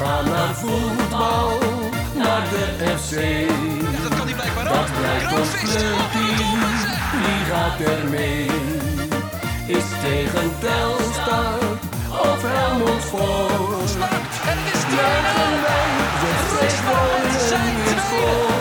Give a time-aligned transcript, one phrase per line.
[0.00, 1.58] gaan naar voetbal,
[2.14, 2.64] naar de
[2.98, 3.14] FC.
[4.02, 5.52] Dat kan hij blijkbaar Dat blijkt ons
[7.22, 8.46] wie gaat er mee?
[9.66, 11.58] Is tegen Telstar
[12.10, 13.04] of Helmond?
[14.50, 18.59] En het Juichen wij, de Groningen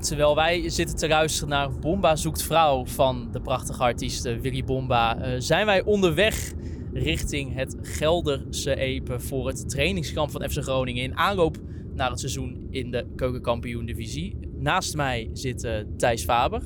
[0.00, 4.64] terwijl wij zitten te luisteren naar Bomba zoekt vrouw van de prachtige artiest eh, Willy
[4.64, 6.52] Bomba, eh, zijn wij onderweg
[6.92, 11.56] richting het Gelderse Epe voor het trainingskamp van FC Groningen in aanloop
[11.94, 14.38] naar het seizoen in de keukenkampioen divisie.
[14.58, 16.62] Naast mij zit eh, Thijs Faber.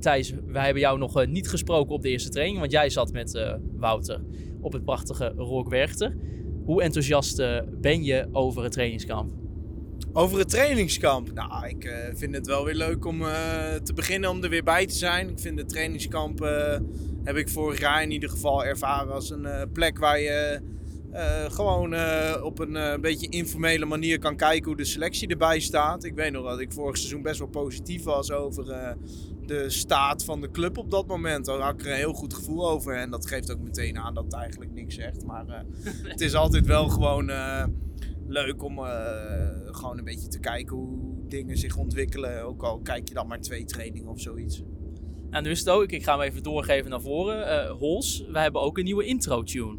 [0.00, 3.58] Thijs, wij hebben jou nog niet gesproken op de eerste training, want jij zat met
[3.76, 4.20] Wouter
[4.60, 6.16] op het prachtige Rookwerchter.
[6.64, 7.42] Hoe enthousiast
[7.80, 9.37] ben je over het trainingskamp?
[10.12, 11.32] Over het trainingskamp.
[11.32, 14.64] Nou, ik eh, vind het wel weer leuk om eh, te beginnen om er weer
[14.64, 15.28] bij te zijn.
[15.28, 16.78] Ik vind het trainingskamp, eh,
[17.24, 20.60] heb ik vorig jaar in ieder geval ervaren als een plek waar je
[21.48, 21.94] gewoon
[22.42, 26.04] op een beetje informele manier kan kijken hoe de selectie erbij staat.
[26.04, 28.64] Ik weet nog dat ik vorig seizoen best wel positief was over
[29.46, 31.44] de staat van de club op dat moment.
[31.44, 32.94] Daar had ik er een heel goed gevoel over.
[32.94, 35.24] En dat geeft ook meteen aan dat het eigenlijk niks zegt.
[35.24, 35.44] Maar
[36.02, 37.30] het is altijd wel gewoon
[38.28, 38.84] leuk om eh,
[39.64, 42.42] gewoon een beetje te kijken hoe dingen zich ontwikkelen.
[42.44, 44.62] Ook al kijk je dan maar twee trainingen of zoiets.
[45.30, 47.48] Nou, nu is het ook, ik ga hem even doorgeven naar voren.
[47.48, 49.78] Eh Hols, wij hebben ook een nieuwe intro-tune.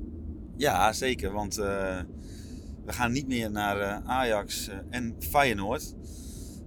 [0.57, 1.31] Ja, zeker.
[1.31, 1.99] Want eh,
[2.85, 5.95] we gaan niet meer naar eh, Ajax en Feyenoord.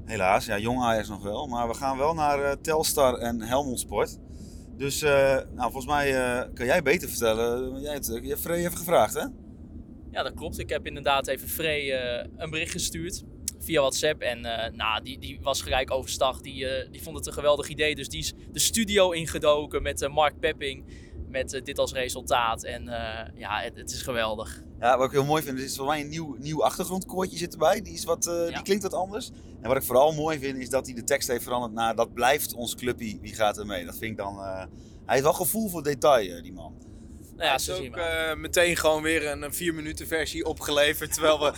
[0.04, 1.46] Helaas, ja, jong Ajax nog wel.
[1.46, 4.18] Maar we gaan wel naar eh, Telstar en Helmond Sport.
[4.76, 7.80] Dus eh, nou, volgens mij eh, kan jij beter vertellen.
[7.80, 9.26] Jij hebt, je hebt gevraagd, hè?
[10.12, 10.58] Ja, dat klopt.
[10.58, 13.22] Ik heb inderdaad even Frey eh, een bericht gestuurd
[13.58, 14.20] via WhatsApp.
[14.20, 16.40] En eh, nou, die, die was gelijk overstag.
[16.40, 17.94] Die, eh, die vond het een geweldig idee.
[17.94, 21.10] Dus die is de studio ingedoken met Mark Pepping.
[21.28, 22.64] Met dit als resultaat.
[22.64, 22.84] En
[23.34, 24.62] ja, het, het is geweldig.
[24.80, 27.82] Ja, wat ik heel mooi vind, is voor mij een nieuw, nieuw achtergrondkoortje zit erbij.
[27.82, 28.46] Die, is wat, Ja.
[28.54, 29.30] die klinkt wat anders.
[29.60, 31.96] En wat ik vooral mooi vind, is dat hij de tekst heeft veranderd naar...
[31.96, 33.84] Dat blijft ons clubje, wie gaat er mee?
[33.84, 34.38] Dat vind ik dan...
[34.38, 34.68] hij
[35.06, 36.74] heeft wel gevoel voor detail, die man.
[37.36, 41.12] Nou ja, zo ook eh, meteen gewoon weer een, vier minuten versie opgeleverd.
[41.12, 41.52] Terwijl we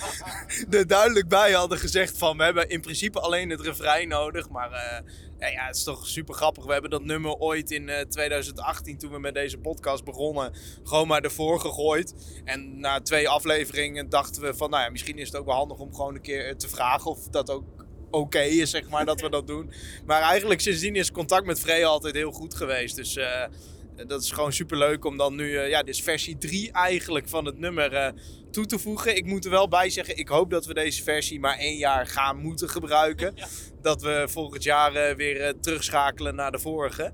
[0.79, 4.49] er duidelijk bij hadden gezegd van we hebben in principe alleen het refrein nodig.
[4.49, 5.01] Maar eh,
[5.39, 6.65] ja, ja, het is toch super grappig.
[6.65, 10.53] We hebben dat nummer ooit in eh, 2018 toen we met deze podcast begonnen
[10.83, 12.15] gewoon maar ervoor gegooid.
[12.45, 15.79] En na twee afleveringen dachten we van nou ja, misschien is het ook wel handig
[15.79, 17.65] om gewoon een keer eh, te vragen of dat ook
[18.11, 19.73] oké is, zeg maar, dat we dat doen.
[20.05, 22.97] Maar eigenlijk sindsdien is contact met Freya altijd heel goed geweest.
[22.97, 23.45] Dus eh,
[24.07, 27.29] dat is gewoon super leuk om dan nu, eh, ja, dit is versie 3 eigenlijk
[27.29, 28.13] van het nummer eh,
[28.51, 29.17] toe te voegen.
[29.17, 32.07] Ik moet er wel bij zeggen, ik hoop dat we deze versie maar één jaar
[32.07, 33.35] gaan moeten gebruiken.
[33.83, 37.13] Dat we volgend jaar eh, weer eh, terugschakelen naar de vorige.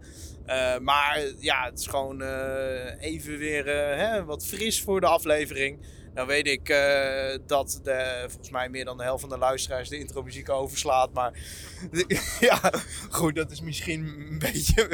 [0.50, 5.06] Eh, maar ja, het is gewoon eh, even weer eh, hè, wat fris voor de
[5.06, 5.78] aflevering.
[6.14, 9.88] Nou weet ik eh, dat de, volgens mij meer dan de helft van de luisteraars
[9.88, 11.12] de intro-muziek overslaat.
[11.12, 11.32] Maar
[12.40, 12.72] ja,
[13.10, 14.88] goed, dat is misschien een beetje...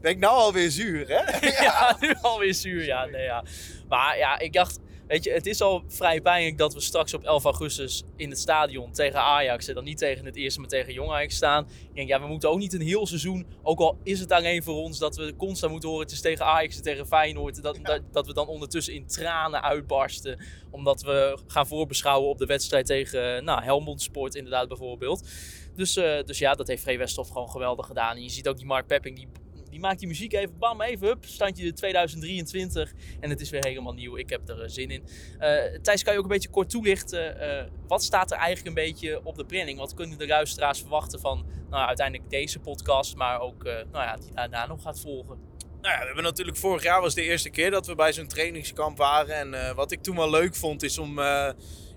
[0.00, 1.46] ben ik nou alweer zuur, hè?
[1.64, 2.84] ja, nu alweer zuur.
[2.84, 3.44] Ja, nee, ja.
[3.88, 4.78] Maar ja, ik dacht,
[5.12, 8.38] weet je, het is al vrij pijnlijk dat we straks op 11 augustus in het
[8.38, 11.64] stadion tegen Ajax en dan niet tegen het eerste, maar tegen Jong Ajax staan.
[11.64, 14.62] Ik denk, ja, we moeten ook niet een heel seizoen, ook al is het alleen
[14.62, 17.78] voor ons dat we constant moeten horen, het is tegen Ajax en tegen Feyenoord, dat,
[17.82, 20.38] dat, dat we dan ondertussen in tranen uitbarsten,
[20.70, 25.28] omdat we gaan voorbeschouwen op de wedstrijd tegen, nou, Helmond Sport inderdaad bijvoorbeeld.
[25.74, 28.16] Dus, eh, dus ja, dat heeft Free Westhoff gewoon geweldig gedaan.
[28.16, 29.28] En je ziet ook die Mark Pepping, die,
[29.72, 32.92] die maakt die muziek even, bam, even, hup, standje 2023.
[33.20, 34.16] En het is weer helemaal nieuw.
[34.16, 35.04] Ik heb er eh, zin in.
[35.38, 37.40] Eh, Thijs, kan je ook een beetje kort toelichten?
[37.40, 39.78] eh, wat staat er eigenlijk een beetje op de planning?
[39.78, 44.34] Wat kunnen de luisteraars verwachten van nou, uiteindelijk deze podcast, maar ook nou ja, die
[44.34, 45.38] daarna nog gaat volgen?
[45.80, 48.26] Nou ja, we hebben natuurlijk vorig jaar was de eerste keer dat we bij zo'n
[48.26, 49.54] trainingskamp waren.
[49.54, 51.20] En wat ik toen wel leuk vond is om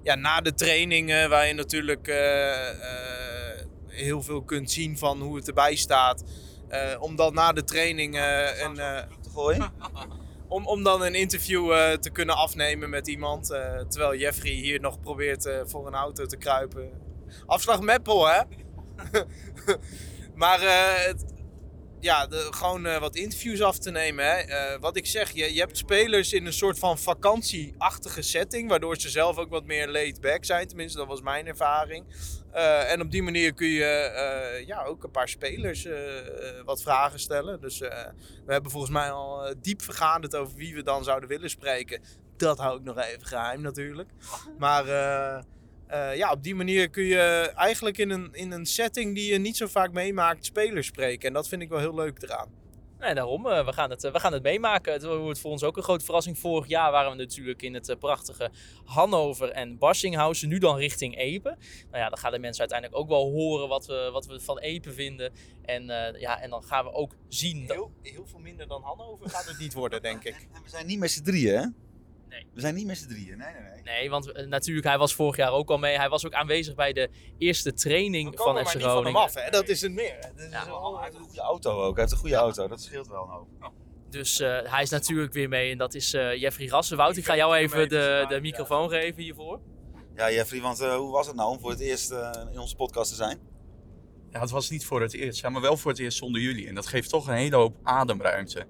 [0.03, 2.07] ja, na de trainingen, waar je natuurlijk
[3.87, 6.23] heel veel kunt zien van hoe het erbij staat.
[6.67, 9.71] Eh, om dan na de training eh, een, eh, Te gooien?
[10.47, 13.51] om, om dan een interview eh, te kunnen afnemen met iemand.
[13.51, 16.89] eh, terwijl Jeffrey hier nog probeert eh, voor een auto te kruipen.
[17.45, 18.41] Afslag Meppel, hè?
[20.35, 21.33] maar eh, het-
[21.99, 24.25] ja, de, gewoon eh, wat interviews af te nemen.
[24.25, 24.31] Hè?
[24.37, 28.69] Eh, wat ik zeg, je, je hebt spelers in een soort van vakantieachtige setting.
[28.69, 30.67] Waardoor ze zelf ook wat meer laid back zijn.
[30.67, 32.05] Tenminste, dat was mijn ervaring.
[32.51, 34.34] Eh, en op die manier kun je eh,
[34.65, 37.61] ja, ook een paar spelers eh, eh, wat vragen stellen.
[37.61, 38.05] Dus eh,
[38.45, 42.01] we hebben volgens mij al eh, diep vergaderd over wie we dan zouden willen spreken.
[42.37, 44.09] Dat hou ik nog even geheim natuurlijk.
[44.57, 45.43] Maar eh,
[45.87, 49.39] eh, ja, op die manier kun je eigenlijk in een, in een setting die je
[49.39, 51.27] niet zo vaak meemaakt spelers spreken.
[51.27, 52.49] En dat vind ik wel heel leuk eraan.
[52.99, 53.47] Nee, daarom.
[53.47, 54.93] eh, we, gaan het, eh, we gaan het meemaken.
[54.93, 56.39] Het wordt voor ons ook een grote verrassing.
[56.39, 58.49] Vorig jaar waren we natuurlijk in het eh, prachtige
[58.85, 60.49] Hannover en Barsinghausen.
[60.49, 61.49] Nu dan richting Epe.
[61.91, 64.59] Nou ja, dan gaan de mensen uiteindelijk ook wel horen wat we, wat we van
[64.59, 65.33] Epe vinden.
[65.65, 67.67] En, eh, ja, en dan gaan we ook zien...
[67.67, 70.47] dat- Heel, heel veel minder dan Hannover gaat het niet worden, denk ik.
[70.53, 71.65] En we zijn niet met z'n drieën, hè?
[72.35, 72.47] Nee.
[72.53, 73.81] We zijn niet met z'n drieën, nee, nee, nee.
[73.83, 75.97] Nee, want eh, natuurlijk, hij was vorig jaar ook al mee.
[75.97, 78.89] Hij was ook aanwezig bij de eerste training We van FC maar niet van hem
[78.91, 79.21] Groningen.
[79.21, 79.49] af, hè?
[79.49, 80.17] Dat is het meer.
[80.21, 80.65] Dat is Ja.
[80.65, 81.91] wel- Hij heeft een goede auto ook.
[81.93, 82.67] Hij heeft een goede auto.
[82.67, 83.73] Dat scheelt wel een hoop.
[84.09, 86.97] Dus eh, hij is natuurlijk weer mee en dat is eh, Jeffrey Rassen.
[86.97, 89.59] Wout, ik ga jou even de, de microfoon geven hiervoor.
[90.15, 92.11] Ja, Jeffrey, want eh, hoe was het nou om voor het eerst
[92.51, 93.39] in onze podcast te zijn?
[94.31, 96.67] Ja, het was niet voor het eerst, ja, maar wel voor het eerst zonder jullie.
[96.67, 98.65] En dat geeft toch een hele hoop ademruimte.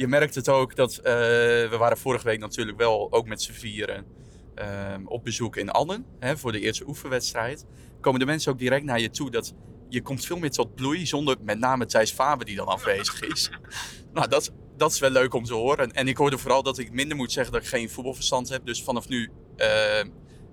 [0.00, 3.52] Je merkt het ook dat eh, we waren vorige week natuurlijk wel ook met z'n
[3.52, 4.06] vieren
[4.54, 7.66] ehm, op bezoek in Annen hè, voor de eerste oefenwedstrijd.
[8.00, 9.54] Komen de mensen ook direct naar je toe dat
[9.88, 13.50] je komt veel meer tot bloei zonder met name Thijs Faber die dan afwezig is.
[14.14, 15.92] nou, dat, dat is wel leuk om te horen.
[15.92, 18.66] En ik hoorde vooral dat ik minder moet zeggen dat ik geen voetbalverstand heb.
[18.66, 19.68] Dus vanaf nu eh,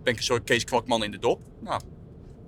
[0.04, 1.42] ben ik een soort Kees Kwakman in de dop.
[1.62, 1.82] Nou,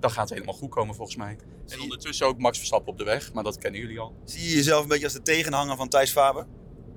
[0.00, 1.36] dat gaat helemaal goed komen volgens mij.
[1.68, 4.14] En ondertussen ook Max Verstappen op de weg, maar dat kennen jullie al.
[4.24, 6.46] Zie je jezelf een beetje als de tegenhanger van Thijs Faber?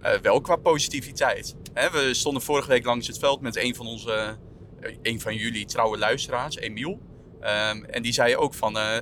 [0.03, 1.55] Eh, wel qua positiviteit.
[1.73, 4.37] Hè, we stonden vorige week langs het veld met een van onze,
[4.79, 6.99] eh, een van jullie trouwe luisteraars, Emiel.
[7.39, 8.97] Ehm, en die zei ook van, eh,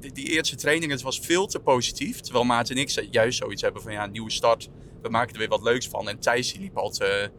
[0.00, 2.20] die, die eerste training, het was veel te positief.
[2.20, 4.68] Terwijl Maarten en ik juist zoiets hebben van, ja, nieuwe start.
[5.02, 6.08] We maken er weer wat leuks van.
[6.08, 7.30] En Thijs liep al te,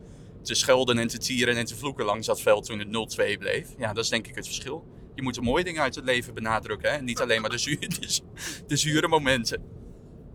[0.44, 3.68] schelden en te tieren en te vloeken langs dat veld toen het 0-2 bleef.
[3.78, 4.86] Ja, dat is denk ik het verschil.
[5.16, 6.92] Je moet de mooie dingen uit het leven benadrukken.
[6.92, 6.98] Hè?
[6.98, 7.78] En niet alleen maar de,
[8.68, 9.81] de zure momenten.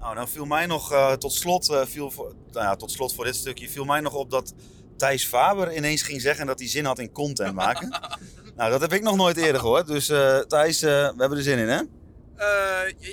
[0.06, 3.14] Nou, nou viel mij nog eh, tot, slot, eh, viel voor, nou ja, tot slot
[3.14, 4.54] voor dit stukje viel mij nog op dat
[4.96, 7.88] Thijs Faber ineens ging zeggen dat hij zin had in content maken.
[8.56, 9.86] nou, dat heb ik nog nooit eerder gehoord.
[9.86, 11.80] Dus eh, Thijs, we hebben er zin in, hè?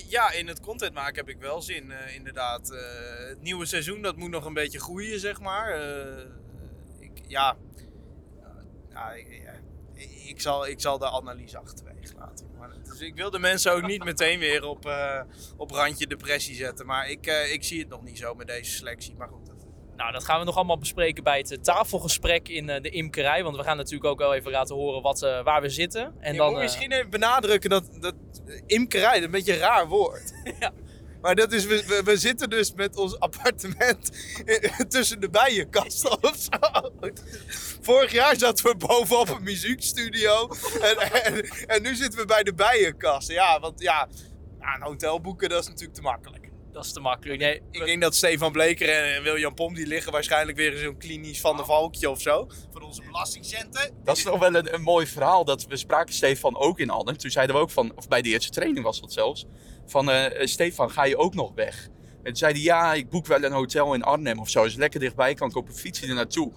[0.08, 2.68] Ja, in het content maken heb ik wel zin, inderdaad.
[3.28, 5.78] Het nieuwe seizoen, dat moet nog een beetje groeien, zeg maar.
[7.00, 7.56] Ik, ja,
[8.90, 9.12] ja,
[10.26, 11.93] ik, zal, ik zal de analyse achterwege
[12.94, 15.22] dus ik wil de mensen ook niet meteen weer op, eh,
[15.58, 16.86] op randje depressie zetten.
[16.86, 19.16] Maar ik, eh, ik zie het nog niet zo met deze selectie.
[19.18, 19.56] Maar goed, dat,
[19.96, 23.44] Nou, dat gaan we nog allemaal bespreken bij het eh, tafelgesprek in de imkerij.
[23.44, 26.16] Want we gaan natuurlijk ook wel even laten horen wat, waar we zitten.
[26.20, 28.16] En je dan, moet misschien even benadrukken dat, dat
[28.66, 30.34] imkerij, dat een beetje een raar woord.
[30.60, 30.72] Ja.
[31.24, 34.12] Maar dat is, we, we, we zitten dus met ons appartement
[34.94, 36.92] tussen de bijenkasten of zo.
[37.82, 40.50] Vorig jaar zaten we bovenop een muziekstudio.
[40.82, 43.34] En, en, en nu zitten we bij de bijenkasten.
[43.34, 44.08] Ja, want ja,
[44.60, 46.50] een hotel boeken dat is natuurlijk te makkelijk.
[46.72, 47.40] dat is te makkelijk.
[47.40, 50.98] Nee, Ik denk dat Stefan Bleker en William Pom die liggen waarschijnlijk weer in zo'n
[50.98, 52.48] klinisch van de Valkje of zo.
[52.72, 53.92] Van onze belastingcenten.
[54.04, 55.46] Dat is nog wel een, een mooi verhaal.
[55.46, 57.18] Dat we spraken Stefan ook in Arnhem.
[57.18, 59.46] Toen zeiden we ook van, of bij de eerste training was dat zelfs.
[59.94, 61.88] Van eh, Stefan, ga je ook nog weg?
[62.18, 64.64] En toen zei hij, ja, ik boek wel een hotel in Arnhem of zo.
[64.64, 66.52] Is lekker dichtbij, kan ik op een fietsje er naartoe.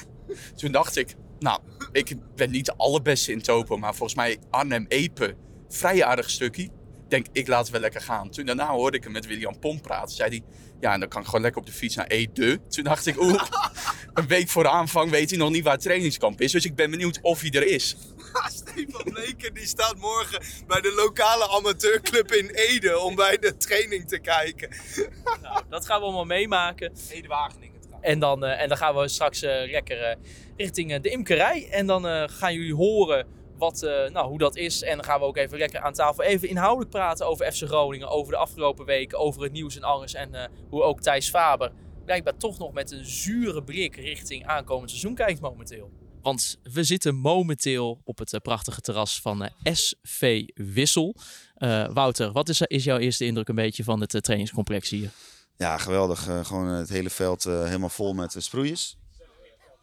[0.56, 1.60] toen dacht ik, nou,
[1.92, 3.76] ik ben niet de allerbeste in topo.
[3.76, 5.36] Maar volgens mij Arnhem-Epe,
[5.68, 6.68] vrij aardig stukje.
[7.08, 8.30] Denk, ik laat het wel lekker gaan.
[8.30, 10.16] Toen daarna hoorde ik hem met William Pomp praten.
[10.16, 10.42] Zei hij,
[10.80, 12.58] ja, en dan kan ik gewoon lekker op de fiets naar Ede.
[12.68, 13.42] Toen dacht ik, oeh,
[14.14, 16.52] een week voor de aanvang weet hij nog niet waar het trainingskamp is.
[16.52, 17.96] Dus ik ben benieuwd of hij er is.
[18.60, 24.08] Stefan Bleker die staat morgen bij de lokale amateurclub in Ede om bij de training
[24.08, 24.68] te kijken.
[25.42, 26.92] nou, dat gaan we allemaal meemaken.
[27.10, 28.08] Ede Wageningen trouwens.
[28.08, 30.16] En dan, eh, en dan gaan we straks eh, lekker eh,
[30.56, 31.68] richting de imkerij.
[31.70, 33.26] En dan eh, gaan jullie horen
[33.58, 34.82] wat, eh, nou, hoe dat is.
[34.82, 38.08] En dan gaan we ook even lekker aan tafel even inhoudelijk praten over FC Groningen.
[38.08, 40.14] Over de afgelopen weken, over het nieuws en alles.
[40.14, 41.72] En eh, hoe ook Thijs Faber
[42.04, 45.90] blijkbaar toch nog met een zure blik richting aankomend seizoen kijkt momenteel.
[46.26, 51.16] Want we zitten momenteel op het eh, prachtige terras van eh, SV Wissel.
[51.54, 55.10] Eh, Wouter, wat is, is jouw eerste indruk een beetje van het trainingscomplex hier?
[55.56, 56.28] Ja, geweldig.
[56.42, 58.96] Gewoon het hele veld helemaal vol met sproeiers.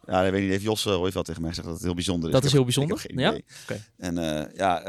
[0.06, 1.94] Ja, ik weet niet, heeft Jos uh, ooit wel tegen mij gezegd dat het heel
[1.94, 2.34] bijzonder is.
[2.34, 3.04] Dat is heel bijzonder?
[3.06, 3.40] Ja?
[3.96, 4.14] En
[4.54, 4.82] ja,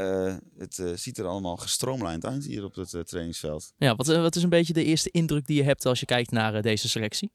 [0.58, 3.72] het ziet er allemaal gestroomlijnd uit hier op het trainingsveld.
[3.76, 6.30] Ja, wat, wat is een beetje de eerste indruk die je hebt als je kijkt
[6.30, 7.32] naar deze selectie?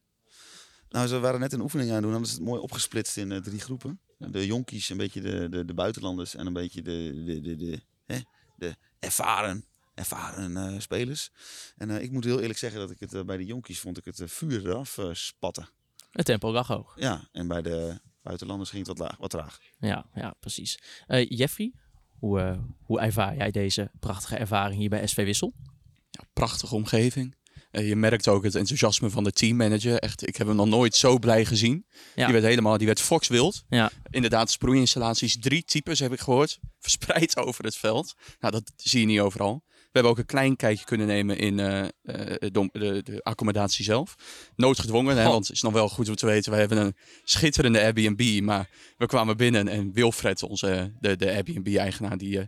[0.89, 2.11] Nou, ze waren net een oefening aan het doen.
[2.11, 3.99] Hadden ze het mooi opgesplitst in drie groepen.
[4.29, 7.81] De jonkies, een beetje de, de, de buitenlanders en een beetje de, de, de, de,
[8.05, 8.19] hè,
[8.55, 11.31] de ervaren, ervaren eh, spelers.
[11.77, 13.97] En eh, ik moet heel eerlijk zeggen dat ik het eh, bij de jonkies vond
[13.97, 15.69] ik het vuur eraf spatten.
[16.11, 16.93] Het tempo lag hoog.
[16.95, 19.59] Ja, en bij de buitenlanders ging het wat, laag, wat traag.
[19.79, 20.79] Ja, ja precies.
[21.07, 21.73] Eh, Jeffrey,
[22.19, 25.53] Hoe, hoe ervaar jij deze prachtige ervaring hier bij SV Wissel?
[26.09, 27.35] Ja, prachtige omgeving.
[27.71, 29.99] Eh, je merkt ook het enthousiasme van de teammanager.
[29.99, 31.85] Echt, ik heb hem nog nooit zo blij gezien.
[32.15, 32.23] Ja.
[32.23, 33.63] Die werd helemaal, die werd foxwild.
[33.69, 33.91] Ja.
[34.09, 36.59] Inderdaad, sproeiinstallaties, drie types heb ik gehoord.
[36.79, 38.15] Verspreid over het veld.
[38.39, 39.63] Nou, dat zie je niet overal.
[39.65, 41.89] We hebben ook een klein kijkje kunnen nemen in eh, eh,
[42.39, 44.15] de, de, de accommodatie zelf.
[44.55, 45.31] Noodgedwongen, hè, Oh.
[45.31, 46.51] want het is nog wel goed om te weten.
[46.51, 52.17] We hebben een schitterende Airbnb, maar we kwamen binnen en Wilfred, onze, de, de Airbnb-eigenaar,
[52.17, 52.45] die, eh,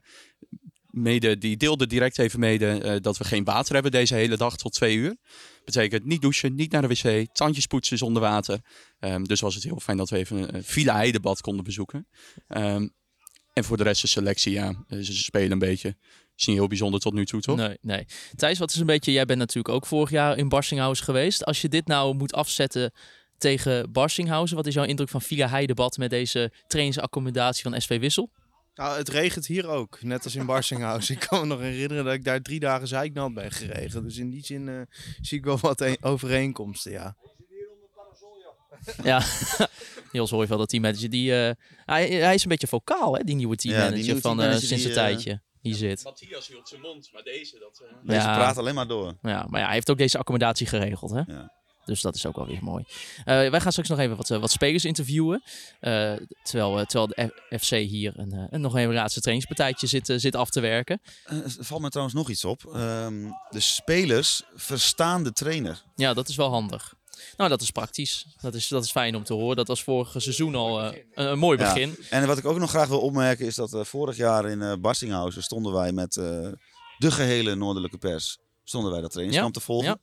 [0.94, 4.58] mede, die deelde direct even mede eh, dat we geen water hebben deze hele dag
[4.58, 5.18] tot twee uur.
[5.66, 8.60] Betekent niet douchen, niet naar de wc, tandjes poetsen zonder water.
[9.00, 12.08] Ehm, dus was het heel fijn dat we even een, Villa Heidebad konden bezoeken.
[12.48, 12.88] Ehm,
[13.54, 15.96] en voor de rest de selectie, ja, eh, ze spelen een beetje.
[16.36, 17.58] Is niet heel bijzonder tot nu toe, toch?
[17.58, 18.06] Nee, nee.
[18.36, 19.12] Thijs, wat is een beetje...
[19.12, 21.46] Jij bent natuurlijk ook vorig jaar in Barsinghausen geweest.
[21.46, 22.92] Als je dit nou moet afzetten
[23.38, 28.30] tegen Barsinghausen, wat is jouw indruk van Villa Heidebad met deze trainingsaccommodatie van SV Wissel?
[28.76, 31.16] Nou, het regent hier ook, net als in Barsinghausen.
[31.16, 34.04] ik kan me nog herinneren dat ik daar drie dagen zeiknat ben geregen.
[34.04, 34.76] Dus in die zin eh,
[35.22, 37.16] zie ik wel wat een- overeenkomsten, ja.
[39.04, 39.24] Ja,
[40.12, 41.10] Niels hoor je wel dat teammanager.
[41.10, 41.52] Die, eh,
[41.86, 44.78] hij, hij is een beetje vocaal, hè, die nieuwe teammanager nieuwe van eh, sinds een
[44.78, 46.04] die, tijdje hier zit.
[46.04, 47.84] Matthias hield zijn mond, maar deze, dat...
[48.04, 48.36] Deze Ja.
[48.36, 49.18] praat alleen maar door.
[49.22, 51.22] Ja, maar ja, hij heeft ook deze accommodatie geregeld, hè?
[51.28, 51.52] Ja.
[51.86, 52.84] Dus dat is ook wel weer mooi.
[53.18, 55.44] Eh, wij gaan straks nog even wat, eh, wat spelers interviewen.
[55.80, 56.14] Eh,
[56.44, 60.60] terwijl, terwijl de FC hier een, een nog een laatste trainingspartijtje zit, zit af te
[60.60, 61.02] werken.
[61.60, 62.66] Valt me trouwens nog iets op.
[62.66, 65.84] Ehm, de spelers verstaan de trainer.
[65.96, 66.94] Ja, dat is wel handig.
[67.38, 68.26] Nou, dat is praktisch.
[68.42, 69.56] Dat is, dat is fijn om te horen.
[69.56, 71.74] Dat was vorige seizoen al een, een mooi Ja.
[71.74, 71.98] begin.
[72.10, 75.44] En wat ik ook nog graag wil opmerken is dat vorig jaar in eh Barsinghausen
[75.44, 78.38] stonden wij met de gehele noordelijke pers.
[78.64, 79.88] Stonden wij dat trainingskamp Ja, te volgen.
[79.88, 79.98] ja.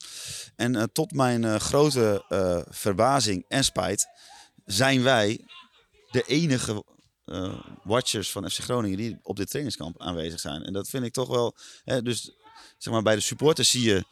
[0.57, 4.07] En eh, tot mijn eh, grote eh, verbazing en spijt
[4.65, 5.45] zijn wij
[6.11, 6.85] de enige
[7.83, 10.63] watchers van FC Groningen die op dit trainingskamp aanwezig zijn.
[10.63, 11.57] En dat vind ik toch wel.
[11.85, 12.31] Hè, dus
[12.79, 14.05] zeg maar bij de supporters zie je.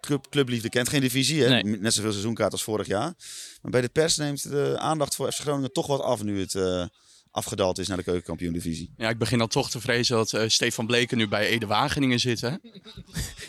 [0.00, 1.48] club, clubliefde kent geen divisie, hè?
[1.48, 1.78] Nee.
[1.78, 3.14] net zoveel seizoenkaart als vorig jaar.
[3.62, 6.54] Maar bij de pers neemt de aandacht voor FC Groningen toch wat af nu het
[7.30, 8.94] afgedaald is naar de keukenkampioen-divisie.
[8.96, 12.20] Ja, ik begin dan toch te vrezen dat eh, Stefan Bleken nu bij Ede Wageningen
[12.20, 12.50] zit, hè?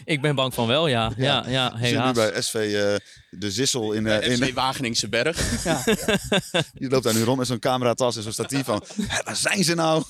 [0.05, 1.11] Ik ben bang van wel, ja.
[1.17, 2.95] Ja, ja, We zitten nu bij SV eh,
[3.39, 5.37] De Zissel in, eh, in, Wageningse Berg.
[6.73, 8.83] Je loopt daar nu rond met zo'n cameratas en zo'n statief van.
[9.01, 10.03] "Hè, Waar zijn ze nou?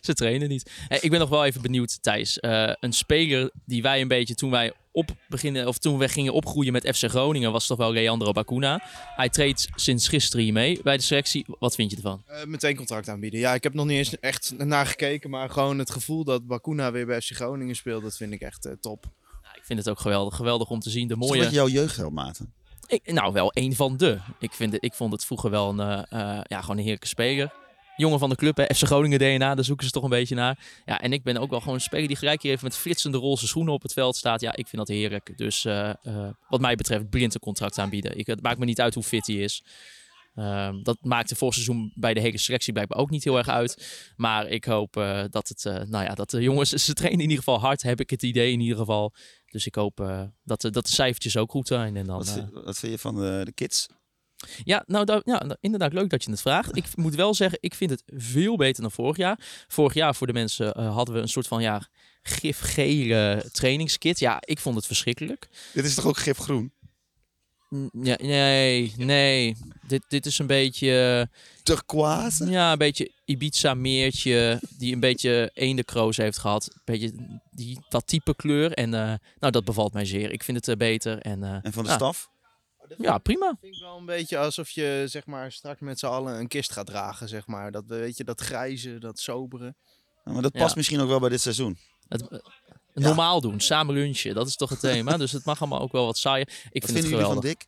[0.00, 0.70] Ze trainen niet.
[0.88, 2.38] Hey, ik ben nog wel even benieuwd, Thijs.
[2.38, 6.32] Eh, een speler die wij een beetje toen wij op beginnen, of toen we gingen
[6.32, 8.80] opgroeien met FC Groningen, was toch wel Leandro Bacuna.
[9.16, 11.44] Hij treedt sinds gisteren hier mee bij de selectie.
[11.58, 12.22] Wat vind je ervan?
[12.26, 13.40] Eh, meteen contract aanbieden.
[13.40, 16.92] Ja, ik heb nog niet eens echt naar gekeken, maar gewoon het gevoel dat Bakuna
[16.92, 19.02] weer bij FC Groningen speelt, dat vind ik echt eh, top.
[19.42, 20.36] Nou, ik vind het ook geweldig.
[20.36, 21.08] Geweldig om te zien.
[21.08, 21.42] De Is dat mooie.
[21.42, 22.52] met jouw jeugdheld, Maarten?
[22.86, 24.18] Ik, nou, wel een van de.
[24.38, 27.52] Ik, vind het, ik vond het vroeger wel een, eh, ja, gewoon een heerlijke speler.
[27.98, 28.64] Jongen van de club, hè.
[28.74, 30.58] FC Groningen DNA, daar zoeken ze toch een beetje naar.
[30.84, 33.18] Ja, en ik ben ook wel gewoon een speler die gelijk hier even met flitsende
[33.18, 34.40] roze schoenen op het veld staat.
[34.40, 35.32] Ja, ik vind dat heerlijk.
[35.36, 38.18] Dus eh, eh, wat mij betreft, blind een contract aanbieden.
[38.18, 39.62] Ik, het maakt me niet uit hoe fit hij is.
[40.34, 44.02] Ehm, dat maakte voor seizoen bij de hele selectie blijkbaar ook niet heel erg uit.
[44.16, 47.44] Maar ik hoop eh, dat, het, nou ja, dat de jongens, ze trainen in ieder
[47.44, 49.14] geval hard, heb ik het idee in ieder geval.
[49.50, 51.96] Dus ik hoop eh, dat, de- dat de cijfertjes ook goed zijn.
[51.96, 53.86] En dan, Wat, vind, wat vind je van de, de kids?
[54.64, 56.76] Ja, nou, da- ja, nou, inderdaad, leuk dat je het vraagt.
[56.76, 59.38] Ik moet wel zeggen, ik vind het veel beter dan vorig jaar.
[59.68, 61.88] Vorig jaar, voor de mensen, eh, hadden we een soort van ja,
[62.22, 64.18] gifgele trainingskit.
[64.18, 65.48] Ja, ik vond het verschrikkelijk.
[65.74, 66.72] Dit is toch ook gifgroen?
[68.02, 69.56] Ja, nee, nee.
[69.86, 71.28] Dit, dit is een beetje,
[71.62, 72.44] Turquoise?
[72.44, 76.66] eh, ja, een beetje Ibiza-meertje, die een beetje eendenkroos heeft gehad.
[76.74, 77.12] Een beetje
[77.50, 78.72] die, dat type kleur.
[78.72, 80.32] En eh, nou, dat bevalt mij zeer.
[80.32, 81.18] Ik vind het beter.
[81.18, 81.94] En, En van de Ja.
[81.96, 82.30] staf?
[82.98, 83.56] Ja, prima.
[83.60, 86.72] vind ik wel een beetje alsof je zeg maar straks met z'n allen een kist
[86.72, 87.70] gaat dragen, zeg maar.
[87.72, 89.74] Dat weet je, dat grijze, dat sobere.
[90.24, 90.60] Ja, maar dat Ja.
[90.60, 91.78] past misschien ook wel bij dit seizoen.
[92.08, 92.38] Het, eh,
[92.94, 95.16] normaal doen, samen lunchen, dat is toch het thema.
[95.16, 96.48] dus het mag allemaal ook wel wat saaier.
[96.48, 97.50] Ik Wat vind het jullie van geweldig.
[97.50, 97.66] Dick?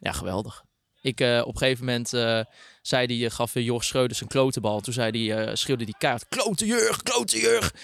[0.00, 0.64] Ja, geweldig.
[1.02, 2.40] Ik, eh, op een gegeven moment eh,
[2.82, 4.80] zei die, gaf Jorg Schreuders een klotenbal.
[4.80, 7.74] Toen zei die, eh, schreeuwde die kaart, klote Jurg, klote Jurg.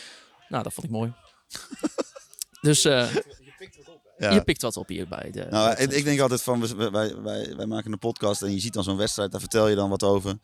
[0.49, 1.13] Nou, dat vond ik mooi.
[2.61, 3.15] dus eh,
[4.19, 4.31] Ja.
[4.33, 5.47] je pikt wat op hier bij de...
[5.51, 6.91] Nou, ik, ik denk altijd van, wij,
[7.23, 9.91] wij, wij maken een podcast en je ziet dan zo'n wedstrijd, daar vertel je dan
[9.91, 10.39] wat over.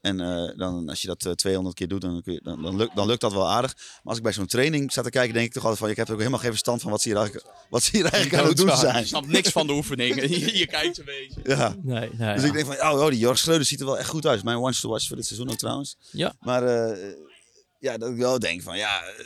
[0.00, 2.76] En eh, dan, als je dat eh, 200 keer doet, dan, kun je, dan, dan,
[2.76, 3.74] lukt, dan lukt dat wel aardig.
[3.76, 5.96] Maar als ik bij zo'n training sta te kijken, denk ik toch altijd van, ik
[5.96, 8.48] heb ook helemaal geen verstand van wat ze hier eigenlijk, wat ze hier eigenlijk aan
[8.48, 9.06] het doen Je zijn.
[9.06, 10.30] snapt niks van de oefeningen.
[10.30, 11.40] Je, je kijkt een beetje.
[11.56, 11.74] Ja.
[11.82, 12.48] Nee, nee, Dus ja.
[12.48, 14.44] ik denk van, oh, oh die Jorg Schreuders ziet er wel echt goed uit.
[14.44, 15.96] Mijn watch to watch voor dit seizoen ook trouwens.
[16.10, 16.34] Ja.
[16.40, 17.14] Maar eh,
[17.78, 19.24] ja, dat ik wel denk van, ja, eh,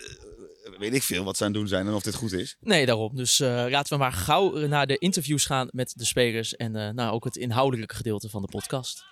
[0.78, 2.56] weet ik veel wat ze aan het doen zijn en of dit goed is.
[2.60, 3.16] Nee, daarom.
[3.16, 6.56] Dus eh, laten we maar gauw naar de interviews gaan met de spelers.
[6.56, 9.04] En eh, nou, ook het inhoudelijke gedeelte van de podcast.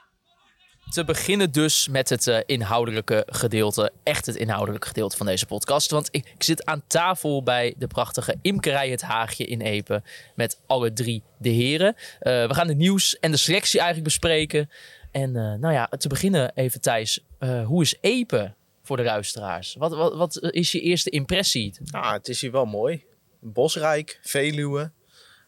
[0.90, 3.92] Te beginnen dus met het eh, inhoudelijke gedeelte.
[4.02, 5.90] Echt het inhoudelijke gedeelte van deze podcast.
[5.90, 10.02] Want ik, ik zit aan tafel bij de prachtige Imkerij Het Haagje in Epe.
[10.34, 11.94] Met alle drie de heren.
[12.20, 14.70] Eh, we gaan het nieuws en de selectie eigenlijk bespreken.
[15.10, 17.20] En eh, nou ja, te beginnen even Thijs.
[17.38, 19.74] eh, hoe is Epe voor de luisteraars?
[19.74, 21.74] Wat, wat, wat is je eerste impressie?
[21.84, 23.04] Nou, het is hier wel mooi.
[23.40, 24.90] Bosrijk, Veluwe.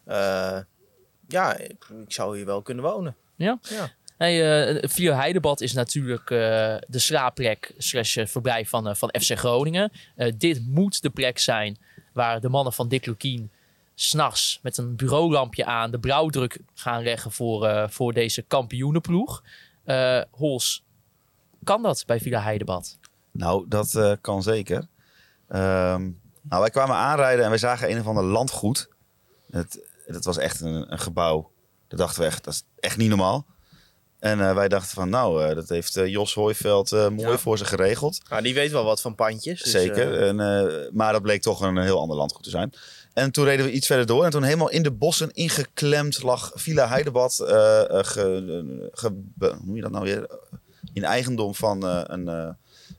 [0.04, 0.58] Eh,
[1.28, 3.16] ja, ik, ik zou hier wel kunnen wonen.
[3.34, 3.58] Ja?
[3.62, 3.92] Ja.
[4.16, 9.92] Hey, eh Heidebad is natuurlijk eh, de slaapplek slash verblijf van, van FC Groningen.
[10.36, 11.78] Dit moet de plek zijn
[12.12, 13.50] waar de mannen van Dick Lukien
[13.94, 19.42] s'nachts met een bureaulampje aan de brouwdruk gaan leggen voor, voor deze kampioenenploeg.
[20.30, 20.82] Hols,
[21.64, 22.98] kan dat bij Villa Heidebad?
[23.36, 24.86] Nou, dat eh, kan zeker.
[25.48, 26.02] Ehm,
[26.42, 28.88] nou, wij kwamen aanrijden en wij zagen een of ander landgoed.
[29.50, 31.50] Het, was echt een, een gebouw.
[31.88, 33.46] Dat dachten we echt, dat is echt niet normaal.
[34.18, 37.38] En eh, wij dachten van, nou, eh, dat heeft Jos Hooiveld mooi Ja.
[37.38, 38.20] voor ze geregeld.
[38.28, 39.62] Nou, die weet wel wat van pandjes.
[39.62, 40.22] dus, Zeker.
[40.22, 40.36] En,
[40.92, 42.72] maar dat bleek toch een heel ander landgoed te zijn.
[43.12, 44.24] En toen reden we iets verder door.
[44.24, 47.34] En toen helemaal in de bossen ingeklemd lag Villa Heidebad.
[47.34, 50.30] ge, ge- be- hoe noem je dat nou weer?
[50.92, 52.56] In eigendom van een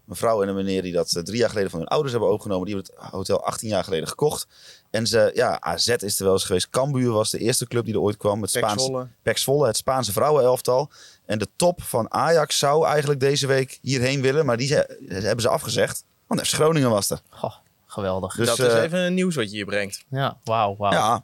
[0.07, 2.29] eh, mevrouw en een meneer die dat eh, drie jaar geleden van hun ouders hebben
[2.29, 2.65] overgenomen.
[2.65, 4.47] Die hebben het hotel 18 jaar geleden gekocht.
[4.89, 6.69] En ze, ja, AZ is er wel eens geweest.
[6.69, 8.41] Cambuur was de eerste club die er ooit kwam.
[8.41, 9.07] Het Pek Spaans, Zwolle.
[9.21, 10.89] Pek Zwolle, het Spaanse vrouwenelftal.
[11.25, 14.45] En de top van Ajax zou eigenlijk deze week hierheen willen.
[14.45, 16.03] Maar die ze- hebben ze afgezegd.
[16.27, 17.21] Want FC Groningen was er.
[17.29, 17.53] Goh,
[17.85, 18.35] geweldig.
[18.35, 20.03] Dus, dat is eh, even een nieuws wat je hier brengt.
[20.09, 20.91] Ja, wauw, wauw.
[20.91, 21.23] Ja,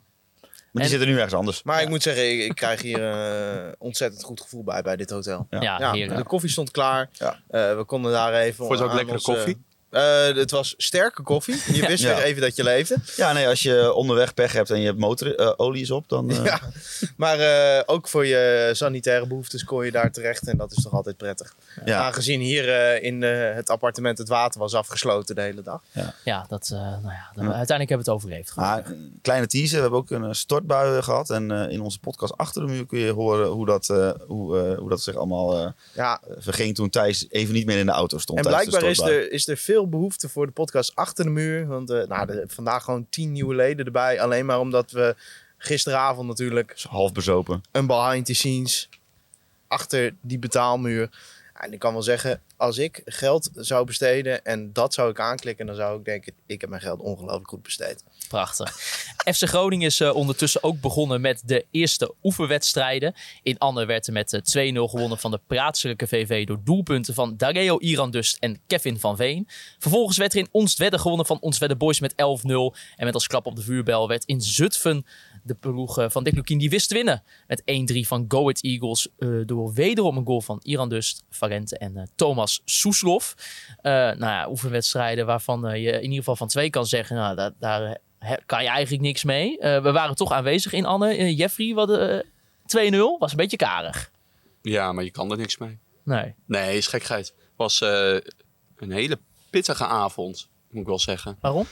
[0.74, 1.62] maar die En- zitten nu ergens anders.
[1.62, 5.10] Maar ik moet zeggen, ik, ik krijg hier een ontzettend goed gevoel bij, bij dit
[5.10, 5.46] hotel.
[5.50, 5.60] Ja.
[5.94, 7.08] Ja, de koffie stond klaar.
[7.12, 7.36] Ja.
[7.48, 8.66] Eh, we konden daar even...
[8.66, 9.64] Vond je het ook lekkere onze- koffie?
[9.94, 11.54] Eh, het was sterke koffie.
[11.72, 12.14] Je wist Ja.
[12.14, 12.96] weer even dat je leefde.
[13.16, 16.30] Ja, nee, als je onderweg pech hebt en je hebt motorolie is op, dan...
[16.30, 16.60] eh, Ja.
[17.16, 20.48] Maar eh, ook voor je sanitaire behoeftes kon je daar terecht.
[20.48, 21.54] En dat is toch altijd prettig.
[21.84, 21.98] ja.
[22.04, 25.82] Aangezien hier eh, in eh, het appartement het water was afgesloten de hele dag.
[26.24, 28.52] Ja, dat, eh, nou ja, dan- uiteindelijk hebben we het overleefd.
[29.22, 31.30] Kleine teaser, we hebben ook een eh, stortbui gehad.
[31.30, 34.58] En eh, in onze podcast Achter de Muur kun je horen hoe dat, eh, hoe,
[34.58, 37.92] eh, hoe dat zich allemaal eh, Ja, verging toen Thijs even niet meer in de
[37.92, 38.38] auto stond.
[38.38, 41.66] en de blijkbaar is er, is er veel behoefte voor de podcast achter de muur.
[41.66, 44.20] Want eh, nou, de- vandaag gewoon tien nieuwe leden erbij.
[44.20, 45.16] Alleen maar omdat we
[45.58, 47.62] gisteravond natuurlijk half bezopen.
[47.72, 48.88] een behind the scenes
[49.68, 51.10] achter die betaalmuur.
[51.54, 55.66] En ik kan wel zeggen, als ik geld zou besteden en dat zou ik aanklikken,
[55.66, 58.04] dan zou ik denken, ik heb mijn geld ongelooflijk goed besteed.
[58.28, 58.76] Prachtig.
[59.24, 63.14] FC Groningen is eh, ondertussen ook begonnen met de eerste oefenwedstrijden.
[63.42, 67.36] In Anne werd er met eh, 2-0 gewonnen van de plaatselijke VV door doelpunten van
[67.36, 69.48] Dareo Irandust en Kevin van Veen.
[69.78, 72.16] Vervolgens werd er in Onstwedde gewonnen van Onstwedde Boys met 11-0.
[72.96, 75.04] En met als klap op de vuurbel werd in Zutphen
[75.44, 77.22] de ploeg eh, van Dick Lukien die wist te winnen.
[77.46, 77.64] Met 1-3
[78.00, 82.62] van Go Ahead Eagles eh, door wederom een goal van Irandust, Valente en eh, Thomas
[82.64, 83.34] Soeslof.
[83.80, 87.36] Eh, nou ja, oefenwedstrijden waarvan eh, je in ieder geval van twee kan zeggen, nou,
[87.36, 87.98] daar, daar
[88.46, 89.58] kan je eigenlijk niks mee.
[89.58, 91.34] Eh, we waren toch aanwezig in Anne.
[91.34, 92.18] Jeffrey, wat, eh
[92.66, 94.12] 2-0 was een beetje karig.
[94.62, 95.78] Ja, maar je kan er niks mee.
[96.04, 96.34] Nee.
[96.46, 97.26] Nee, is gekheid.
[97.26, 98.16] Het was eh,
[98.76, 99.18] een hele
[99.50, 101.36] pittige avond, moet ik wel zeggen.
[101.40, 101.66] Waarom?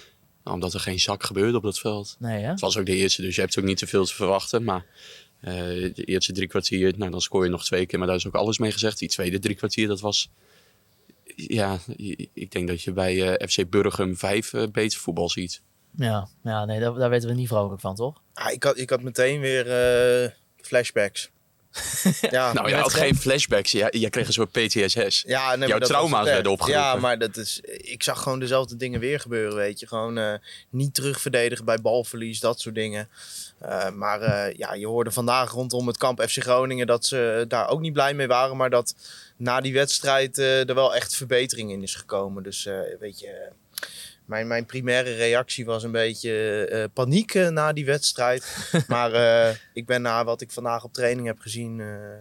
[0.44, 2.16] Nou, omdat er geen zak gebeurde op dat veld.
[2.18, 2.48] Nee, hè?
[2.48, 4.64] Het was ook de eerste, dus je hebt ook niet te veel te verwachten.
[4.64, 4.86] Maar
[5.40, 7.98] de eerste drie kwartier, nou, dan scoor je nog twee keer.
[7.98, 8.98] Maar daar is ook alles mee gezegd.
[8.98, 10.30] Die tweede drie kwartier, dat was...
[11.36, 11.78] Ja,
[12.32, 15.62] ik denk dat je bij FC Burgum vijf beter voetbal ziet.
[15.96, 18.20] Ja, ja nee, daar, daar weten we niet vrolijk van, toch?
[18.34, 21.30] Ah, ik, had, ik had meteen weer eh, flashbacks.
[22.30, 23.72] ja, Nou, je had geen flashbacks.
[23.72, 25.24] Jij, jij kreeg een soort PTSS.
[25.26, 26.82] Ja, nee, Jouw trauma's werden opgeroepen.
[26.82, 29.86] Ja, maar dat is, ik zag gewoon dezelfde dingen weer gebeuren, weet je.
[29.86, 30.34] Gewoon eh,
[30.70, 33.08] niet terugverdedigen bij balverlies, dat soort dingen.
[33.58, 37.68] Eh, maar eh, ja, je hoorde vandaag rondom het kamp FC Groningen dat ze daar
[37.68, 38.56] ook niet blij mee waren.
[38.56, 38.94] Maar dat
[39.36, 42.42] na die wedstrijd eh, er wel echt verbetering in is gekomen.
[42.42, 43.48] Dus eh, weet je,
[44.24, 48.70] mijn, mijn primaire reactie was een beetje eh, paniek eh, na die wedstrijd.
[48.88, 51.76] maar eh, ik ben na wat ik vandaag op training heb gezien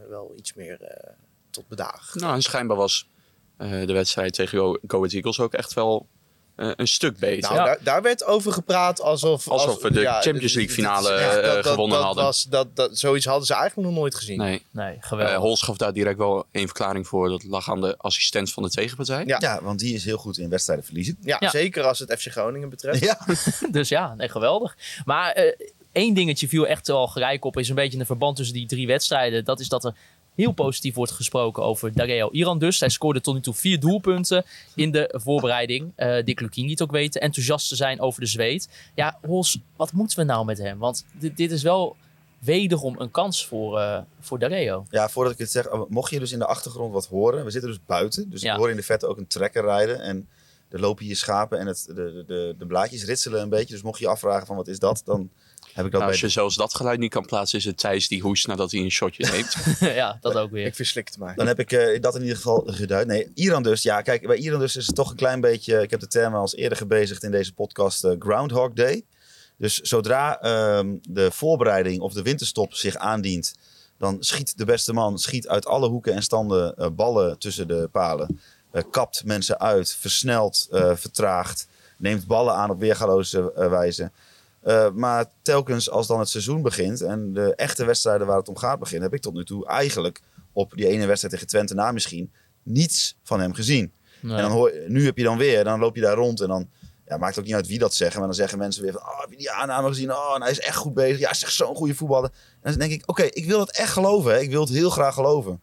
[0.09, 1.05] wel iets meer
[1.49, 2.11] tot bedaag.
[2.13, 3.09] Nou, en schijnbaar was
[3.57, 6.07] de wedstrijd tegen Go, Ahead Eagles ook echt wel
[6.55, 7.53] een stuk beter.
[7.53, 9.47] Nou, daar, daar werd over gepraat alsof...
[9.47, 12.23] Alsof we de ja, Champions League finale, echt- eh, gewonnen dat hadden.
[12.23, 14.37] Was, dat, dat, zoiets hadden ze eigenlijk nog nooit gezien.
[14.37, 15.35] nee, Nee, eh geweldig.
[15.37, 17.29] Hols gaf daar direct wel een verklaring voor.
[17.29, 19.23] Dat lag aan de assistent van de tegenpartij.
[19.25, 19.37] Ja.
[19.39, 21.17] Ja, want die is heel goed in wedstrijden verliezen.
[21.21, 21.49] Ja, Ja.
[21.49, 22.99] zeker als het FC Groningen betreft.
[23.03, 23.19] Ja,
[23.71, 24.77] Dus ja, nee, geweldig.
[25.05, 27.57] Maar eh, één dingetje viel echt wel gelijk op.
[27.57, 29.45] Is een beetje een verband tussen die drie wedstrijden.
[29.45, 29.93] Dat is dat er
[30.41, 32.79] heel positief wordt gesproken over Dareo Iran dus.
[32.79, 35.91] Hij scoorde tot nu toe vier doelpunten in de voorbereiding.
[35.95, 38.69] Eh Dick Lukien liet ook weten enthousiast te zijn over de zweet.
[38.95, 40.77] Ja, Hols, wat moeten we nou met hem?
[40.77, 41.95] Want dit, dit is wel
[42.39, 44.85] wederom een kans voor, eh voor Dareo.
[44.89, 47.45] Ja, voordat ik het zeg, oh, mocht je dus in de achtergrond wat horen.
[47.45, 48.51] We zitten dus buiten, dus Ja.
[48.53, 50.01] ik hoor in de vette ook een trekker rijden.
[50.01, 50.27] En
[50.71, 53.73] er lopen hier schapen en het, de, de, de, blaadjes ritselen een beetje.
[53.73, 55.29] Dus mocht je je afvragen van wat is dat, dan
[55.73, 57.77] heb ik dat Nou, als bij je zelfs dat geluid niet kan plaatsen, is het
[57.77, 59.55] Thijs die hoest nadat hij een shotje neemt.
[59.99, 60.65] ja, dat ook weer.
[60.65, 61.35] Ik verslikte mij.
[61.35, 63.07] Dan heb ik eh, dat in ieder geval geduid.
[63.07, 63.81] Nee, Iran dus.
[63.81, 65.81] Ja, kijk, bij Iran dus is het toch een klein beetje...
[65.81, 69.05] Ik heb de term al eens eerder gebezigd in deze podcast, eh, Groundhog Day.
[69.57, 73.53] Dus zodra ehm, de voorbereiding of de winterstop zich aandient...
[73.97, 77.89] dan schiet de beste man schiet uit alle hoeken en standen eh, ballen tussen de
[77.91, 78.39] palen.
[78.71, 81.67] Eh, kapt mensen uit, versnelt, eh, vertraagt.
[81.97, 84.11] Neemt ballen aan op weergaloze eh, wijze.
[84.93, 88.79] Maar telkens als dan het seizoen begint en de echte wedstrijden waar het om gaat
[88.79, 89.03] beginnen...
[89.03, 90.21] heb ik tot nu toe eigenlijk
[90.53, 92.31] op die ene wedstrijd tegen Twente na misschien
[92.63, 93.93] niets van hem gezien.
[94.19, 94.35] Nee.
[94.35, 96.69] En dan hoor, nu heb je dan weer, dan loop je daar rond en dan
[97.07, 99.19] ja, maakt ook niet uit wie dat zeggen, maar dan zeggen mensen weer van, oh,
[99.19, 100.11] heb je die aanname gezien?
[100.11, 101.19] Oh, en hij is echt goed bezig.
[101.19, 102.31] Ja, hij is echt zo'n goede voetballer.
[102.61, 104.31] En dan denk ik, oké, ik wil het echt geloven.
[104.31, 104.39] Hè.
[104.39, 105.61] Ik wil het heel graag geloven.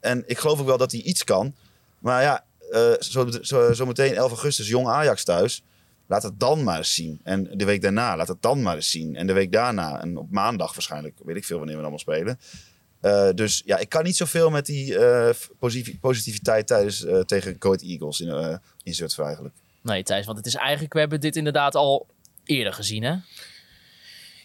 [0.00, 1.54] En ik geloof ook wel dat hij iets kan.
[2.00, 3.28] Maar ja, eh, zo,
[3.72, 5.62] zo, meteen 11 augustus, jong Ajax thuis.
[6.06, 7.20] Laat het dan maar eens zien.
[7.22, 9.16] En de week daarna, laat het dan maar eens zien.
[9.16, 12.38] En de week daarna, en op maandag waarschijnlijk, weet ik veel wanneer we allemaal spelen.
[13.00, 17.58] Eh, dus ja, ik kan niet zoveel met die eh, posi- positiviteit tijdens, eh, tegen
[17.58, 19.54] Coed Eagles in, eh in eigenlijk.
[19.82, 22.06] Nee, Thijs, want het is eigenlijk, we hebben dit inderdaad al
[22.44, 23.14] eerder gezien, hè?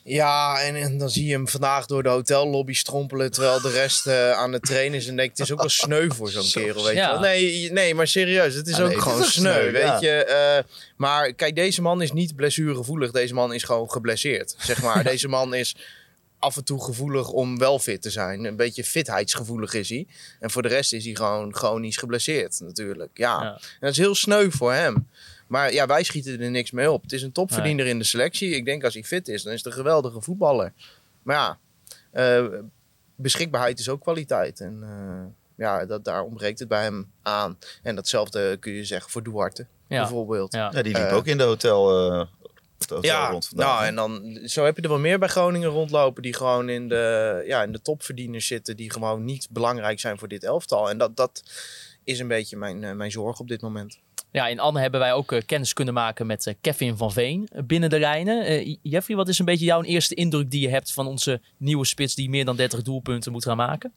[0.08, 3.32] Ja, en, en dan zie je hem vandaag door de hotellobby strompelen.
[3.32, 5.08] Terwijl de rest eh, aan het trainen is.
[5.08, 6.84] En denk het is ook wel sneu voor zo'n kerel.
[6.84, 7.06] Weet Ja.
[7.06, 7.20] je wel.
[7.20, 8.54] Nee, nee, maar serieus.
[8.56, 9.72] Het is Ja, ook nee, gewoon is sneu.
[9.72, 10.00] weet ja.
[10.02, 10.24] je.
[10.26, 10.63] eh,
[10.98, 13.12] maar kijk, deze man is niet blessuregevoelig.
[13.12, 14.56] Deze man is gewoon geblesseerd.
[14.60, 15.04] Zeg maar.
[15.13, 15.76] deze man is
[16.39, 18.44] af en toe gevoelig om wel fit te zijn.
[18.46, 20.08] Een beetje fitheidsgevoelig is hij.
[20.39, 23.10] En voor de rest is hij gewoon chronisch geblesseerd natuurlijk.
[23.13, 23.41] Ja.
[23.44, 23.54] Ja.
[23.54, 25.08] En dat is heel sneu voor hem.
[25.48, 27.02] Maar ja, wij schieten er niks mee op.
[27.02, 28.50] Het is een topverdiener in de selectie.
[28.56, 30.74] Ik denk als hij fit is, dan is het een geweldige voetballer.
[31.24, 31.58] Maar ja,
[32.12, 32.46] eh,
[33.16, 34.60] beschikbaarheid is ook kwaliteit.
[34.60, 35.34] En eh,
[35.66, 37.58] ja, dat, daar ontbreekt het bij hem aan.
[37.84, 40.00] En datzelfde kun je zeggen voor Duarte, Ja.
[40.02, 40.54] bijvoorbeeld.
[40.54, 40.70] Ja.
[40.74, 42.26] Ja, die liep Eh, ook in de hotel, eh,
[42.80, 43.68] het hotel Ja, rond vandaag.
[43.68, 46.88] nou en dan zo heb je er wel meer bij Groningen rondlopen die gewoon in
[46.90, 50.90] de, ja, in de topverdieners zitten, die gewoon niet belangrijk zijn voor dit elftal.
[50.90, 51.44] En dat, dat
[52.04, 54.00] is een beetje mijn, mijn zorg op dit moment.
[54.36, 57.48] Ja, in Anne hebben wij ook eh, kennis kunnen maken met eh, Kevin van Veen
[57.52, 58.45] eh, binnen de lijnen.
[58.45, 61.86] Eh, Jeffrey, wat is een beetje jouw eerste indruk die je hebt van onze nieuwe
[61.86, 63.93] spits die meer dan 30 doelpunten moet gaan maken?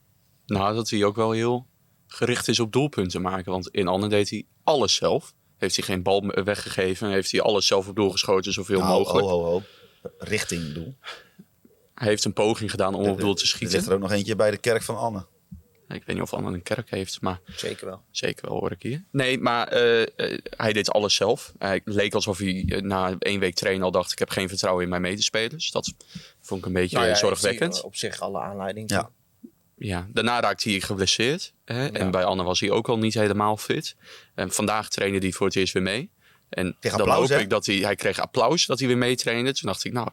[0.47, 1.67] nou, dat hij ook wel heel
[2.07, 3.53] gericht is op doelpunten maken.
[3.53, 5.35] Want in Anne deed hij alles zelf.
[5.57, 7.11] Heeft hij geen bal weggegeven.
[7.11, 9.27] Heeft hij alles zelf op doorgeschoten, zoveel Nou, mogelijk.
[9.27, 9.63] Ho, ho, ho.
[10.19, 10.95] Richting doel.
[11.95, 13.85] Hij heeft een poging gedaan om op doel te Er ligt schieten.
[13.85, 15.27] er ook nog eentje bij de kerk van Anne.
[15.89, 18.03] Ik weet niet of Anne een kerk heeft, maar Zeker wel.
[18.11, 19.05] zeker wel hoor ik hier.
[19.11, 21.53] Nee, maar eh, eh, hij deed alles zelf.
[21.59, 24.13] Hij leek alsof hij eh, na één week trainen al dacht...
[24.13, 25.71] ik heb geen vertrouwen in mijn medespelers.
[25.71, 25.95] Dat
[26.41, 27.83] vond ik een beetje Nou ja, zorgwekkend.
[27.83, 28.91] Op zich alle aanleiding.
[28.91, 29.11] Ja.
[29.77, 31.53] Ja, daarna raakte hij geblesseerd.
[31.65, 31.83] Hè?
[31.83, 31.91] Ja.
[31.91, 33.97] En bij Anne was hij ook al niet helemaal fit.
[34.35, 36.11] En vandaag trainde hij voor het eerst weer mee.
[36.49, 37.39] En Kreeg dan applaus, hoop hè?
[37.39, 39.55] ik dat hij, hij kreeg applaus dat hij weer meetrainde.
[39.55, 40.09] Toen dacht ik, nou,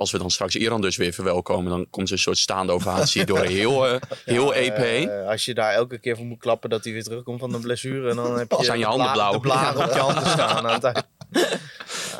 [0.00, 1.70] als we dan straks Iran dus weer verwelkomen...
[1.70, 5.10] dan komt er een soort staande ovatie door heel, eh, heel EP heen.
[5.10, 7.58] Eh, als je daar elke keer voor moet klappen dat hij weer terugkomt van de
[7.58, 9.32] blessure, dan heb je Zijn je de handen bla- blauw.
[9.32, 10.66] de blaren op je handen staan.
[10.68, 11.06] aan het eind.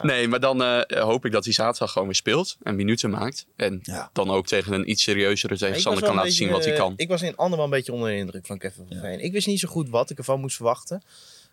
[0.02, 3.46] Nee, maar dan eh, hoop ik dat hij zaterdag gewoon weer speelt en minuten maakt.
[3.56, 4.10] En Ja.
[4.12, 6.92] dan ook tegen een iets serieuzere tegenstander kan laten zien wat hij kan.
[6.96, 9.20] Ik was in ander wel een beetje onder de indruk van Kevin van Veen.
[9.20, 11.02] Ik wist niet zo goed wat ik ervan moest verwachten.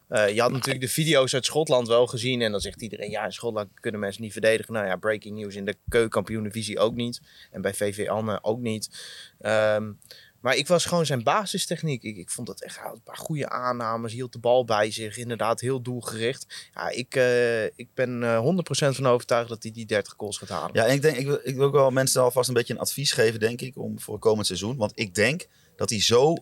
[0.08, 2.42] Eh, je had natuurlijk de video's uit Schotland wel gezien.
[2.42, 4.74] En dan zegt iedereen, ja, in Schotland kunnen mensen niet verdedigen.
[4.74, 7.22] Nou ja, breaking news in de keukenkampioen-divisie ook niet.
[7.52, 8.90] En bij VV Anne ook niet.
[9.40, 9.92] Ehm,
[10.40, 12.04] maar ik was gewoon zijn basistechniek.
[12.04, 14.14] Ik, ik vond dat echt een paar goede aannames.
[14.14, 15.18] Hield de bal bij zich.
[15.18, 16.70] Inderdaad, heel doelgericht.
[16.74, 20.50] Ja, ik, eh, ik ben eh 100% van overtuigd dat hij die 30 goals gaat
[20.50, 20.70] halen.
[20.74, 22.80] Ja, en ik denk, ik wil, ik wil ook wel mensen alvast een beetje een
[22.80, 24.78] advies geven, denk ik, om voor komend seizoen.
[24.78, 26.36] Want ik denk dat hij zo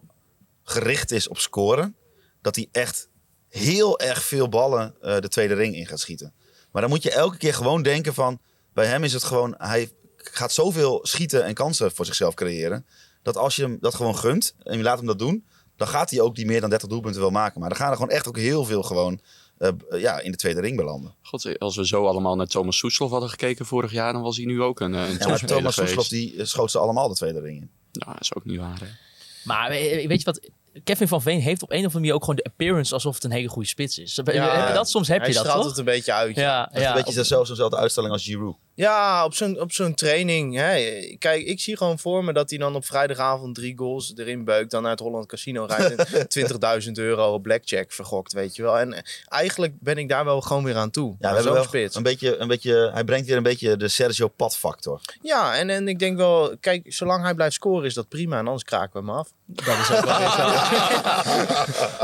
[0.63, 1.95] gericht is op scoren,
[2.41, 3.10] dat hij echt
[3.58, 6.34] heel erg veel ballen eh, de tweede ring in gaat schieten.
[6.72, 8.39] Maar dan moet je elke keer gewoon denken van,
[8.74, 12.86] bij hem is het gewoon, hij gaat zoveel schieten en kansen voor zichzelf creëren,
[13.24, 16.10] dat als je hem dat gewoon gunt en je laat hem dat doen, dan gaat
[16.10, 17.60] hij ook die meer dan 30 doelpunten wel maken.
[17.60, 19.20] Maar dan gaan er gewoon echt ook heel veel gewoon
[19.58, 21.15] eh, ja, in de tweede ring belanden.
[21.22, 24.46] God, als we zo allemaal naar Thomas Soeslof hadden gekeken vorig jaar, dan was hij
[24.46, 25.76] nu ook een, eh, een Ja, Thomas.
[25.76, 27.70] Soeslof die eh, schoot ze allemaal de tweede ring in.
[27.91, 28.80] Nou, dat is ook niet waar.
[28.80, 28.88] Hè?
[29.44, 30.50] Maar eh, weet je wat?
[30.83, 33.23] Kevin van Veen heeft op een of andere manier ook gewoon de appearance alsof het
[33.23, 34.15] een hele goede spits is.
[34.15, 34.23] Ja,
[34.57, 34.89] heb je dat?
[34.89, 35.69] Soms heb Hij je dat straalt toch?
[35.69, 36.35] het een beetje uit.
[36.35, 36.69] ja.
[36.73, 38.55] Een beetje zelfs dezelfde uitstelling als Giroud.
[38.75, 40.55] Ja, op zo'n, op zo'n training.
[40.55, 40.75] Hè.
[41.19, 44.71] Kijk, ik zie gewoon voor me dat hij dan op vrijdagavond drie goals erin beukt.
[44.71, 45.95] Dan naar het Holland Casino rijdt
[46.29, 48.79] en 20.000 euro op blackjack vergokt, weet je wel.
[48.79, 51.07] En eh, eigenlijk ben ik daar wel gewoon weer aan toe.
[51.09, 51.95] Ja, we Zo'n hebben wel spits.
[51.95, 55.01] een beetje, een beetje, hij brengt weer een beetje de Sergio Pat factor.
[55.21, 58.38] Ja, en, en ik denk wel, kijk, zolang hij blijft scoren is dat prima.
[58.38, 59.31] En anders kraken we hem af.
[59.45, 60.43] Dat is ook wel weer zo.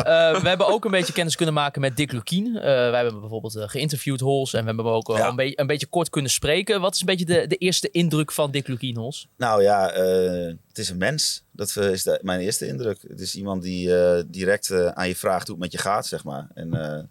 [0.01, 2.55] Eh, we hebben ook een beetje kennis kunnen maken met Dick Lukien.
[2.55, 4.53] Eh, wij hebben bijvoorbeeld geïnterviewd Hols.
[4.53, 5.27] En we hebben hem ook Ja.
[5.27, 6.59] een, beetje een beetje kort kunnen spreken.
[6.69, 9.27] Wat is een beetje de, de eerste indruk van Dick Lukien, Hols?
[9.37, 11.43] Nou ja, eh, het is een mens.
[11.51, 12.97] Dat is de- mijn eerste indruk.
[13.07, 16.07] Het is iemand die eh, direct eh, aan je vraagt hoe het met je gaat,
[16.07, 16.47] zeg maar.
[16.53, 17.09] En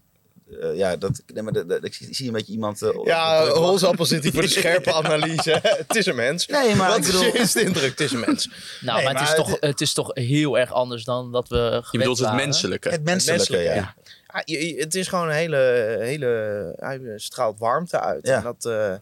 [0.75, 2.83] ja, dat, nee, maar dat- dat- ik zie een beetje iemand...
[2.83, 5.61] eh, Ja, Holzappel zit hier voor de scherpe analyse.
[5.87, 6.47] het is een mens.
[6.47, 7.91] Nee, maar Wat ik is je eerste indruk?
[7.91, 8.51] Het is een mens.
[8.81, 11.57] Nou, Nee, maar, het, is toch, het is toch heel erg anders dan dat we
[11.57, 12.89] gewend Je bedoelt het menselijke.
[12.89, 13.95] Het menselijke, menselijke, ja.
[13.95, 13.95] ja.
[14.33, 16.73] Ja, je- je- het is gewoon een hele, hele...
[16.77, 18.27] Hij straalt warmte uit.
[18.27, 18.37] Ja.
[18.37, 18.95] En dat, eh,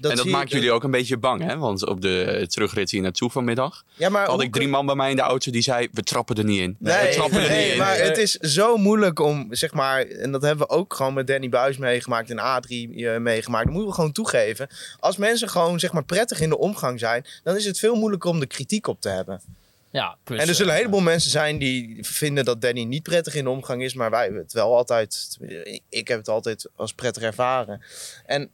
[0.00, 1.56] dat, en dat maakt jullie ook een beetje bang, hè?
[1.56, 5.10] Want op de terugrit hier naartoe vanmiddag Ja, maar had ik drie man bij mij
[5.10, 6.76] in de auto die zei: we trappen er niet in.
[6.78, 7.78] Nee, we trappen er nee, niet in.
[7.78, 11.26] maar het is zo moeilijk om, zeg maar, en dat hebben we ook gewoon met
[11.26, 13.64] Danny Buis meegemaakt en Adrie eh, meegemaakt.
[13.64, 14.68] Dat moeten we gewoon toegeven.
[15.00, 18.30] Als mensen gewoon, zeg maar, prettig in de omgang zijn, dan is het veel moeilijker
[18.30, 19.40] om de kritiek op te hebben.
[19.92, 23.02] Ja, plus, en er zullen eh, een heleboel mensen zijn die vinden dat Danny niet
[23.02, 25.38] prettig in de omgang is, maar wij hebben het wel altijd,
[25.88, 27.82] ik heb het altijd als prettig ervaren.
[28.26, 28.50] En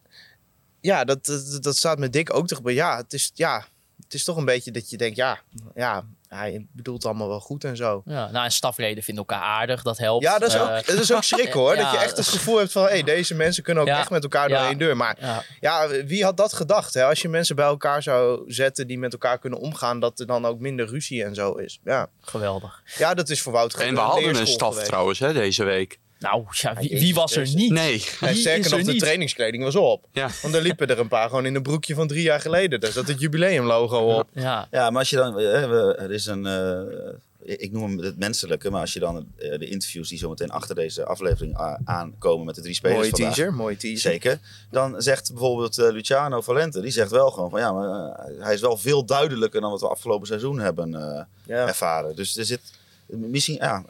[0.80, 3.64] ja, dat, dat, dat staat met Dick ook toch bij, ja, het is, ja,
[4.04, 5.40] het is toch een beetje dat je denkt, ja,
[5.74, 8.02] ja, hij bedoelt allemaal wel goed en zo.
[8.04, 10.24] Ja, nou, en stafleden vinden elkaar aardig, dat helpt.
[10.24, 11.76] Ja, dat is, Eh, ook, dat is ook schrik hoor.
[11.76, 14.10] ja, dat je echt het gevoel hebt van, hé, deze mensen kunnen ook Ja, echt
[14.10, 14.66] met elkaar door ja.
[14.68, 14.96] één deur.
[14.96, 15.42] Maar ja.
[15.60, 16.94] ja, wie had dat gedacht?
[16.94, 17.04] Hè?
[17.04, 20.46] Als je mensen bij elkaar zou zetten die met elkaar kunnen omgaan, dat er dan
[20.46, 21.80] ook minder ruzie en zo is.
[21.84, 22.82] Ja, Geweldig.
[22.98, 24.86] ja dat is voor Wouter En we hadden een staf geweest.
[24.88, 25.98] trouwens hè, deze week.
[26.18, 27.72] Nou, ja, wie, wie was er niet?
[27.72, 28.05] Nee.
[28.20, 29.00] Nee, sterker is nog, de niet?
[29.00, 30.05] trainingskleding was op.
[30.12, 30.29] Ja.
[30.42, 32.81] Want er liepen er een paar gewoon in een broekje van drie jaar geleden.
[32.81, 34.29] Daar zat het jubileumlogo op.
[34.33, 35.38] Ja, Ja, maar als je dan...
[35.38, 36.46] eh, er is een...
[36.46, 40.29] eh, ik noem hem het menselijke, maar als je dan eh, de interviews die zo
[40.29, 44.11] meteen achter deze aflevering aankomen met de drie spelers Mooie vandaag, teaser, mooie teaser.
[44.11, 44.38] Zeker.
[44.70, 48.76] Dan zegt bijvoorbeeld Luciano Valente, die zegt wel gewoon van ja, maar hij is wel
[48.76, 51.66] veel duidelijker dan wat we afgelopen seizoen hebben eh, Ja.
[51.66, 52.16] ervaren.
[52.16, 52.61] Dus er zit
[53.07, 53.85] misschien, ja,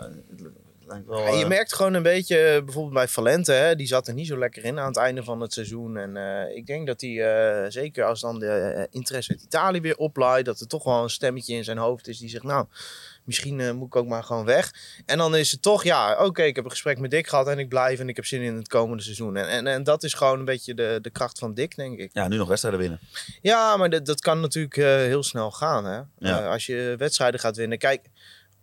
[0.86, 1.18] lijkt wel.
[1.18, 4.14] Ja, je eh, merkt gewoon een beetje, eh, bijvoorbeeld bij Valente, hè, die zat er
[4.14, 5.96] niet zo lekker in aan het einde van het seizoen.
[5.96, 10.44] En eh, ik denk dat hij, zeker als dan de interesse uit Italië weer oplaait,
[10.44, 12.66] dat er toch wel een stemmetje in zijn hoofd is die zegt, nou,
[13.24, 14.74] misschien moet ik ook maar gewoon weg.
[15.06, 17.58] En dan is het toch, ja, oké, ik heb een gesprek met Dick gehad en
[17.58, 19.36] ik blijf en ik heb zin in het komende seizoen.
[19.36, 22.10] En, en, en dat is gewoon een beetje de, de kracht van Dick, denk ik.
[22.12, 23.00] ja, nu nog wedstrijden winnen.
[23.42, 25.84] Ja, maar dat, dat kan natuurlijk heel snel gaan.
[25.84, 26.00] Hè?
[26.18, 26.46] Ja.
[26.52, 27.78] Als je wedstrijden gaat winnen.
[27.78, 28.10] Kijk,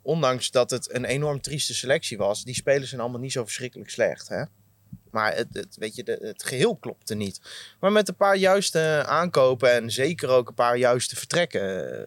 [0.04, 3.90] ondanks dat het een enorm trieste selectie was, die spelers zijn allemaal niet zo verschrikkelijk
[3.90, 4.28] slecht.
[4.28, 4.44] Hè?
[5.10, 7.40] Maar het, het, weet je, de, het geheel klopte niet.
[7.80, 11.62] Maar met een paar juiste aankopen en zeker ook een paar juiste vertrekken,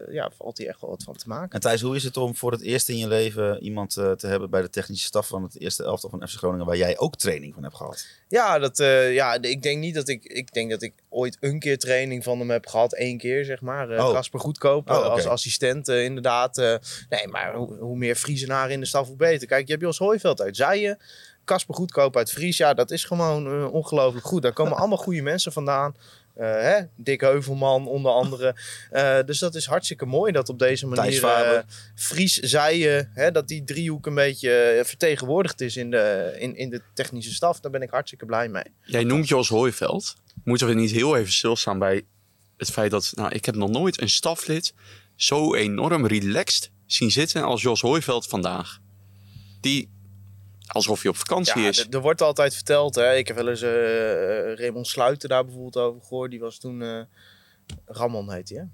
[0.06, 1.50] eh, ja, valt hier echt wel wat van te maken.
[1.50, 4.26] En Thijs, hoe is het om voor het eerst in je leven iemand eh, te
[4.26, 7.16] hebben bij de technische staf van het eerste elftal van FC Groningen, waar jij ook
[7.16, 8.06] training van hebt gehad?
[8.28, 10.24] Ja, dat, eh, ja, ik denk niet dat ik.
[10.24, 12.94] Ik denk dat ik ooit een keer training van hem heb gehad.
[12.94, 13.90] één keer, zeg maar.
[13.90, 14.12] eh, Oh.
[14.12, 16.56] Casper Goedkoop Oh, als assistent, inderdaad.
[17.08, 19.46] nee, maar hoe, hoe meer Friesenaren in de staf, hoe beter.
[19.46, 20.98] Kijk, je hebt Jos Hooiveld uit Zijen.
[21.48, 22.56] Casper Goedkoop uit Fries.
[22.56, 24.42] Ja, dat is gewoon eh, ongelooflijk goed.
[24.42, 25.96] Daar komen allemaal goede mensen vandaan.
[26.34, 26.80] Eh, hè?
[26.96, 28.56] Dick Heuvelman onder andere.
[28.90, 33.64] Eh, dus dat is hartstikke mooi dat op deze manier Fries, Zijen, hè, dat die
[33.64, 37.60] driehoek een beetje vertegenwoordigd is in de, in, in de technische staf.
[37.60, 38.64] Daar ben ik hartstikke blij mee.
[38.82, 40.14] Jij noemt Jos Hooiveld.
[40.44, 42.02] Moeten we niet heel even stilstaan bij
[42.56, 43.12] het feit dat...
[43.14, 44.74] Nou, ik heb nog nooit een staflid
[45.16, 48.78] zo enorm relaxed zien zitten als Jos Hooiveld vandaag.
[49.60, 49.90] Die,
[50.68, 51.86] alsof hij op vakantie Ja, is.
[51.90, 52.94] er wordt altijd verteld.
[52.94, 53.14] Hè?
[53.14, 53.70] Ik heb wel eens eh
[54.54, 56.30] Raymond Sluiten daar bijvoorbeeld over gehoord.
[56.30, 56.82] Die was toen...
[56.82, 57.00] eh
[57.86, 58.64] Ramon heet hij, hè?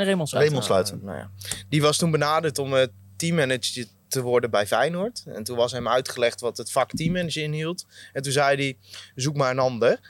[0.00, 0.52] en Raymond Sluiter.
[0.52, 1.00] Raymond Sluiten.
[1.04, 1.30] Nou ja.
[1.68, 5.22] Die was toen benaderd om eh, teammanager te worden bij Feyenoord.
[5.26, 7.86] En toen was hem uitgelegd wat het vak teammanager inhield.
[8.12, 8.76] En toen zei hij,
[9.14, 10.00] zoek maar een ander.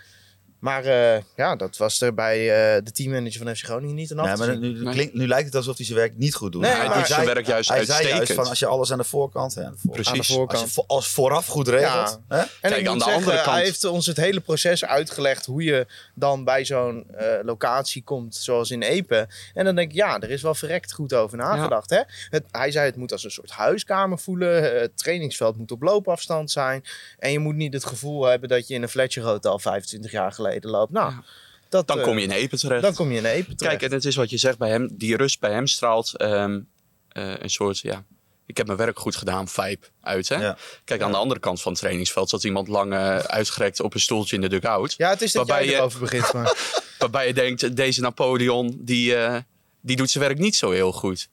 [0.61, 4.16] Maar eh, ja, dat was er bij eh, de teammanager van FC Groningen niet een
[4.16, 6.61] Nee, maar nu, klinkt, nu lijkt het alsof hij zijn werk niet goed doet.
[6.62, 8.16] Nee, hij maar doet zijn zei- werk juist hij zei uitstekend.
[8.27, 9.55] juist van als je alles aan de voorkant...
[9.55, 10.09] hè, aan de voor- Precies.
[10.09, 10.73] Aan de Als je voorkant.
[10.73, 12.20] vo- als vooraf goed regelt.
[12.29, 12.38] Hè?
[12.38, 15.46] En Kijk, ik aan moet de andere kant- Hij heeft ons het hele proces uitgelegd
[15.46, 19.29] hoe je dan bij zo'n eh, locatie komt, zoals in Epe.
[19.55, 21.90] En dan denk ik, ja, er is wel verrekt goed over nagedacht.
[21.90, 22.01] Hè?
[22.31, 24.81] Het, hij zei, het moet als een soort huiskamer voelen.
[24.81, 26.85] Het trainingsveld moet op loopafstand zijn.
[27.18, 30.33] En je moet niet het gevoel hebben dat je in een Fletcher Hotel 25 jaar
[30.33, 30.93] geleden loopt.
[30.93, 31.25] Nou, Ja.
[31.69, 32.83] dat, Dan eh, kom je in Epen terecht.
[32.83, 33.79] dan kom je in Epe terecht.
[33.79, 34.89] Kijk, en het is wat je zegt bij hem.
[34.93, 36.61] Die rust bij hem straalt ehm,
[37.09, 38.05] eh, een soort, ja...
[38.47, 40.29] Ik heb mijn werk goed gedaan, vibe uit.
[40.29, 40.35] Hè?
[40.37, 40.57] Ja.
[40.85, 44.01] Kijk, aan de andere kant van het trainingsveld zat iemand lang eh, uitgerekt op een
[44.01, 44.95] stoeltje in de dugout.
[44.97, 46.33] ja, het is dat waarbij jij je- erover begint.
[46.35, 46.57] Maar...
[46.99, 49.37] Waarbij je denkt, deze Napoleon, die, eh,
[49.81, 51.29] die doet zijn werk niet zo heel goed.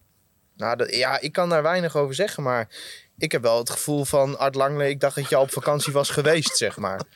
[0.58, 2.68] Nou, dat, ja, ik kan daar weinig over zeggen, maar
[3.18, 4.90] ik heb wel het gevoel van Art Langley.
[4.90, 7.02] Ik dacht dat je al op vakantie was geweest, zeg maar.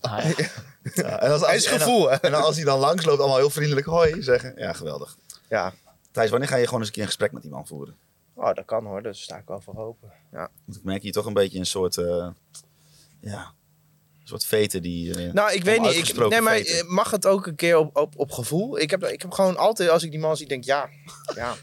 [0.00, 0.46] Ah, ja.
[0.94, 2.10] Ja, en als, Hij als, is en dan- gevoel?
[2.12, 4.52] En dan als hij dan langsloopt, allemaal heel vriendelijk hoi zeggen.
[4.56, 5.16] Ja, geweldig.
[5.48, 5.72] Ja,
[6.10, 7.96] Thijs, wanneer ga je gewoon eens een keer een gesprek met die man voeren?
[8.34, 10.12] oh, dat kan hoor, daar sta ik wel voor open.
[10.32, 10.48] Ja.
[10.64, 12.26] Want ik merk hier toch een beetje een soort, eh,
[13.20, 13.52] ja,
[14.20, 15.14] een soort veten die...
[15.26, 16.08] eh, Nou, ik weet niet.
[16.08, 16.92] Ik, nee, maar veten.
[16.94, 18.78] mag het ook een keer op, op, op gevoel?
[18.78, 20.88] Ik heb, ik heb gewoon altijd, als ik die man zie, denk ja,
[21.34, 21.54] ja.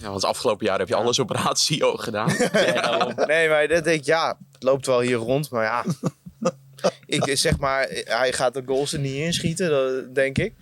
[0.00, 2.34] Ja, want afgelopen jaar heb je alles op ratio gedaan.
[2.52, 3.12] Ja.
[3.26, 5.84] Nee, maar dat denk ik, ja, het loopt wel hier rond, maar ja.
[7.06, 10.54] ik zeg maar, hij gaat de goals er niet inschieten, dat denk ik.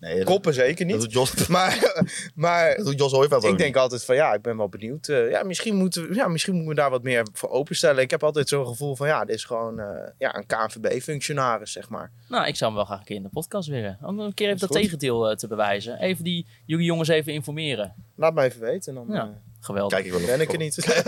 [0.00, 1.00] nee, dat- Koppen zeker Dat niet.
[1.00, 2.02] doet Jos, Maar,
[2.34, 3.12] maar dat doet Jos
[3.52, 5.08] ik denk altijd van ja, ik ben wel benieuwd.
[5.08, 8.02] Eh, ja, misschien moeten, we, ja, misschien moeten we daar wat meer voor openstellen.
[8.02, 11.88] Ik heb altijd zo'n gevoel van ja, dit is gewoon eh, ja, een KNVB-functionaris, zeg
[11.88, 12.10] maar.
[12.28, 13.98] Nou, ik zou hem wel graag een keer in de podcast willen.
[14.02, 14.80] Om een keer even dat goed.
[14.80, 15.98] tegendeel eh, te bewijzen.
[15.98, 17.94] Even die jullie jongens even informeren.
[18.16, 18.94] Laat me even weten.
[18.94, 19.40] Dan Ja.
[19.64, 19.92] Geweldig.
[19.92, 21.02] Kijk ik wel of ben ik er niet.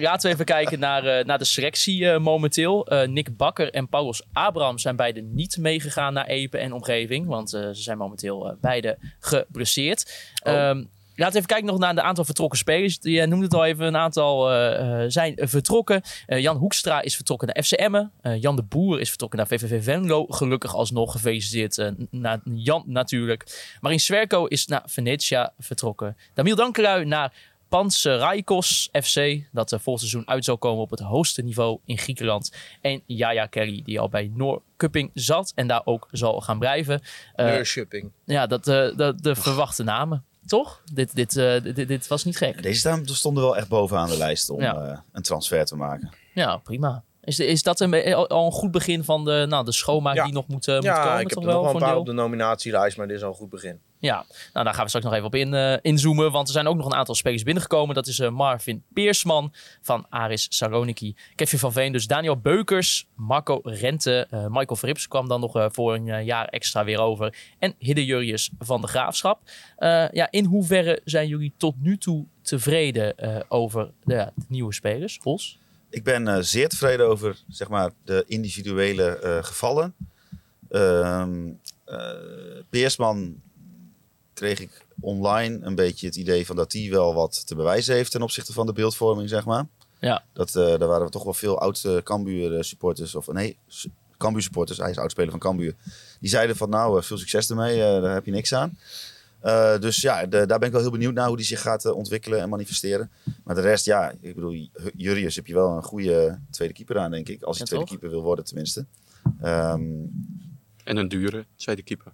[0.00, 2.86] Laten we even kijken naar, eh, naar de selectie eh, momenteel.
[2.86, 7.26] Eh, Nick Bakker en Paulus Abraham zijn beide niet meegegaan naar Epen en omgeving.
[7.26, 10.30] Want eh, ze zijn momenteel eh, beide geblesseerd.
[10.42, 10.84] Ehm,
[11.18, 12.98] Laten we even kijken nog naar de aantal vertrokken spelers.
[13.00, 16.02] Je noemde het al even, een aantal eh, eh, zijn vertrokken.
[16.26, 18.12] Eh, Jan Hoekstra is vertrokken naar FC Emmen.
[18.20, 20.26] Eh, Jan de Boer is vertrokken naar VVV Venlo.
[20.26, 23.74] Gelukkig alsnog gefeliciteerd naar Jan natuurlijk.
[23.80, 26.16] Marin Swerko is naar Venetia vertrokken.
[26.34, 27.32] Damiel Dankerui naar
[27.68, 29.42] Panseraikos FC.
[29.52, 32.52] Dat uh, volgend seizoen uit zal komen op het hoogste niveau in Griekenland.
[32.80, 37.00] En Yaya Kelly, die al bij Noorcupping zat en daar ook zal gaan blijven.
[37.34, 38.12] Eh, Neurshipping.
[38.24, 40.24] ja, dat, eh, dat de verwachte namen.
[40.46, 40.82] Toch?
[40.92, 42.62] Dit, dit, eh, dit, dit was niet gek.
[42.62, 44.74] Deze staan, stonden wel echt bovenaan de lijst om Ja.
[44.84, 46.10] eh, een transfer te maken.
[46.34, 47.04] Ja, prima.
[47.24, 50.24] Is, is dat een, al- een goed begin van de, nou, de schoonmaak Ja.
[50.24, 51.12] die nog moet, eh, moet Ja, komen?
[51.12, 51.98] ik heb toch er nog wel een paar deel?
[51.98, 53.80] op de nominatielijst, maar dit is al een goed begin.
[54.00, 56.32] Ja, nou daar gaan we straks nog even op in, eh, inzoomen.
[56.32, 57.94] Want er zijn ook nog een aantal spelers binnengekomen.
[57.94, 61.16] Dat is eh, Marvin Peersman van Aris Saloniki.
[61.34, 64.26] Kevin van Veen, dus Daniel Beukers, Marco Rente.
[64.30, 67.34] eh, Michael Verrips kwam dan nog voor een jaar extra weer over.
[67.58, 69.40] En Hidde Jurrius van de Graafschap.
[70.12, 73.14] Ja, in hoeverre zijn jullie tot nu toe tevreden
[73.48, 75.18] over de, nieuwe spelers?
[75.22, 75.58] Hols?
[75.90, 79.94] Ik ben zeer tevreden over zeg maar, de individuele gevallen.
[80.68, 81.50] Ehm
[81.88, 83.40] eh, Peersman
[84.38, 88.10] kreeg ik online een beetje het idee van dat hij wel wat te bewijzen heeft
[88.10, 89.66] ten opzichte van de beeldvorming, zeg maar.
[90.00, 90.24] Ja.
[90.32, 93.56] Dat, eh, daar waren toch wel veel oud Cambuur supporters, of nee,
[94.18, 95.74] Cambuur supporters, hij is oudspeler van Cambuur.
[96.20, 98.78] Die zeiden van nou, eh, veel succes ermee, eh, daar heb je niks aan.
[99.40, 101.84] Eh, dus ja, de- daar ben ik wel heel benieuwd naar hoe die zich gaat
[101.84, 103.10] eh, ontwikkelen en manifesteren.
[103.44, 106.98] Maar de rest, ja, ik bedoel, J- Jurrius heb je wel een goede tweede keeper
[106.98, 107.42] aan, denk ik.
[107.42, 107.88] Als hij Ja, tweede toch?
[107.98, 108.84] keeper wil worden, tenminste.
[109.40, 109.82] Ehm,
[110.84, 112.12] En een dure tweede keeper.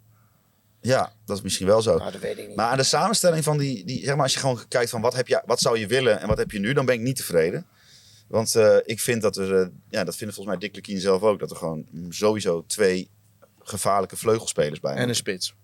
[0.86, 1.96] Ja, dat is misschien wel zo.
[1.96, 2.56] Nou, dat weet ik niet.
[2.56, 5.14] Maar aan de samenstelling van die, die zeg maar, als je gewoon kijkt van wat,
[5.14, 7.16] heb je, wat zou je willen en wat heb je nu, dan ben ik niet
[7.16, 7.66] tevreden.
[8.28, 11.22] Want eh, ik vind dat er, eh, ja, dat vinden volgens mij Dick Lukien zelf
[11.22, 13.10] ook, dat er gewoon sowieso twee
[13.62, 15.54] gevaarlijke vleugelspelers bij en een spits.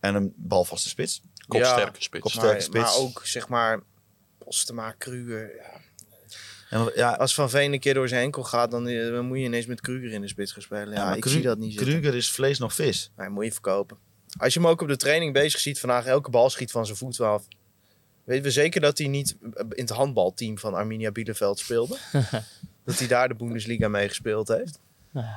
[0.00, 1.22] En een balvaste spits.
[1.48, 2.32] Kopsterke spits.
[2.34, 2.82] Kop- Maar, spits.
[2.84, 3.80] maar ook, zeg maar,
[4.38, 5.50] Postema, Kruger.
[5.56, 5.80] Ja.
[6.70, 9.38] En, ja, Als Van Veen een keer door zijn enkel gaat, dan, eh, dan moet
[9.38, 10.92] je ineens met Kruger in de spits gaan spelen.
[10.94, 11.88] Ja, maar ik Kru- zie dat niet zitten.
[12.00, 13.10] Kruger is vlees nog vis.
[13.16, 13.98] Nee, moet je verkopen.
[14.38, 16.98] Als je hem ook op de training bezig ziet vandaag, elke bal schiet van zijn
[16.98, 17.46] voet af.
[18.24, 19.36] Weten we zeker dat hij niet
[19.70, 21.98] in het handbalteam van Arminia Bielefeld speelde?
[22.84, 24.80] dat hij daar de Bundesliga mee gespeeld heeft?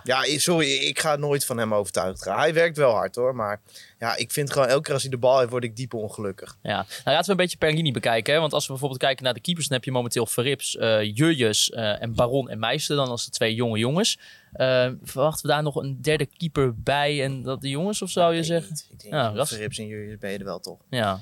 [0.03, 2.39] Ja, i- sorry, ik ga nooit van hem overtuigd gaan.
[2.39, 3.61] Hij werkt wel hard hoor, maar
[3.99, 6.57] ja, ik vind gewoon elke keer als hij de bal heeft, word ik diep ongelukkig.
[6.61, 8.33] Ja, nou, laten we een beetje per linie bekijken.
[8.33, 8.39] Hè?
[8.39, 11.69] Want als we bijvoorbeeld kijken naar de keepers, dan heb je momenteel Verrips, eh Jurjes
[11.69, 12.95] eh, en Baron en Meister.
[12.95, 14.17] Dan als de twee jonge jongens.
[14.53, 18.35] Eh, verwachten we daar nog een derde keeper bij en dat de jongens, of zou
[18.35, 18.69] je zeggen?
[18.69, 18.87] niet.
[18.91, 20.79] Ik denk, Ja, ja, dat- Verrips en jullie ben je er wel toch.
[20.89, 21.19] Ja,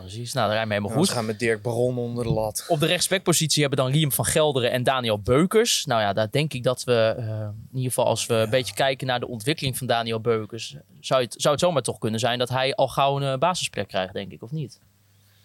[0.00, 0.32] precies.
[0.32, 0.98] Nou, daar rijden we helemaal Goed.
[0.98, 1.08] goed.
[1.08, 2.64] We gaan met Dirk Baron onder de lat.
[2.68, 5.84] Op de rechtsbackpositie hebben we dan Riem van Gelderen en Daniel Beukers.
[5.84, 8.74] Nou ja, daar denk ik dat we, eh, in ieder geval als we een beetje
[8.74, 12.38] kijken naar de ontwikkeling van Daniel Beukers, zou het, zou het zomaar toch kunnen zijn
[12.38, 14.80] dat hij al gauw een eh, basisplek krijgt, denk ik, of niet?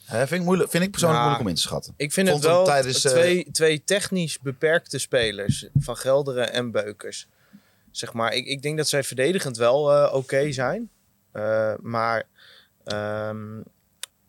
[0.06, 1.26] Hè, vind, ik moeilijk, vind ik persoonlijk Ja.
[1.28, 1.94] moeilijk om in te schatten.
[1.98, 5.68] Ik vind Vond het wel tijdens, eh, twee, twee technisch beperkte spelers.
[5.80, 7.28] Van Gelderen en Beukers.
[7.92, 10.90] Zeg maar, ik, ik denk dat zij verdedigend wel eh, oké zijn.
[11.32, 12.24] Eh, maar
[12.84, 13.62] ehm,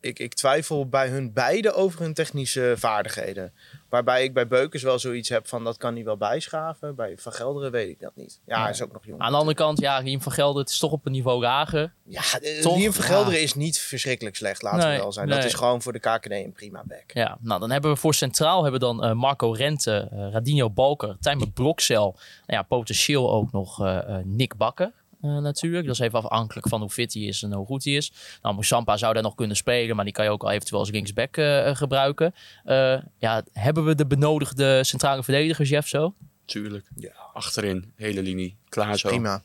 [0.01, 3.53] ik, ik twijfel bij hun beiden over hun technische vaardigheden.
[3.89, 6.95] Waarbij ik bij Beukers wel zoiets heb van dat kan hij wel bijschaven.
[6.95, 8.41] Bij Van Gelderen weet ik dat niet.
[8.47, 9.21] Ja, hij is ook nog jong.
[9.21, 11.93] Aan de andere kant, ja, Riem van Gelderen, het is toch op een niveau lager.
[12.05, 12.21] Ja,
[12.63, 12.77] Toch?
[12.77, 13.11] Liam van Ja.
[13.11, 15.29] Gelderen is niet verschrikkelijk slecht, laten Nee, we wel zijn.
[15.29, 15.37] nee.
[15.37, 17.05] Dat is gewoon voor de KKD een prima back.
[17.13, 21.17] Ja, nou dan hebben we voor centraal hebben dan eh, Marco Rente, eh, Radinho Balker,
[21.21, 22.05] Tijmen Brokcel.
[22.47, 24.93] Nou ja, potentieel ook nog eh, Nick Bakker.
[25.23, 25.87] Eh, natuurlijk.
[25.87, 28.13] Dat is even afhankelijk van hoe fit hij is en hoe goed hij is.
[28.43, 30.91] Nou, Moussampa zou daar nog kunnen spelen, maar die kan je ook al eventueel als
[30.91, 32.35] linksback eh, eh, gebruiken.
[32.65, 36.15] Eh, ja, hebben we de benodigde centrale verdedigers, Jeff, zo?
[36.45, 36.89] Tuurlijk.
[37.33, 38.57] Achterin, hele linie.
[38.69, 39.09] Klaar zo.
[39.09, 39.43] Prima.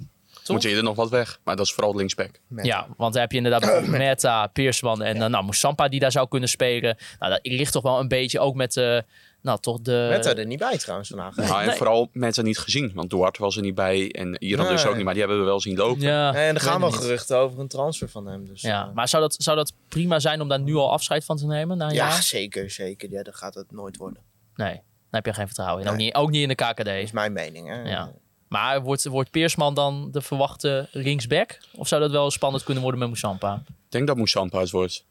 [0.47, 1.39] Moet je er nog wat weg.
[1.43, 2.39] Maar dat is vooral linksback.
[2.61, 6.11] Ja, want dan heb je inderdaad bijvoorbeeld Meta, Peersman en eh, nou, Moussampa die daar
[6.11, 6.97] zou kunnen spelen.
[7.19, 8.99] Nou, dat ligt toch wel een beetje ook met eh,
[9.45, 10.07] nou, toch de...
[10.09, 11.35] Met er niet bij trouwens vandaag.
[11.35, 11.75] Nou, en Nee.
[11.75, 12.91] vooral mensen niet gezien.
[12.93, 14.11] Want Duarte was er niet bij.
[14.11, 15.03] En Iran dus ook niet.
[15.03, 16.01] Maar die hebben we wel zien lopen.
[16.01, 18.45] Ja, en er gaan wel geruchten over een transfer van hem.
[18.45, 21.25] Dus, Ja, eh, maar zou dat, zou dat prima zijn om daar nu al afscheid
[21.25, 21.77] van te nemen?
[21.77, 22.21] Na een ja, jaar?
[22.23, 23.11] zeker, zeker.
[23.11, 24.21] Ja, dat gaat het nooit worden.
[24.55, 25.89] Nee, daar heb je geen vertrouwen in.
[25.89, 26.85] Ook, niet, ook niet in de KKD.
[26.85, 27.67] Dat is mijn mening.
[27.67, 27.81] Hè.
[27.89, 28.11] Ja.
[28.47, 31.57] Maar wordt, wordt Peersman dan de verwachte linksback?
[31.75, 33.63] Of zou dat wel spannend kunnen worden met Moussampa?
[33.67, 35.05] Ik denk dat Moussampa het wordt.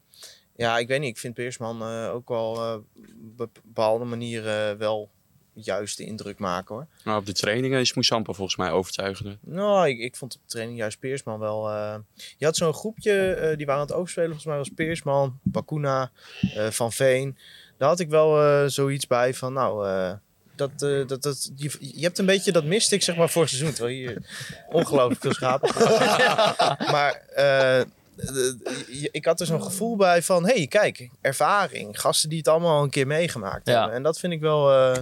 [0.55, 1.09] Ja, ik weet niet.
[1.09, 2.73] Ik vind Peersman eh, ook wel eh,
[3.37, 5.09] op bepaalde manieren wel
[5.53, 6.87] juist de indruk maken hoor.
[7.03, 9.37] Maar op de trainingen is Moussampa volgens mij overtuigender.
[9.41, 11.69] Nou, ik, ik vond op de training juist Peersman wel...
[11.69, 11.95] eh,
[12.37, 14.29] Je had zo'n groepje, die waren aan het overspelen.
[14.29, 16.11] Volgens mij was Peersman, Bakuna,
[16.69, 17.37] Van Veen.
[17.77, 19.87] Daar had ik wel zoiets bij van, nou...
[20.55, 23.73] dat, dat, dat, je, je hebt een beetje dat miste ik zeg maar vorig seizoen.
[23.73, 24.21] Terwijl hier
[24.69, 25.69] ongelooflijk veel schapen.
[26.93, 27.21] maar
[29.11, 30.45] ik had er zo'n gevoel bij van...
[30.45, 31.99] hey, kijk, ervaring.
[32.01, 33.73] Gasten die het allemaal al een keer meegemaakt Ja.
[33.77, 33.95] hebben.
[33.95, 35.01] En dat vind ik wel, eh,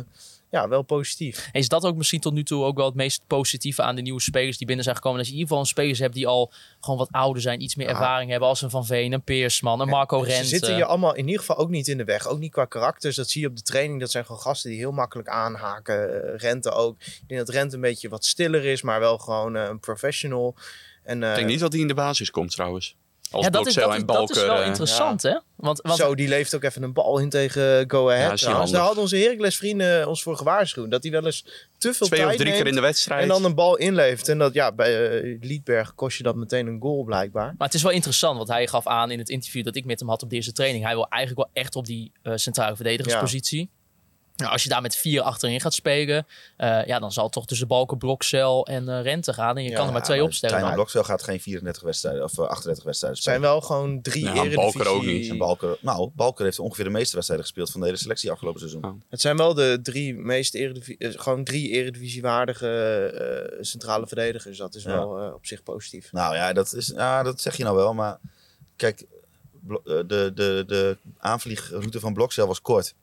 [0.51, 1.49] ja, wel positief.
[1.51, 4.21] Is dat ook misschien tot nu toe ook wel het meest positieve aan de nieuwe
[4.21, 5.17] spelers die binnen zijn gekomen?
[5.17, 7.75] Dat je in ieder geval een spelers hebt die al gewoon wat ouder zijn, iets
[7.75, 7.91] meer Ja.
[7.91, 8.47] ervaring hebben.
[8.49, 10.45] Als een Van Veen, een Peersman, een Marco Ze Rente.
[10.47, 12.27] zitten je allemaal in ieder geval ook niet in de weg.
[12.27, 13.15] Ook niet qua karakters.
[13.15, 13.99] Dat zie je op de training.
[13.99, 16.23] Dat zijn gewoon gasten die heel makkelijk aanhaken.
[16.33, 16.95] Eh, Rente ook.
[17.01, 20.55] Ik denk dat Rente een beetje wat stiller is, maar wel gewoon eh, een professional.
[21.03, 22.95] En, eh, Ik denk niet dat hij in de basis komt trouwens.
[23.33, 24.47] Als ja, dat is, dat, en is, dat is Balker.
[24.47, 25.37] wel eh, interessant, hè?
[25.55, 28.39] Want, want Zo, die leeft ook even een bal in tegen Go Ahead.
[28.39, 28.65] Ja.
[28.65, 30.91] Daar hadden onze Heracles vrienden ons voor gewaarschuwd.
[30.91, 31.45] Dat hij wel eens
[31.77, 33.21] te veel Twee tijd of drie neemt keer in de wedstrijd.
[33.21, 34.27] en dan een bal inleeft.
[34.27, 37.55] En dat, ja, bij eh, Liedberg kost je dat meteen een goal blijkbaar.
[37.57, 39.99] Maar het is wel interessant, want hij gaf aan in het interview dat ik met
[39.99, 40.83] hem had op de eerste training.
[40.83, 43.69] Hij wil eigenlijk wel echt op die eh, centrale verdedigerspositie.
[44.35, 46.27] Nou, als je daar met vier achterin gaat spelen,
[46.57, 49.57] eh, ja, dan zal het toch tussen Balken, Blokcel en eh, Rente gaan.
[49.57, 50.73] En je Ja, kan er maar twee maar opstellen.
[50.73, 53.53] Blokcel gaat geen 34 wedstrijden of eh, 38 wedstrijden Het zijn spelen.
[53.55, 54.73] wel gewoon drie Nou, eredivisie...
[54.73, 55.29] Balker ook niet.
[55.29, 58.59] En Balker, nou, Balker heeft ongeveer de meeste wedstrijden gespeeld van de hele selectie afgelopen
[58.59, 58.85] seizoen.
[58.85, 58.91] Oh.
[59.09, 62.67] Het zijn wel de drie meest eredivisie, eh, gewoon drie eredivisiewaardige
[63.53, 64.57] eh, centrale verdedigers.
[64.57, 64.89] Dat is Ja.
[64.89, 66.11] wel eh, op zich positief.
[66.11, 67.93] Nou ja, dat, is, ja, dat zeg je nou wel.
[67.93, 68.19] Maar
[68.75, 72.93] kijk, eh, de, de, de aanvliegroute van Blokcel was kort.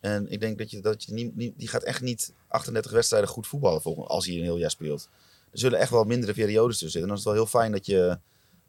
[0.00, 3.28] En ik denk dat je, dat je niet, niet, die gaat echt niet 38 wedstrijden
[3.28, 5.08] goed voetballen volgend, als hij een heel jaar speelt.
[5.52, 7.02] Er zullen echt wel mindere periodes tussen zitten.
[7.02, 8.18] En dan is het wel heel fijn dat je,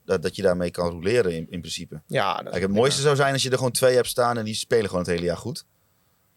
[0.06, 2.02] dat, dat je daarmee kan roleren in, in principe.
[2.08, 4.46] Ja, dat Kijk, het mooiste zou zijn als je er gewoon twee hebt staan en
[4.46, 5.66] die spelen gewoon het hele jaar goed.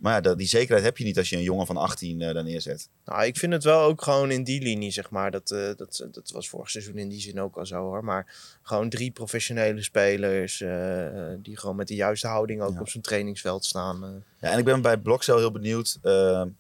[0.05, 2.35] Maar ja, dat, die zekerheid heb je niet als je een jongen van 18 eh,
[2.35, 2.89] daar neerzet.
[3.05, 5.31] Nou, ik vind het wel ook gewoon in die linie, zeg maar.
[5.31, 8.05] Dat, eh, dat, dat was vorig seizoen in die zin ook al zo hoor.
[8.05, 12.81] Maar gewoon drie professionele spelers eh, die gewoon met de juiste houding ook Ja.
[12.81, 14.25] op zo'n trainingsveld staan.
[14.41, 15.99] Ja, en ik ben bij Blokcel heel benieuwd.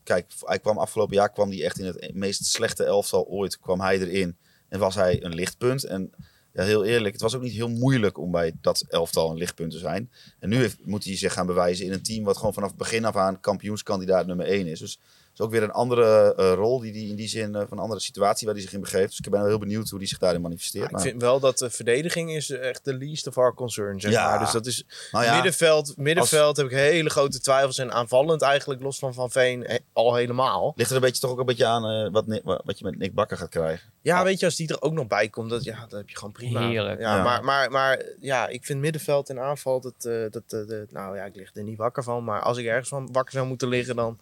[0.03, 3.59] Kijk, hij kwam afgelopen jaar kwam hij echt in het meest slechte elftal ooit.
[3.59, 4.37] Kwam hij erin
[4.69, 5.85] en was hij een lichtpunt.
[5.85, 6.11] En
[6.55, 9.71] ja, heel eerlijk, het was ook niet heel moeilijk om bij dat elftal een lichtpunt
[9.71, 10.11] te zijn.
[10.39, 13.05] En nu heeft, moet hij zich gaan bewijzen in een team wat gewoon vanaf begin
[13.05, 14.79] af aan kampioenskandidaat nummer 1 is.
[14.79, 14.99] Dus
[15.35, 17.83] is ook weer een andere eh, rol die hij in die zin, eh, van een
[17.83, 19.09] andere situatie waar hij zich in begeeft.
[19.09, 20.85] Dus ik ben wel heel benieuwd hoe hij zich daarin manifesteert.
[20.85, 24.13] ik Maar- vind wel dat de verdediging is echt de least of our concern, zeg
[24.13, 24.29] Ja.
[24.29, 24.39] maar.
[24.39, 27.79] Dus dat is nou ja, middenveld, middenveld heb ik hele grote twijfels.
[27.79, 30.73] En aanvallend eigenlijk, los van Van Veen, he- al helemaal.
[30.77, 32.25] ligt er een beetje toch ook een beetje aan eh, wat,
[32.65, 33.93] wat je met Nick Bakker gaat krijgen.
[34.03, 36.17] Ja, weet je, als die er ook nog bij komt, dat, ja, dan heb je
[36.17, 36.69] gewoon prima.
[36.69, 37.01] Heerlijk.
[37.01, 37.23] Ja, Ja.
[37.23, 41.17] Maar, maar, maar ja, ik vind middenveld en aanval, dat, eh, dat, eh, dat- nou
[41.17, 42.25] ja, ik lig er niet wakker van.
[42.25, 44.19] Maar als ik ergens van wakker zou moeten liggen, dan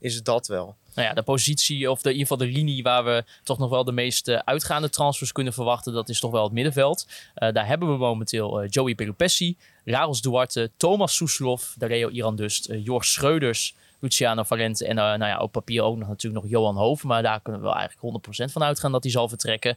[0.00, 0.76] is dat wel.
[0.94, 3.70] Nou ja, de positie, of de, in ieder geval de linie waar we toch nog
[3.70, 7.06] wel de meest eh, uitgaande transfers kunnen verwachten, dat is toch wel het middenveld.
[7.34, 12.84] Eh, daar hebben we momenteel eh, Joey Pelupessi, Raros Duarte, Thomas Soeslof, Dareo Irandust, eh
[12.84, 17.08] Jors Schreuders, Luciano Valente en nou ja, op papier ook nog natuurlijk nog Johan Hoven.
[17.08, 19.76] Maar daar kunnen we wel eigenlijk 100% van uitgaan dat hij zal vertrekken.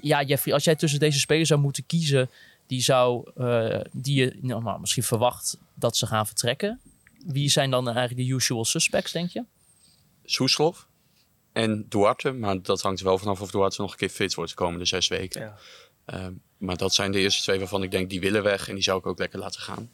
[0.00, 2.30] Ja, Jeffrey, als jij tussen deze spelers zou moeten kiezen,
[2.66, 3.30] die, zou,
[3.92, 6.80] die je nou, nou, misschien verwacht dat ze gaan vertrekken.
[7.26, 9.44] Wie zijn dan eigenlijk de usual suspects, denk je?
[10.24, 10.88] Soeslof
[11.52, 12.32] en Duarte.
[12.32, 14.84] Maar dat hangt er wel vanaf of Duarte nog een keer fit wordt de komende
[14.84, 15.40] zes weken.
[15.40, 15.56] Ja.
[16.04, 18.68] Ehm, maar dat zijn de eerste twee waarvan ik denk die willen weg.
[18.68, 19.90] En die zou ik ook lekker laten gaan.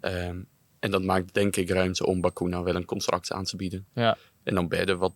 [0.00, 0.42] Ehm,
[0.78, 3.86] en dat maakt denk ik ruimte om Bakuna wel een contract aan te bieden.
[3.94, 4.18] Ja.
[4.42, 5.14] En dan Bedden, wat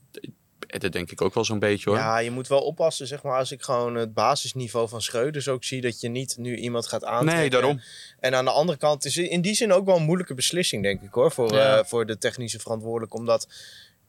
[0.67, 1.99] Bedden denk ik ook wel zo'n beetje hoor.
[1.99, 5.65] Ja, je moet wel oppassen, zeg maar, als ik gewoon het basisniveau van Schreuders ook
[5.65, 7.39] zie, dat je niet nu iemand gaat aantrekken.
[7.41, 7.81] nee, daarom.
[8.21, 10.83] En aan de andere kant is het in die zin ook wel een moeilijke beslissing,
[10.83, 11.79] denk ik hoor, voor, Ja.
[11.79, 13.17] eh, voor de technische verantwoordelijke.
[13.17, 13.49] Omdat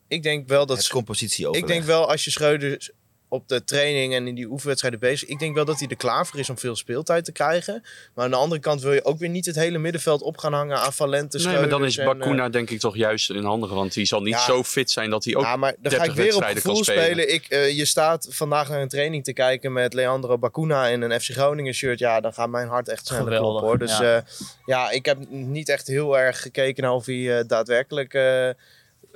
[0.08, 2.91] ik denk wel dat Het compositie Ik denk wel als je Schreuders
[3.30, 5.30] op de training en in die oefenwedstrijden bezig.
[5.30, 7.84] Ik denk wel dat hij er klaar voor is om veel speeltijd te krijgen.
[8.14, 10.54] Maar aan de andere kant wil je ook weer niet het hele middenveld op gaan
[10.54, 13.44] hangen aan Valente, Nee, maar dan is en, eh, Bakuna denk ik toch juist in
[13.44, 13.70] handen.
[13.70, 14.46] Want die zal niet Ja.
[14.46, 16.84] zo fit zijn dat hij ook ja, maar dan ga 30 ik weer op gevoel
[16.84, 17.34] spelen.
[17.34, 21.22] Ik, eh, je staat vandaag naar een training te kijken met Leandro Bakuna in een
[21.22, 22.00] FC Groningen shirt.
[22.00, 23.78] Ja, dan gaat mijn hart echt sneller Geweldig, kloppen hoor.
[23.78, 24.14] Dus ja.
[24.14, 24.24] ja.
[24.66, 28.14] ja, ik heb niet echt heel erg gekeken naar of hij eh, daadwerkelijk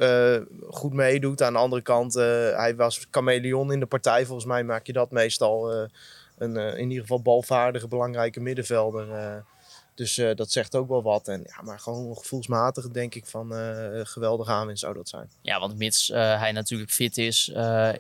[0.02, 0.38] eh,
[0.70, 1.42] goed meedoet.
[1.42, 4.26] Aan de andere kant, hij was chameleon in de partij.
[4.26, 5.90] Volgens mij maak je dat meestal eh,
[6.38, 9.44] een eh, in ieder geval balvaardige, belangrijke middenvelder.
[9.96, 11.28] dus dat zegt ook wel wat.
[11.28, 13.52] En, ja, maar gewoon gevoelsmatig denk ik van
[14.04, 15.30] geweldige aanwinst zou dat zijn.
[15.42, 17.48] Ja, want mits hij natuurlijk fit is,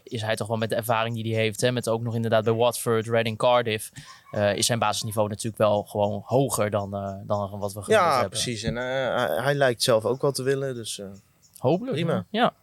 [0.04, 2.44] is hij toch wel met de ervaring die hij heeft, hè, met ook nog inderdaad
[2.44, 3.92] bij Watford, Reading, Cardiff,
[4.56, 6.92] is zijn basisniveau natuurlijk wel gewoon hoger dan,
[7.28, 8.30] dan wat we Ja, hebben.
[8.30, 8.64] precies.
[8.64, 10.76] En hij, hij lijkt zelf ook wel te willen.
[10.76, 11.02] Dus
[11.62, 11.96] Hopelijk.
[11.96, 12.26] Prima.
[12.30, 12.54] Ja.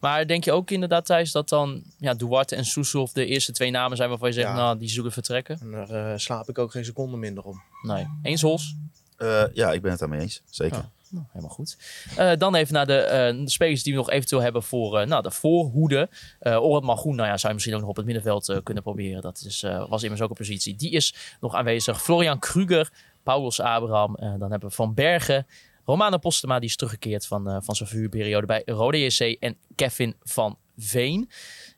[0.00, 3.70] Maar denk je ook inderdaad, Thijs, dat dan ja, Duarte en Soeslof de eerste twee
[3.70, 4.54] namen zijn waarvan je zegt, Ja.
[4.54, 5.58] nou, die zoeken vertrekken?
[5.60, 7.62] en daar eh, slaap ik ook geen seconde minder om.
[7.82, 8.06] Nee.
[8.22, 8.74] Eens Hols?
[9.16, 10.42] Eh, ja, ik ben het daarmee eens.
[10.50, 10.76] Zeker.
[10.76, 10.90] Ja.
[11.10, 11.76] Nou, helemaal goed.
[12.16, 15.06] Eh, dan even naar de, eh, de spelers die we nog eventueel hebben voor eh,
[15.06, 16.08] nou, de voorhoede.
[16.42, 18.82] Uh, Orad Magoen, nou ja, zou je misschien ook nog op het middenveld eh, kunnen
[18.82, 19.22] proberen.
[19.22, 20.76] Dat is, eh, was immers ook een positie.
[20.76, 22.02] Die is nog aanwezig.
[22.02, 22.90] Florian Kruger,
[23.22, 24.16] Paulus Abraham.
[24.38, 25.46] dan hebben we Van Bergen.
[25.88, 29.20] Romano Postema, die is teruggekeerd van, eh, van zijn vuurperiode bij Rode JC.
[29.40, 31.30] En Kevin van Veen.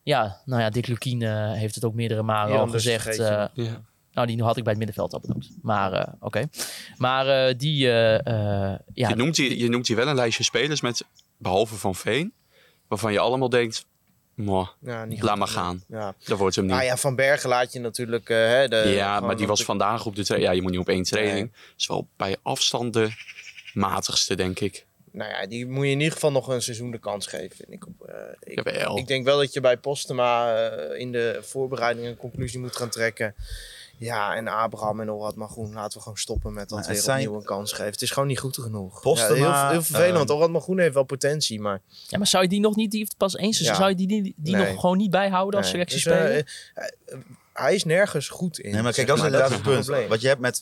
[0.03, 3.19] Ja, nou ja, Dick Lukien eh, heeft het ook meerdere malen al gezegd.
[3.19, 3.45] eh.
[3.55, 3.83] Ja.
[4.13, 5.51] nou, die had ik bij het middenveld al benoemd.
[5.63, 6.49] Maar eh, oké.
[6.97, 11.05] Maar eh, die, ja, Je, noemt hier, je noemt hier wel een lijstje spelers met,
[11.37, 12.33] behalve Van Veen,
[12.89, 13.87] waarvan je allemaal denkt,
[14.35, 15.39] "Mwah, Ja, niet laat goed.
[15.39, 15.83] maar gaan.
[15.89, 16.15] Ja.
[16.25, 16.75] Dat wordt hem niet.
[16.75, 18.29] Ah ja, Van Bergen laat je natuurlijk...
[18.29, 20.51] hè, de, ja, maar die was de- vandaag op de training.
[20.51, 21.53] Ja, je moet niet op één training.
[21.77, 23.09] is wel bij afstand de
[23.75, 24.87] matigste, denk ik.
[25.13, 27.73] Nou ja, die moet je in ieder geval nog een seizoen de kans geven, vind
[27.73, 27.87] ik.
[27.87, 32.17] Op, eh, ik, ik denk wel dat je bij Postema eh, in de voorbereiding een
[32.17, 33.35] conclusie moet gaan trekken.
[33.99, 37.21] Ja, en Abraham en Orad Magroen laten we gewoon stoppen met dat Maar weer zijn-
[37.21, 37.93] opnieuw een kans geven.
[37.93, 39.01] Het is gewoon niet goed genoeg.
[39.01, 41.81] Postema, ja, heel, heel vervelend, want ehm, Orad Magroen heeft wel potentie, maar...
[42.09, 43.81] ja, maar zou je die nog niet, die heeft pas één seizoen, Ja.
[43.81, 44.71] zou je die, die, die Nee.
[44.73, 45.73] nog gewoon niet bijhouden als nee.
[45.75, 46.33] selectiespeler?
[46.45, 47.17] Dus, eh,
[47.53, 48.73] hij is nergens goed in.
[48.73, 49.85] Nee, maar kijk, dat is inderdaad het punt.
[49.85, 50.09] probleem.
[50.09, 50.61] Wat je hebt met,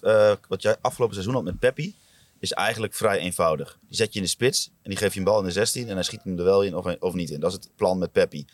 [0.49, 1.95] wat jij afgelopen seizoen had met Peppi,
[2.41, 3.79] is eigenlijk vrij eenvoudig.
[3.87, 5.89] Die zet je in de spits en die geeft je een bal in de 16
[5.89, 7.41] en hij schiet hem er wel in of, of niet in.
[7.41, 8.45] Dat is het plan met Peppi.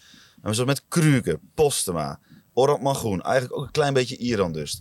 [0.43, 2.20] Maar zo met Kruger, Postema,
[2.53, 4.72] Orad Mangroen, eigenlijk ook een klein beetje Iran dus.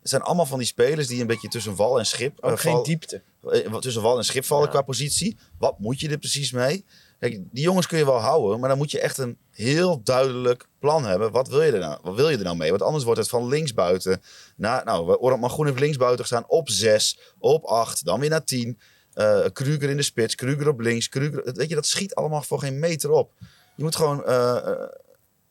[0.00, 2.58] Het zijn allemaal van die spelers die een beetje tussen wal en schip Ook eh,
[2.58, 3.22] geen val- diepte.
[3.50, 4.70] eh, tussen wal en schip vallen Ja.
[4.70, 5.36] qua positie.
[5.58, 6.84] Wat moet je er precies mee?
[7.18, 10.68] Kijk, die jongens kun je wel houden, maar dan moet je echt een heel duidelijk
[10.78, 11.30] plan hebben.
[11.30, 12.70] Wat wil je er nou, wat wil je er nou mee?
[12.70, 14.22] Want anders wordt het van linksbuiten
[14.56, 14.84] naar...
[14.84, 18.78] Nou, Orant Magroen heeft linksbuiten gestaan op 6, op 8, dan weer naar 10.
[19.12, 21.08] Eh Kruger in de spits, Kruger op links.
[21.08, 23.32] Kruger, weet je, dat schiet allemaal voor geen meter op.
[23.74, 24.88] Je moet gewoon eh, eh,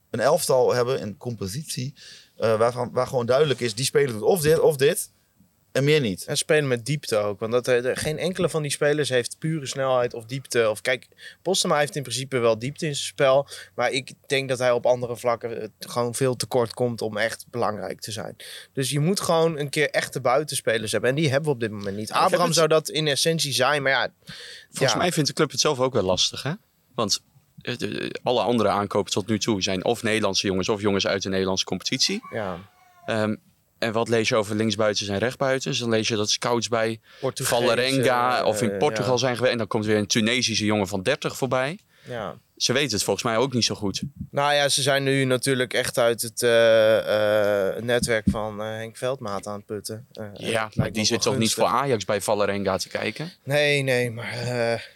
[0.09, 1.93] een elftal hebben, een compositie...
[2.36, 5.09] waarvan, waar gewoon duidelijk is, die speler doet of dit of dit...
[5.78, 6.25] En meer niet.
[6.25, 7.39] En spelen met diepte ook.
[7.39, 10.69] Want dat, eh, geen enkele van die spelers heeft pure snelheid of diepte.
[10.69, 11.07] Of kijk,
[11.41, 13.47] Postema heeft in principe wel diepte in zijn spel.
[13.75, 17.45] Maar ik denk dat hij op andere vlakken eh, gewoon veel tekort komt om echt
[17.49, 18.36] belangrijk te zijn.
[18.73, 21.09] Dus je moet gewoon een keer echte buitenspelers hebben.
[21.09, 22.11] En die hebben we op dit moment niet.
[22.11, 23.82] Abraham het- zou dat in essentie zijn.
[23.82, 24.09] Maar ja,
[24.69, 24.97] Volgens ja.
[24.97, 26.51] mij vindt de club het zelf ook wel lastig, hè?
[26.95, 27.19] Want
[27.61, 31.21] eh, de- alle andere aankopen tot nu toe zijn of Nederlandse jongens of jongens uit
[31.23, 32.19] de Nederlandse competitie.
[32.32, 32.59] ja.
[33.05, 33.36] Ehm,
[33.80, 35.80] en wat lees je over linksbuitens en rechtbuitens?
[35.80, 39.19] Dan lees je dat scouts bij Portugees, Valerenga eh, of in Portugal ja.
[39.19, 39.51] zijn geweest.
[39.51, 41.80] En dan komt weer een Tunesische jongen van 30 voorbij.
[42.07, 42.38] Ja.
[42.57, 44.01] Ze weten het volgens mij ook niet zo goed.
[44.32, 49.47] Nou ja, ze zijn nu natuurlijk echt uit het eh, eh, netwerk van Henk Veldmaat
[49.47, 50.07] aan het putten.
[50.34, 53.32] Ja, maar die zit toch niet voor Ajax bij Valerenga te kijken?
[53.43, 54.36] Nee, nee, maar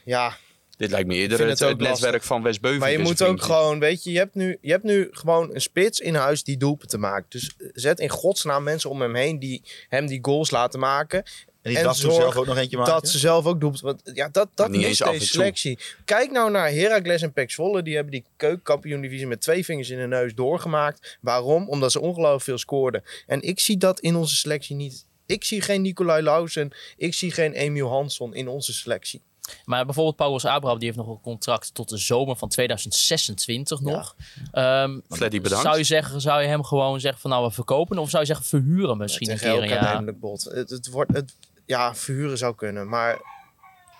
[0.06, 0.38] ja,
[0.82, 2.84] Dit lijkt me eerder het, het netwerk van West Beuving.
[2.84, 5.62] Maar je moet ook gewoon, weet je, je hebt, nu, je hebt nu gewoon een
[5.62, 7.32] spits in huis die doelpunten maakt.
[7.32, 11.24] Dus zet in godsnaam mensen om hem heen die hem die goals laten maken.
[11.24, 12.94] En die En dat zorg zelf ook nog eentje maken.
[12.94, 13.88] Dat ze zelf ook doelpunten.
[13.88, 15.80] Want ja, dat, dat niet mist eens af en deze selectie.
[16.06, 17.84] Kijk nou naar Heracles en Pek Zwolle.
[17.84, 21.18] Die hebben die keukenkampioen-divisie met twee vingers in de neus doorgemaakt.
[21.22, 21.70] Waarom?
[21.70, 23.04] Omdat ze ongelooflijk veel scoorden.
[23.28, 25.06] En ik zie dat in onze selectie niet.
[25.26, 26.72] Ik zie geen Nicolai Lausen.
[26.98, 29.22] Ik zie geen Emiel Hansson in onze selectie.
[29.66, 34.16] Maar bijvoorbeeld Paulus Abraham, die heeft nog een contract tot de zomer van 2026 nog.
[34.52, 35.64] Ehm, Fleddy, bedankt.
[35.66, 37.98] Zou je, zeggen, zou je hem gewoon zeggen van nou we verkopen?
[37.98, 39.78] Of zou je zeggen verhuren misschien een keer een jaar?
[39.80, 40.44] aannemelijk bod.
[40.44, 41.34] Het, het wordt, het,
[41.66, 42.90] ja, verhuren zou kunnen.
[42.90, 43.14] Maar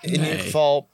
[0.00, 0.30] in Nee.
[0.30, 0.88] ieder geval,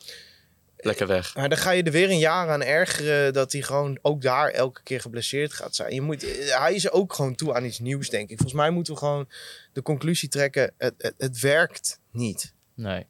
[0.77, 1.35] Lekker weg.
[1.35, 4.51] maar dan ga je er weer een jaar aan ergeren dat hij gewoon ook daar
[4.51, 5.95] elke keer geblesseerd gaat zijn.
[5.95, 6.23] Je moet,
[6.59, 8.37] hij is ook gewoon toe aan iets nieuws, denk ik.
[8.37, 9.29] Volgens mij moeten we gewoon
[9.73, 12.53] de conclusie trekken, het, het, het werkt niet.
[12.75, 13.07] Nee.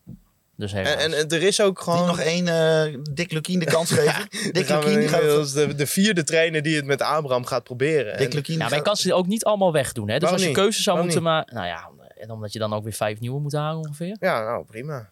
[0.58, 2.06] Dus En, en, en er is ook Die gewoon...
[2.06, 4.28] nog één eh Dick Lukien de kans geven.
[4.52, 5.52] Dick Lukien die gaat...
[5.54, 8.16] de, de vierde trainer die het met Abraham gaat proberen.
[8.18, 10.08] Dick Lukien ja, die maar je gaat- kan ze ook niet allemaal wegdoen.
[10.08, 10.14] Hè?
[10.18, 11.54] Dus Waarom als je keuzes zou Waarom moeten maken...
[11.54, 14.16] Nou ja, en omdat je dan ook weer vijf nieuwe moet halen ongeveer.
[14.20, 15.10] ja, nou prima.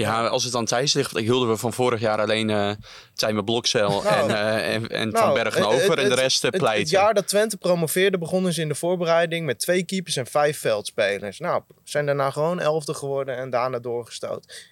[0.00, 2.70] Ja, als het aan Thijs ligt, hielden we van vorig jaar alleen eh
[3.14, 6.44] Tijmen Blokcel Nou, en, eh, en, en Nou, Van Bergen over het- en de rest
[6.44, 6.82] eh, Het, pleiten.
[6.82, 10.58] het jaar dat Twente promoveerde begonnen ze in de voorbereiding met twee keepers en vijf
[10.58, 11.38] veldspelers.
[11.38, 14.68] Nou, zijn daarna gewoon elfde geworden en daarna doorgestoot.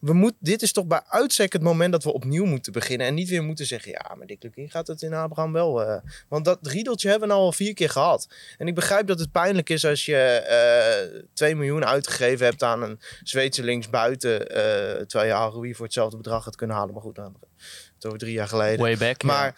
[0.00, 3.06] We moet, dit is toch bij uitstek het moment dat we opnieuw moeten beginnen.
[3.06, 6.00] En niet weer moeten zeggen, ja, maar Dick Lukien gaat het in Abraham wel.
[6.28, 8.28] want dat riedeltje hebben we nou al vier keer gehad.
[8.58, 12.82] En ik begrijp dat het pijnlijk is als je eh 2 miljoen uitgegeven hebt aan
[12.82, 14.49] een Zweedse linksbuiten.
[14.50, 16.94] Eh terwijl je voor hetzelfde bedrag had kunnen halen.
[16.94, 18.80] Maar goed, het over drie jaar geleden.
[18.80, 19.22] Way back.
[19.22, 19.54] Maar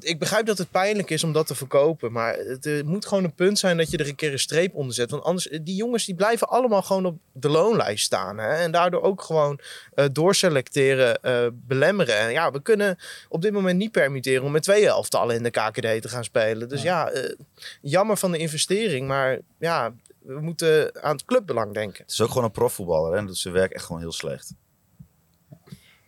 [0.00, 2.12] ik begrijp dat het pijnlijk is om dat te verkopen.
[2.12, 4.74] Maar het eh, moet gewoon een punt zijn dat je er een keer een streep
[4.74, 5.10] onder zet.
[5.10, 8.38] Want anders, eh, die jongens die blijven allemaal gewoon op de loonlijst staan.
[8.38, 8.54] Hè?
[8.54, 9.60] En daardoor ook gewoon
[9.94, 11.18] eh, doorselecteren,
[11.66, 12.18] belemmeren.
[12.18, 12.98] En ja, we kunnen
[13.28, 16.68] op dit moment niet permitteren om met twee elftallen in de KKD te gaan spelen.
[16.68, 17.12] Dus ja,
[17.80, 19.06] jammer van de investering.
[19.06, 19.94] Maar ja,
[20.24, 22.02] we moeten aan het clubbelang denken.
[22.02, 23.18] Het is ook gewoon een profvoetballer hè?
[23.18, 24.54] en dat is zijn werk echt gewoon heel slecht.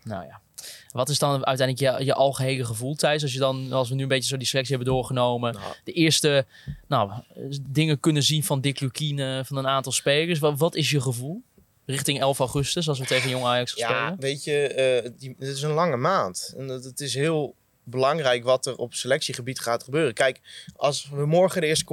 [0.03, 0.41] Nou ja.
[0.89, 3.23] Wat is dan uiteindelijk je, je algehele gevoel, Thijs?
[3.23, 5.53] Als, je dan, als we nu een beetje zo die selectie hebben doorgenomen.
[5.55, 5.75] Nou.
[5.85, 6.47] De eerste
[6.89, 7.13] nou,
[7.71, 10.39] dingen kunnen zien van Dick Lukien, eh, van een aantal spelers.
[10.39, 11.43] Wat, wat is je gevoel?
[11.87, 14.21] Richting 11 augustus, als we tegen Jong Ajax gaan Ja, spelen.
[14.21, 16.55] weet je, eh die, het is een lange maand.
[16.57, 17.55] En dat, het is heel
[17.85, 20.15] belangrijk wat er op selectiegebied gaat gebeuren.
[20.15, 20.41] Kijk,
[20.77, 21.85] als we morgen de eerste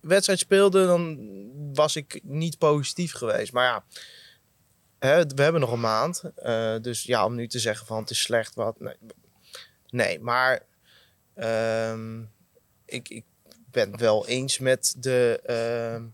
[0.00, 3.52] competitiewedstrijd speelden, dan was ik niet positief geweest.
[3.52, 3.84] Maar ja,
[4.98, 6.22] hè, we hebben nog een maand.
[6.36, 8.80] Eh, dus ja, om nu te zeggen van het is slecht, wat.
[8.80, 8.96] Nee,
[9.90, 10.62] nee maar
[11.34, 12.22] ehm,
[12.84, 13.24] ik, ik
[13.70, 16.04] ben wel eens met de ehm,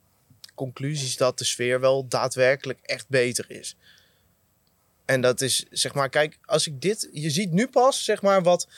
[0.55, 3.77] conclusies dat de sfeer wel daadwerkelijk echt beter is.
[5.05, 7.09] En dat is, zeg maar, kijk, als ik dit...
[7.13, 8.69] Je ziet nu pas, zeg maar, wat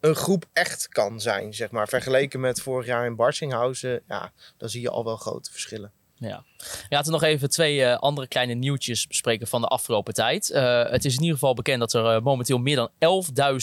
[0.00, 1.88] een groep echt kan zijn, zeg maar.
[1.88, 5.92] Vergeleken met vorig jaar in Barsinghausen, ja, dan zie je al wel grote verschillen.
[6.18, 6.44] Ja.
[6.88, 10.50] Laten we nog even twee eh, andere kleine nieuwtjes bespreken van de afgelopen tijd.
[10.50, 12.90] Eh, het is in ieder geval bekend dat er eh, momenteel meer dan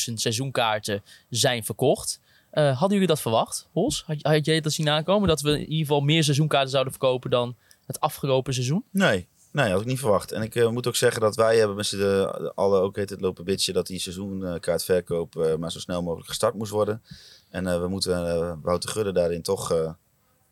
[0.07, 2.19] 11.000 seizoenkaarten zijn verkocht.
[2.53, 4.03] Eh, hadden jullie dat verwacht, Hos?
[4.05, 5.27] Had, had jij dat zien aankomen?
[5.27, 7.55] Dat we in ieder geval meer seizoenkaarten zouden verkopen dan
[7.85, 8.83] het afgelopen seizoen?
[8.91, 10.31] Nee, nee, had ik niet verwacht.
[10.31, 13.09] En ik eh, moet ook zeggen dat wij hebben met z'n de, alle ook heet
[13.09, 17.01] het lopen bitchen dat die seizoenkaartverkoop eh, maar zo snel mogelijk gestart moest worden.
[17.49, 19.91] En eh, we moeten eh, Wouter Gudde daarin toch, eh,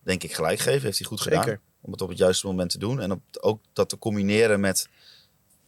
[0.03, 0.81] denk ik, gelijk geven.
[0.81, 1.43] Heeft hij goed gedaan.
[1.43, 1.59] Zeker.
[1.81, 2.99] Om het op het juiste moment te doen.
[2.99, 4.89] En op, ook dat te combineren met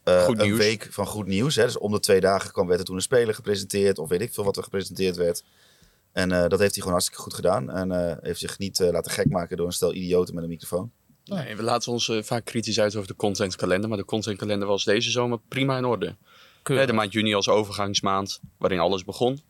[0.03, 0.57] eh, een nieuws.
[0.57, 1.55] week van goed nieuws.
[1.55, 1.63] Hè.
[1.63, 3.99] Dus om de twee dagen kwam, werd er toen een speler gepresenteerd.
[3.99, 5.43] Of weet ik veel wat er gepresenteerd werd.
[6.13, 7.71] En eh, dat heeft hij gewoon hartstikke goed gedaan.
[7.71, 10.49] En eh, heeft zich niet eh, laten gek maken door een stel idioten met een
[10.49, 10.91] microfoon.
[11.25, 13.89] Nee, we laten ons eh, vaak kritisch uit over de contentkalender.
[13.89, 16.15] Maar de contentkalender was deze zomer prima in orde.
[16.63, 16.85] Keurig.
[16.85, 19.41] De maand juni als overgangsmaand, waarin alles begon.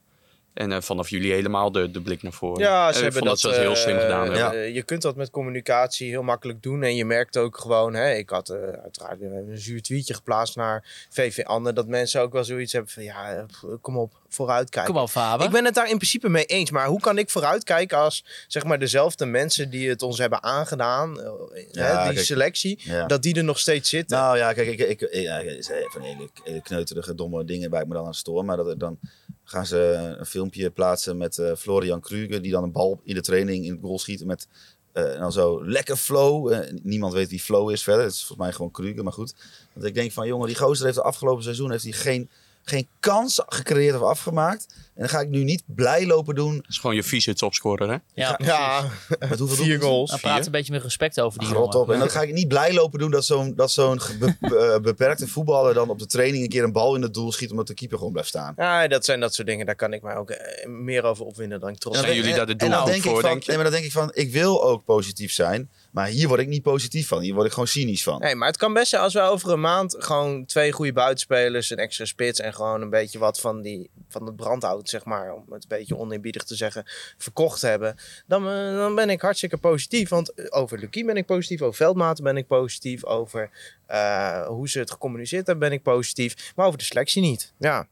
[0.54, 2.62] En eh, vanaf juli helemaal de, de blik naar voren.
[2.64, 4.36] Ja, Eh, ze ik hebben dat, dat ze dat heel slim eh, gedaan.
[4.36, 4.54] Ja.
[4.54, 6.84] eh, je kunt dat met communicatie heel makkelijk doen.
[6.84, 10.56] En je merkt ook gewoon, hè, ik had eh, uiteraard weer een zuur tweetje geplaatst
[10.56, 11.74] naar VV Ander.
[11.74, 13.43] Dat mensen ook wel zoiets hebben van, ja, eh,
[13.82, 14.93] kom op, vooruitkijken.
[14.93, 15.45] Kom op, Faber.
[15.45, 16.72] Ik ben het daar in principe mee eens.
[16.72, 21.20] Maar hoe kan ik vooruitkijken als zeg maar, dezelfde mensen die het ons hebben aangedaan,
[21.22, 21.32] eh,
[21.72, 22.26] Ja, hè, die kijk.
[22.26, 23.06] selectie, Ja.
[23.06, 24.18] dat die er nog steeds zitten?
[24.18, 27.88] Nou ja, kijk, ik, ik, ik, zijn van hele, hele kneuterige, domme dingen waar ik
[27.88, 28.45] me dan aan stoor.
[28.45, 28.99] Maar dat, er dan
[29.43, 29.77] gaan ze
[30.17, 33.71] een filmpje plaatsen met eh, Florian Kruger, die dan een bal in de training in
[33.71, 34.47] het goal schiet met
[34.93, 36.51] eh, en dan zo lekker flow.
[36.51, 38.03] Eh, niemand weet wie flow is verder.
[38.03, 39.35] Het is volgens mij gewoon Kruger, maar goed.
[39.73, 42.29] Want ik denk van, jongen, die gozer heeft de afgelopen seizoen heeft hij geen,
[42.64, 44.66] geen kans gecreëerd of afgemaakt.
[44.70, 47.89] En dan ga ik nu niet blij lopen doen Dat is gewoon je vieze topscorer,
[47.89, 47.97] hè?
[48.14, 48.84] Ja, ja,
[49.20, 50.09] met hoeveel vier goals.
[50.09, 51.91] Dan praat een beetje met respect over die Grot op.
[51.91, 54.36] En dan ga ik niet blij lopen doen dat zo'n dat zo'n be-
[54.76, 57.51] eh, beperkte voetballer dan op de training een keer een bal in het doel schiet
[57.51, 58.53] omdat de keeper gewoon blijft staan.
[58.57, 59.66] Ja, dat zijn dat soort dingen.
[59.66, 62.20] Daar kan ik mij ook eh, meer over opwinden dan ik trots Zijn ben.
[62.20, 63.47] jullie daar de en dan doelgroep denk ik voor, van, denk je?
[63.47, 66.47] Nee, maar dan denk ik van, ik wil ook positief zijn, maar hier word ik
[66.47, 67.21] niet positief van.
[67.21, 68.19] Hier word ik gewoon cynisch van.
[68.19, 71.69] Nee, maar het kan best zijn als we over een maand gewoon twee goede buitenspelers,
[71.69, 75.33] een extra spits en gewoon een beetje wat van, die, van het brandhout, zeg maar,
[75.33, 76.83] om het een beetje oneerbiedig te zeggen,
[77.17, 77.95] verkocht hebben.
[78.27, 80.09] Dan, eh, dan ben ik hartstikke positief.
[80.09, 83.49] Want eh, over Lucie ben ik positief, over Veldmaten ben ik positief, over
[83.85, 87.53] eh, hoe ze het gecommuniceerd hebben ben ik positief, maar over de selectie niet.
[87.57, 87.87] Ja.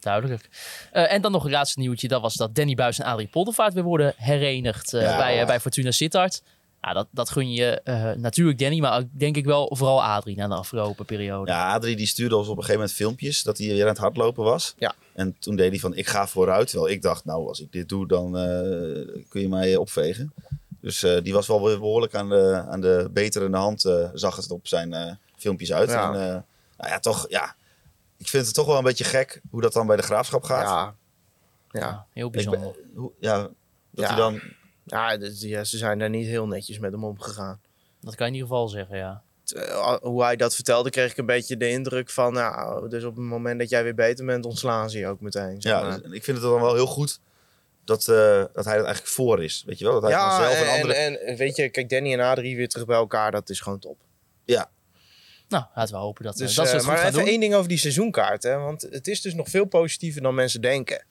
[0.00, 0.48] Duidelijk.
[0.92, 2.08] Eh, en dan nog een laatste nieuwtje.
[2.08, 5.16] Dat was dat Danny Buis en Adrie Poldervaart weer worden herenigd Ja.
[5.16, 6.42] bij, bij Fortuna Sittard.
[6.82, 10.36] Ja, dat, dat gun je eh, natuurlijk Danny, maar ook, denk ik wel vooral Adrie
[10.36, 11.50] na de afgelopen periode.
[11.50, 13.98] Ja, Adrie die stuurde ons op een gegeven moment filmpjes dat hij weer aan het
[13.98, 14.74] hardlopen was.
[14.78, 14.94] Ja.
[15.14, 16.68] En toen deed hij van, ik ga vooruit.
[16.68, 20.32] Terwijl ik dacht, nou, als ik dit doe, dan eh, kun je mij opvegen.
[20.80, 24.36] Dus eh, die was wel weer behoorlijk aan de, aan de beterende hand, eh, zag
[24.36, 25.90] het op zijn eh, filmpjes uit.
[25.90, 26.08] Ja.
[26.12, 26.26] En, eh,
[26.76, 27.54] nou ja, toch, ja.
[28.16, 30.62] Ik vind het toch wel een beetje gek hoe dat dan bij de graafschap gaat.
[30.62, 30.94] Ja.
[31.80, 32.06] Ja.
[32.12, 32.74] Heel bijzonder.
[32.94, 33.50] hoe, ja, dat
[33.90, 34.06] Ja.
[34.06, 34.40] hij dan
[34.90, 37.60] Ja, dus, ja, ze zijn daar niet heel netjes met hem omgegaan.
[38.00, 39.22] Dat kan je in ieder geval zeggen, ja.
[39.44, 42.32] T- eh, hoe hij dat vertelde, kreeg ik een beetje de indruk van...
[42.32, 45.60] Nou, dus op het moment dat jij weer beter bent, ontslaan ze je ook meteen.
[45.60, 47.20] zeg Ja, dus ik vind het dan wel heel goed
[47.84, 49.62] dat, eh, dat hij er eigenlijk voor is.
[49.66, 49.92] Weet je wel?
[49.92, 50.94] Dat hij ja, zelf en, een andere...
[50.94, 53.78] en, en weet je, kijk, Danny en Adrie weer terug bij elkaar, dat is gewoon
[53.78, 53.98] top.
[55.48, 57.28] Nou, laten we hopen dat, Dus, dat ze eh, goed maar gaan even doen.
[57.28, 58.42] één ding over die seizoenkaart.
[58.42, 61.04] Hè, want het is dus nog veel positiever dan mensen denken.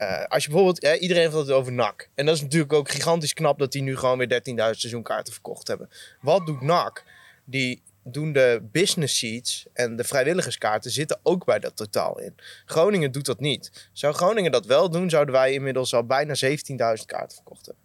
[0.00, 2.08] Eh, als je bijvoorbeeld, eh, iedereen heeft het over NAC.
[2.14, 5.68] En dat is natuurlijk ook gigantisch knap dat die nu gewoon weer 13.000 seizoenkaarten verkocht
[5.68, 5.90] hebben.
[6.20, 7.04] Wat doet NAC?
[7.44, 12.34] Die doen de business seats en de vrijwilligerskaarten zitten ook bij dat totaal in.
[12.64, 13.88] Groningen doet dat niet.
[13.92, 17.84] Zou Groningen dat wel doen, zouden wij inmiddels al bijna 17.000 kaarten verkocht hebben.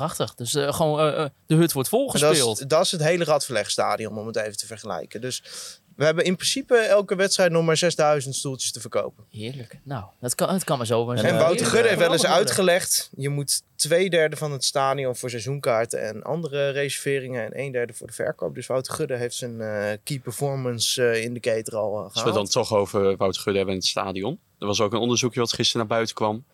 [0.00, 0.34] Prachtig.
[0.34, 2.70] Dus eh, gewoon eh, de hut wordt En dat, is, volgespeeld.
[2.70, 5.20] dat is het hele Radverlegstadion, om het even te vergelijken.
[5.20, 5.42] Dus
[6.00, 9.24] we hebben in principe elke wedstrijd nog maar 6000 stoeltjes te verkopen.
[9.30, 9.80] Heerlijk.
[9.82, 11.04] Nou, dat kan, het kan maar zo.
[11.04, 11.16] maar.
[11.16, 11.66] En Wouter.
[11.66, 13.10] Gudde heeft wel eens uitgelegd...
[13.16, 17.44] je moet twee derde van het stadion voor seizoenkaarten en andere reserveringen...
[17.44, 18.54] en een derde voor de verkoop.
[18.54, 22.46] Dus Wouter Gudde heeft zijn eh, key performance eh, indicator al uh, Als we dan
[22.46, 24.38] toch over Wouter Gudde hebben in het stadion.
[24.58, 26.44] Er was ook een onderzoekje wat gisteren naar buiten kwam.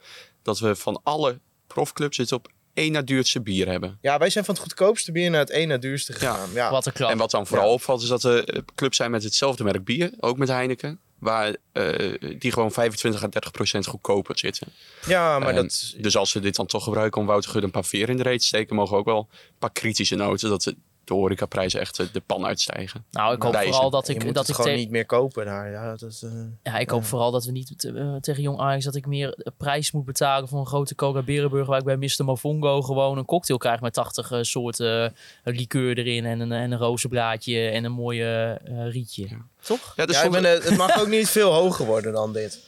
[0.43, 3.99] Dat we van alle profclubs het op één na duurste bier hebben.
[4.01, 6.51] Ja, wij zijn van het goedkoopste bier naar het één na duurste gegaan.
[6.55, 6.71] Ja.
[6.71, 7.11] Wat een klap.
[7.11, 7.73] En wat dan vooral Ja.
[7.73, 10.11] opvalt is dat er clubs zijn met hetzelfde merk bier.
[10.21, 10.99] Ook met Heineken.
[11.19, 14.67] Waar eh, die gewoon 25 à 30 procent goedkoper zitten.
[15.07, 15.95] Ja, maar dat...
[15.99, 18.23] Dus als we dit dan toch gebruiken om Wouter Gudde een paar veer in de
[18.23, 18.77] reet te steken...
[18.77, 20.49] mogen we ook wel een paar kritische noten.
[20.49, 20.77] Dat de,
[21.07, 23.05] de horecaprijzen echt eh, de pan uitstijgen.
[23.11, 23.73] Nou, ik hoop Wijzen.
[23.73, 25.71] vooral dat je ik, moet dat het ik gewoon te- niet meer kopen daar.
[25.71, 26.31] Ja, dat, eh,
[26.63, 29.53] Ja, ik hoop vooral dat we niet te- eh, tegen Jong Ajax dat ik meer
[29.57, 32.25] prijs moet betalen voor een grote Coca Berenburger waar ik bij Mr.
[32.25, 36.79] Mofongo gewoon een cocktail krijg met 80 eh, soorten liqueur erin en een, en een
[36.79, 39.27] rozenblaadje en een mooie eh, rietje.
[39.63, 39.93] Toch?
[39.97, 42.59] Ja, dus ja, ik soms- ben, het mag ook niet veel hoger worden dan dit.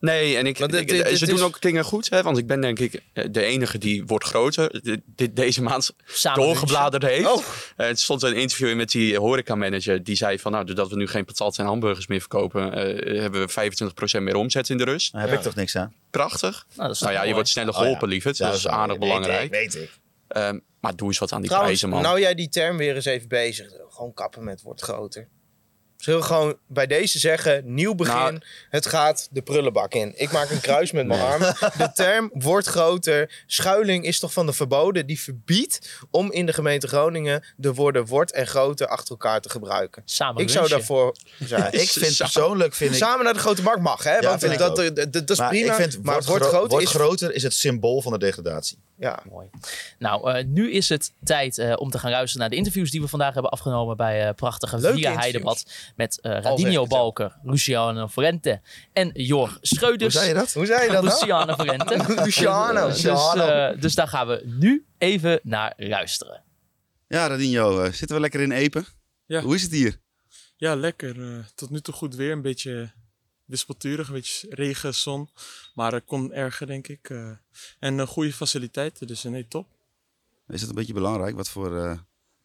[0.00, 2.10] Nee, en ik, Want dit- ik- dit- ze dit doen is- ook dingen goed.
[2.10, 4.82] Hè, want ik ben denk ik de enige die wordt groter.
[4.82, 7.26] De- dit- deze maand Samen doorgebladerd heeft.
[7.26, 7.42] Oh.
[7.76, 10.04] Eh, het stond een interview in met die horecamanager.
[10.04, 12.72] Die zei van, nou, doordat we nu geen patat en hamburgers meer verkopen...
[12.72, 15.12] eh, hebben we 25% meer omzet in de rust.
[15.12, 15.94] Daar heb ik toch niks aan?
[16.10, 16.66] Prachtig.
[16.74, 17.82] Nou, dat is Nou ja, je wordt sneller Oh ja.
[17.82, 18.36] geholpen, lieverd.
[18.36, 19.44] Ja, dat is aardig weet belangrijk.
[19.44, 19.90] Ik, weet ik.
[20.28, 22.08] Ehm, maar doe eens wat aan die Trouwens, prijzen, man.
[22.10, 23.66] nou jij die term weer eens even bezig.
[23.90, 25.28] Gewoon kappen met wordt groter.
[26.00, 28.38] Zullen we gewoon bij deze zeggen, nieuw begin, Nou-
[28.70, 30.12] het gaat de prullenbak in.
[30.16, 31.40] Ik maak een kruis met mijn arm.
[31.78, 33.42] De term wordt groter.
[33.46, 35.06] Schuiling is toch van de verboden.
[35.06, 39.48] Die verbiedt om in de gemeente Groningen de woorden wordt en groter achter elkaar te
[39.50, 40.02] gebruiken.
[40.04, 40.78] Samen Ik zou lunchen.
[40.78, 41.72] daarvoor zijn.
[41.72, 42.74] Ik vind persoonlijk...
[42.74, 44.20] Vind ik, Samen naar de grote markt mag, hè?
[44.20, 45.70] Want vind ik dat, dat, dat, dat is maar prima.
[45.70, 46.90] ik vind maar wordt, wordt gro- groter wordt is...
[46.92, 48.78] groter is het symbool van de degradatie.
[48.98, 49.18] Ja.
[49.30, 49.46] Mooi.
[49.98, 53.00] Nou, eh, nu is het tijd eh, om te gaan luisteren naar de interviews die
[53.00, 55.22] we vandaag hebben afgenomen bij eh prachtige Leuke Via interviews.
[55.32, 55.64] Heidebad
[55.96, 56.86] met eh Radinho.
[56.86, 58.60] Balker, Luciano Forente
[58.92, 60.14] en Jor Schreuders.
[60.14, 60.52] Hoe zei je dat?
[60.52, 61.14] Hoe zei je dat nou?
[61.14, 62.14] Luciano Forente.
[62.24, 62.86] Luciano.
[62.86, 66.42] Dus, eh, dus daar gaan we nu even naar luisteren.
[67.08, 68.86] Ja, Radinho, eh, zitten we lekker in Epen?
[69.26, 69.40] Ja.
[69.40, 69.98] Hoe is het hier?
[70.56, 71.22] Ja, lekker.
[71.22, 72.32] eh, tot nu toe goed weer.
[72.32, 72.90] Een beetje
[73.44, 75.28] wispelturig, een beetje regen, zon.
[75.74, 77.10] Maar het kon erger, denk ik.
[77.10, 77.30] eh.
[77.78, 79.66] en goede faciliteiten, dus nee, top.
[80.48, 81.98] Is het een beetje belangrijk wat voor eh,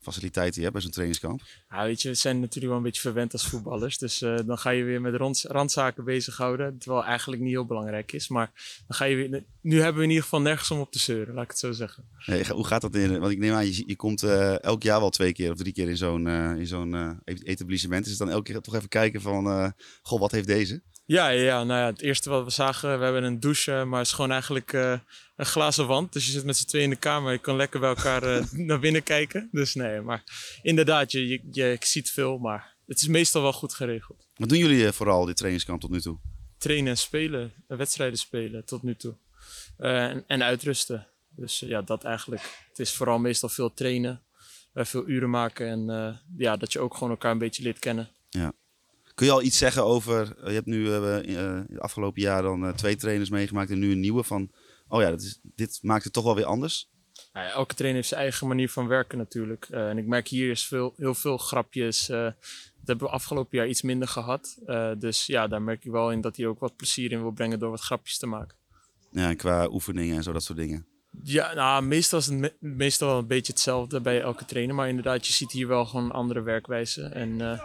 [0.05, 1.41] faciliteiten je hebt bij zo'n trainingskamp?
[1.69, 3.97] Ja, weet je, we zijn natuurlijk wel een beetje verwend als voetballers.
[3.97, 6.77] Dus eh, dan ga je weer met rond, randzaken bezighouden.
[6.77, 8.27] Terwijl eigenlijk niet heel belangrijk is.
[8.27, 8.51] Maar
[8.87, 11.33] dan ga je weer, nu hebben we in ieder geval nergens om op te zeuren,
[11.33, 12.03] laat ik het zo zeggen.
[12.49, 13.19] Hoe gaat dat in?
[13.19, 15.73] Want ik neem aan, je, je komt eh, elk jaar wel twee keer of drie
[15.73, 18.05] keer in zo'n eh, in zo'n eh, etablissement.
[18.05, 20.81] Is het dan elke keer toch even kijken van, goh, wat heeft deze?
[21.07, 23.83] Ja, ja, ja, nou ja, het eerste wat we zagen, we hebben een douche, eh,
[23.83, 24.99] maar het is gewoon eigenlijk eh,
[25.35, 26.13] een glazen wand.
[26.13, 28.51] Dus je zit met z'n tweeën in de kamer, je kan lekker bij elkaar eh,
[28.67, 29.49] naar binnen kijken.
[29.51, 30.23] Dus nee, maar
[30.61, 34.27] inderdaad, je, je, je ziet veel, maar het is meestal wel goed geregeld.
[34.35, 36.17] Wat doen jullie vooral dit trainingskamp tot nu toe?
[36.57, 39.15] Trainen en spelen, wedstrijden spelen tot nu toe.
[39.77, 41.07] En, en uitrusten.
[41.29, 42.65] Dus ja, dat eigenlijk.
[42.69, 44.23] Het is vooral meestal veel trainen,
[44.73, 48.09] veel uren maken en ja, dat je ook gewoon elkaar een beetje leert kennen.
[49.15, 52.41] Kun je al iets zeggen over, eh, je hebt nu eh, eh, het afgelopen jaar
[52.41, 54.51] dan twee trainers meegemaakt en nu een nieuwe van,
[54.87, 56.89] oh ja, dat is, dit maakt het toch wel weer anders?
[57.33, 59.65] Nou ja, elke trainer heeft zijn eigen manier van werken natuurlijk.
[59.69, 62.09] En ik merk hier is veel, heel veel grapjes.
[62.09, 64.57] eh, dat hebben we afgelopen jaar iets minder gehad.
[64.65, 67.31] Eh, dus ja, daar merk ik wel in dat hij ook wat plezier in wil
[67.31, 68.57] brengen door wat grapjes te maken.
[69.11, 70.85] Ja, en qua oefeningen en zo, dat soort dingen.
[71.23, 74.75] Ja, nou, meestal is het me- meestal wel een beetje hetzelfde bij elke trainer.
[74.75, 77.03] Maar inderdaad, je ziet hier wel gewoon andere werkwijze.
[77.03, 77.63] En, eh,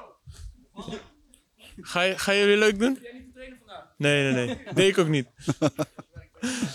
[1.80, 2.98] ga, je, ga je weer leuk doen?
[3.96, 4.58] Nee, nee, nee.
[4.74, 5.26] Deed ik ook niet.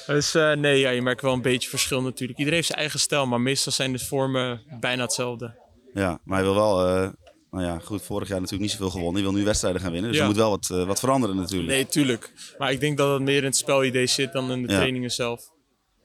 [0.07, 2.37] Dus eh, nee, ja, je merkt wel een beetje verschil natuurlijk.
[2.39, 5.55] Iedereen heeft zijn eigen stijl, maar meestal zijn de vormen bijna hetzelfde.
[5.93, 6.87] Ja, maar hij wil wel...
[6.87, 7.09] eh,
[7.51, 9.13] nou ja, goed, vorig jaar natuurlijk niet zoveel gewonnen.
[9.21, 10.09] Hij wil nu wedstrijden gaan winnen.
[10.09, 10.25] Dus Ja.
[10.25, 11.69] er moet wel wat, eh, wat veranderen natuurlijk.
[11.69, 12.31] Nee, tuurlijk.
[12.57, 14.75] Maar ik denk dat het meer in het spelidee zit dan in de Ja.
[14.77, 15.49] trainingen zelf.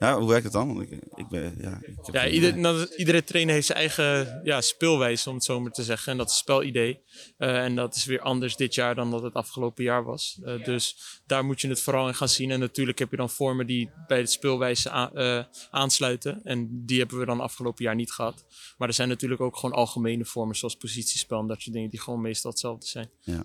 [0.01, 0.75] Ja, hoe werkt het dan?
[0.75, 4.61] Want ik, ik ben, ja, ik Ja, ieder, nou, iedere trainer heeft zijn eigen ja,
[4.61, 6.13] speelwijze, om het zo maar te zeggen.
[6.13, 7.01] En dat is spelidee.
[7.37, 10.39] Eh, en dat is weer anders dit jaar dan dat het afgelopen jaar was.
[10.43, 10.97] Eh, dus
[11.27, 12.51] daar moet je het vooral in gaan zien.
[12.51, 16.41] En natuurlijk heb je dan vormen die bij de speelwijze eh, aansluiten.
[16.45, 18.45] En die hebben we dan afgelopen jaar niet gehad.
[18.79, 22.01] Maar er zijn natuurlijk ook gewoon algemene vormen, zoals positiespel en dat soort dingen, die
[22.01, 23.11] gewoon meestal hetzelfde zijn.
[23.21, 23.45] Ja,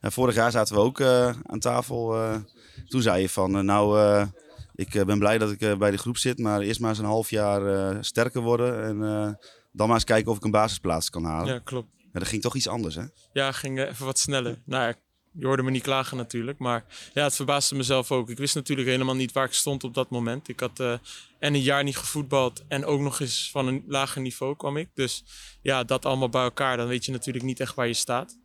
[0.00, 1.00] vorig jaar zaten we ook
[1.42, 2.16] aan tafel.
[2.88, 3.98] toen zei je van, nou,
[4.80, 6.98] ik eh, ben blij dat ik eh, bij de groep zit, maar eerst maar eens
[6.98, 8.98] een half jaar eh, sterker worden en
[9.72, 11.52] dan maar eens kijken of ik een basisplaats kan halen.
[11.52, 11.88] Ja, klopt.
[12.12, 13.04] Ja, dat ging toch iets anders, hè?
[13.32, 14.62] Ja, ging even wat sneller.
[14.64, 14.94] Nou ja,
[15.32, 16.58] je hoorde me niet klagen natuurlijk.
[16.58, 18.30] Maar ja, het verbaasde mezelf ook.
[18.30, 20.48] Ik wist natuurlijk helemaal niet waar ik stond op dat moment.
[20.48, 21.00] Ik had en
[21.38, 24.88] een jaar niet gevoetbald en ook nog eens van een lager niveau kwam ik.
[24.94, 25.24] Dus
[25.62, 28.38] ja, dat allemaal bij elkaar, dan weet je natuurlijk niet echt waar je staat.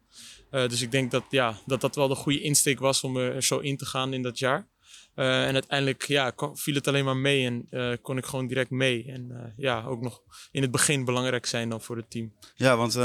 [0.49, 3.59] Dus ik denk dat, ja, dat dat wel de goede insteek was om er zo
[3.59, 4.67] in te gaan in dat jaar.
[5.15, 8.69] Eh, en uiteindelijk ja, viel het alleen maar mee en eh, kon ik gewoon direct
[8.69, 9.05] mee.
[9.07, 12.33] En eh, ja, ook nog in het begin belangrijk zijn dan voor het team.
[12.55, 12.95] Ja, want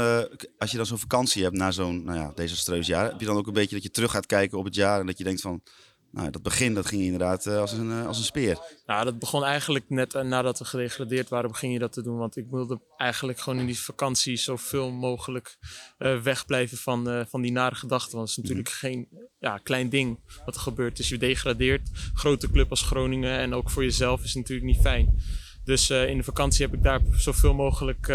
[0.57, 3.37] als je dan zo'n vakantie hebt na zo'n nou ja, desastreus jaar, heb je dan
[3.37, 5.41] ook een beetje dat je terug gaat kijken op het jaar en dat je denkt
[5.41, 5.63] van,
[6.11, 8.57] nou, dat begin dat ging inderdaad eh, als, een, eh, als een speer.
[8.85, 12.17] Nou, dat begon eigenlijk net eh, nadat we gedegradeerd waren, begin je dat te doen.
[12.17, 15.57] Want ik wilde eigenlijk gewoon in die vakantie zoveel mogelijk
[15.97, 18.17] eh, wegblijven van, van die nare gedachten.
[18.17, 19.07] Want het is natuurlijk geen
[19.39, 20.97] ja, klein ding wat er gebeurt.
[20.97, 24.81] Dus je degradeert, grote club als Groningen en ook voor jezelf is het natuurlijk niet
[24.81, 25.21] fijn.
[25.63, 28.07] Dus in de vakantie heb ik daar zoveel mogelijk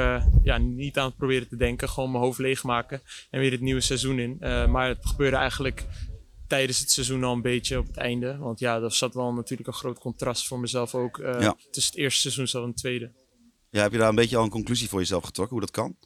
[0.43, 1.89] ja, niet aan het proberen te denken.
[1.89, 4.37] Gewoon mijn hoofd leegmaken en weer het nieuwe seizoen in.
[4.71, 5.87] Maar het gebeurde eigenlijk
[6.49, 8.37] tijdens het seizoen al een beetje op het einde.
[8.37, 11.57] Want ja, er zat wel natuurlijk een groot contrast voor mezelf ook eh, Ja.
[11.71, 13.13] tussen het eerste seizoen en het tweede.
[13.71, 15.97] Ja, heb je daar een beetje al een conclusie voor jezelf getrokken, hoe dat kan?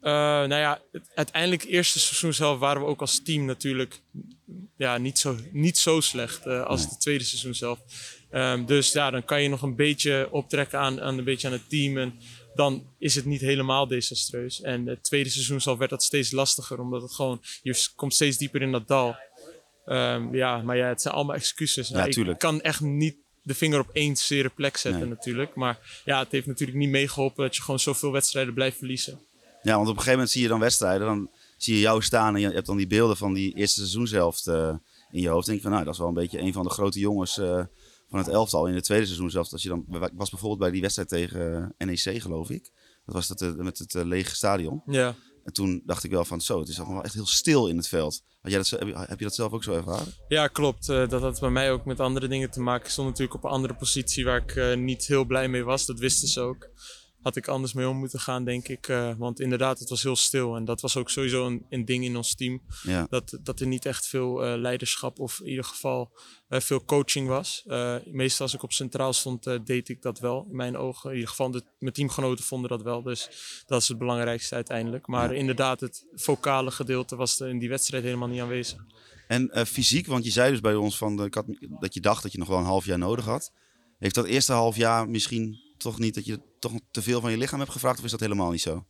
[0.00, 4.00] Eh, nou ja, het, uiteindelijk eerste seizoen zelf waren we ook als team natuurlijk
[4.76, 7.78] ja, niet, zo, niet zo slecht eh, als het tweede seizoen zelf.
[8.30, 11.52] Ehm, dus ja, dan kan je nog een beetje optrekken aan, aan, een beetje aan
[11.52, 11.98] het team.
[11.98, 12.14] En
[12.54, 14.60] dan is het niet helemaal desastreus.
[14.60, 18.36] En het tweede seizoen zelf werd dat steeds lastiger, omdat het gewoon, je komt steeds
[18.36, 19.16] dieper in dat dal.
[19.84, 21.90] Ehm, ja, maar ja, het zijn allemaal excuses.
[21.90, 25.10] Nou, ik kan echt niet de vinger op één zere plek zetten Nee.
[25.10, 25.54] natuurlijk.
[25.54, 29.20] Maar ja, het heeft natuurlijk niet meegeholpen dat je gewoon zoveel wedstrijden blijft verliezen.
[29.62, 32.34] Ja, want op een gegeven moment zie je dan wedstrijden, dan zie je jou staan
[32.34, 34.74] en je hebt dan die beelden van die eerste seizoenshelft eh
[35.14, 35.46] in je hoofd.
[35.46, 37.38] Dan denk je van, nou, dat is wel een beetje een van de grote jongens
[37.38, 37.64] eh,
[38.08, 39.52] van het elftal in het tweede seizoen zelfs.
[39.52, 42.70] Als je dan, ik was bijvoorbeeld bij die wedstrijd tegen eh, NEC, geloof ik.
[43.04, 44.82] Dat was dat eh, met het eh, lege stadion.
[44.86, 45.14] Ja.
[45.44, 47.88] En toen dacht ik wel van, zo, het is allemaal echt heel stil in het
[47.88, 48.22] veld.
[48.40, 48.70] Had jij dat,
[49.08, 50.12] heb, je, dat zelf ook zo ervaren?
[50.28, 50.86] Ja, klopt.
[50.86, 52.84] Dat had bij mij ook met andere dingen te maken.
[52.84, 55.86] Ik stond natuurlijk op een andere positie waar ik niet heel blij mee was.
[55.86, 56.68] Dat wisten ze ook.
[57.24, 58.88] Had ik anders mee om moeten gaan, denk ik.
[58.88, 60.56] Eh, want inderdaad, het was heel stil.
[60.56, 62.62] En dat was ook sowieso een, een ding in ons team.
[62.82, 63.06] Ja.
[63.10, 66.12] Dat, dat er niet echt veel eh, leiderschap of in ieder geval
[66.48, 67.62] eh, veel coaching was.
[68.04, 71.08] Meestal als ik op centraal stond, deed ik dat wel in mijn ogen.
[71.10, 73.02] In ieder geval, de, mijn teamgenoten vonden dat wel.
[73.02, 73.28] Dus
[73.66, 75.06] dat is het belangrijkste uiteindelijk.
[75.06, 75.38] Maar Ja.
[75.38, 78.84] inderdaad, het vocale gedeelte was er in die wedstrijd helemaal niet aanwezig.
[79.28, 81.28] En fysiek, want je zei dus bij ons van, de,
[81.80, 83.52] dat je dacht dat je nog wel een half jaar nodig had.
[83.98, 87.36] Heeft dat eerste half jaar misschien toch niet dat je toch te veel van je
[87.36, 87.98] lichaam hebt gevraagd?
[87.98, 88.86] Of is dat helemaal niet zo?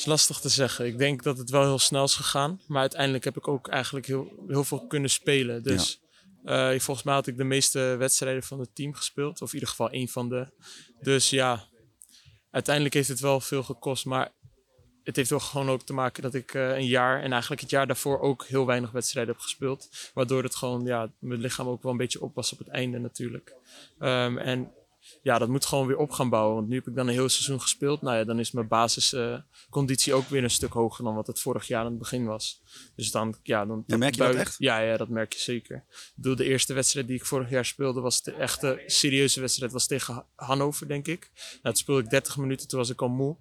[0.00, 0.86] is lastig te zeggen.
[0.86, 2.60] Ik denk dat het wel heel snel is gegaan.
[2.66, 5.62] Maar uiteindelijk heb ik ook eigenlijk heel, heel veel kunnen spelen.
[5.62, 6.00] Dus
[6.44, 9.42] eh, volgens mij had ik de meeste wedstrijden van het team gespeeld.
[9.42, 10.46] Of in ieder geval één van de.
[11.00, 11.68] Dus ja,
[12.50, 14.04] uiteindelijk heeft het wel veel gekost.
[14.04, 14.32] Maar
[15.02, 17.70] het heeft wel gewoon ook te maken dat ik eh, een jaar en eigenlijk het
[17.70, 19.88] jaar daarvoor ook heel weinig wedstrijden heb gespeeld.
[20.14, 22.98] Waardoor het gewoon, ja, mijn lichaam ook wel een beetje op was op het einde
[22.98, 23.54] natuurlijk.
[23.98, 24.72] Ehm, en
[25.22, 26.54] ja, dat moet gewoon weer op gaan bouwen.
[26.54, 28.02] Want nu heb ik dan een heel seizoen gespeeld.
[28.02, 31.66] Nou ja, dan is mijn basisconditie ook weer een stuk hoger dan wat het vorig
[31.66, 32.62] jaar aan het begin was.
[32.96, 33.84] Dus dan, ja, dan.
[33.86, 34.54] Ja, merk je dat echt?
[34.58, 35.76] Ja, ja, dat merk je zeker.
[35.76, 39.72] Ik bedoel, de eerste wedstrijd die ik vorig jaar speelde was de echte serieuze wedstrijd.
[39.72, 41.30] Was tegen Ha- Hannover, denk ik.
[41.34, 43.36] Nou, toen speelde ik 30 minuten, toen was ik al moe.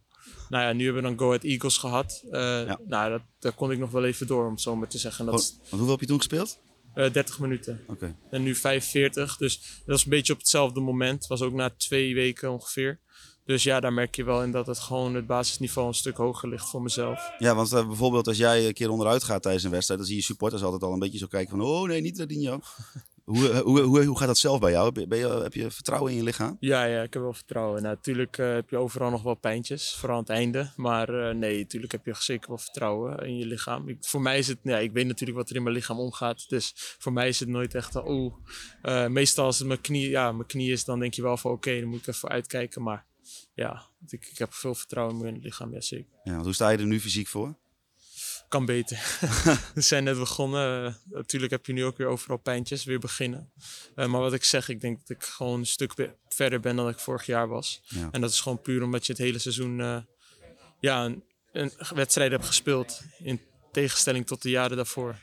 [0.50, 2.24] Nou ja, nu hebben we dan Go Ahead Eagles gehad.
[2.32, 2.40] Eh,
[2.88, 5.26] Nou, dat, daar kon ik nog wel even door, om het zo maar te zeggen.
[5.26, 6.60] Dat hoeveel heb je toen gespeeld?
[6.94, 7.84] Eh, 30 minuten.
[7.88, 8.16] Oké.
[8.30, 9.38] En nu 45.
[9.38, 11.28] Dus dat is een beetje op hetzelfde moment.
[11.28, 13.00] Was ook na twee weken ongeveer.
[13.46, 16.50] Dus ja, daar merk je wel in dat het gewoon het basisniveau een stuk hoger
[16.50, 17.32] ligt voor mezelf.
[17.38, 20.18] Ja, want eh, bijvoorbeeld als jij een keer onderuit gaat tijdens een wedstrijd, dan zie
[20.18, 22.60] je supporters altijd al een beetje zo kijken van, oh nee, niet Radinho.
[23.30, 25.08] Hoe, hoe, hoe, hoe gaat dat zelf bij jou?
[25.08, 26.58] Ben je, heb je vertrouwen in je lichaam?
[26.60, 27.82] Ja, ja, ik heb wel vertrouwen.
[27.82, 30.72] Natuurlijk eh, heb je overal nog wel pijntjes, vooral aan het einde.
[30.76, 33.90] Maar eh, nee, natuurlijk heb je zeker wel vertrouwen in je lichaam.
[33.90, 36.50] Ik, voor mij is het, ja, ik weet natuurlijk wat er in mijn lichaam omgaat.
[36.50, 38.34] Dus voor mij is het nooit echt, oeh.
[38.82, 41.52] Eh, meestal als het mijn knie, ja, mijn knie is, dan denk je wel van
[41.52, 42.84] oké, dan moet ik even uitkijken.
[42.84, 43.06] Maar
[43.54, 46.14] ja, ik, ik heb veel vertrouwen in mijn lichaam, ja zeker.
[46.24, 47.56] Ja, hoe sta je er nu fysiek voor?
[48.50, 48.98] Kan beter.
[49.76, 50.86] We zijn net begonnen.
[50.86, 53.52] Eh, natuurlijk heb je nu ook weer overal pijntjes, weer beginnen.
[53.96, 55.94] Eh, maar wat ik zeg, ik denk dat ik gewoon een stuk
[56.28, 57.82] verder ben dan ik vorig jaar was.
[57.84, 58.10] Ja.
[58.12, 59.98] En dat is gewoon puur omdat je het hele seizoen eh,
[60.80, 63.02] ja, een, een wedstrijd hebt gespeeld.
[63.24, 63.42] In
[63.72, 65.16] tegenstelling tot de jaren daarvoor.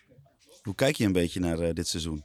[0.62, 2.24] Hoe kijk je een beetje naar dit seizoen?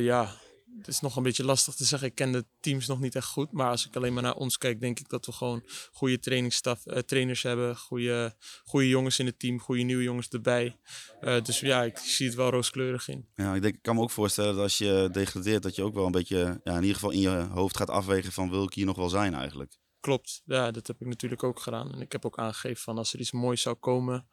[0.00, 0.36] Ja,
[0.80, 2.08] het is nog een beetje lastig te zeggen.
[2.08, 3.52] Ik ken de teams nog niet echt goed.
[3.52, 5.62] Maar als ik alleen maar naar ons kijk, denk ik dat we gewoon
[5.92, 7.76] goede trainingsstaf, eh, trainers hebben.
[7.76, 10.76] Goede, goede jongens in het team, goede nieuwe jongens erbij.
[11.20, 13.28] Eh, dus ja, ik zie het wel rooskleurig in.
[13.34, 15.94] Ja, ik, denk, ik kan me ook voorstellen dat als je degradeert, dat je ook
[15.94, 18.74] wel een beetje, ja, in ieder geval in je hoofd gaat afwegen van wil ik
[18.74, 19.78] hier nog wel zijn eigenlijk.
[20.00, 21.92] Klopt, ja, dat heb ik natuurlijk ook gedaan.
[21.92, 24.26] En ik heb ook aangegeven van als er iets moois zou komen,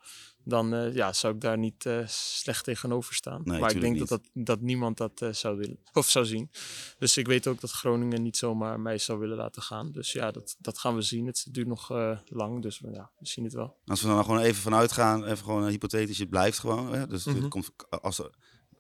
[0.44, 3.42] dan eh, ja, zou ik daar niet eh, slecht tegenover staan.
[3.44, 6.52] Nee, maar ik denk dat, dat, dat niemand dat eh, zou willen of zou zien.
[6.98, 9.92] Dus ik weet ook dat Groningen niet zomaar mij zou willen laten gaan.
[9.92, 11.26] Dus ja, dat, dat gaan we zien.
[11.26, 11.90] Het duurt nog
[12.26, 13.78] lang, dus ja, we zien het wel.
[13.86, 16.94] Als we er nou gewoon even vanuit gaan, even gewoon een hypothetisch, het blijft gewoon.
[16.94, 17.08] Hè?
[17.08, 17.48] Dus het Mhm.
[17.48, 18.30] komt, als er,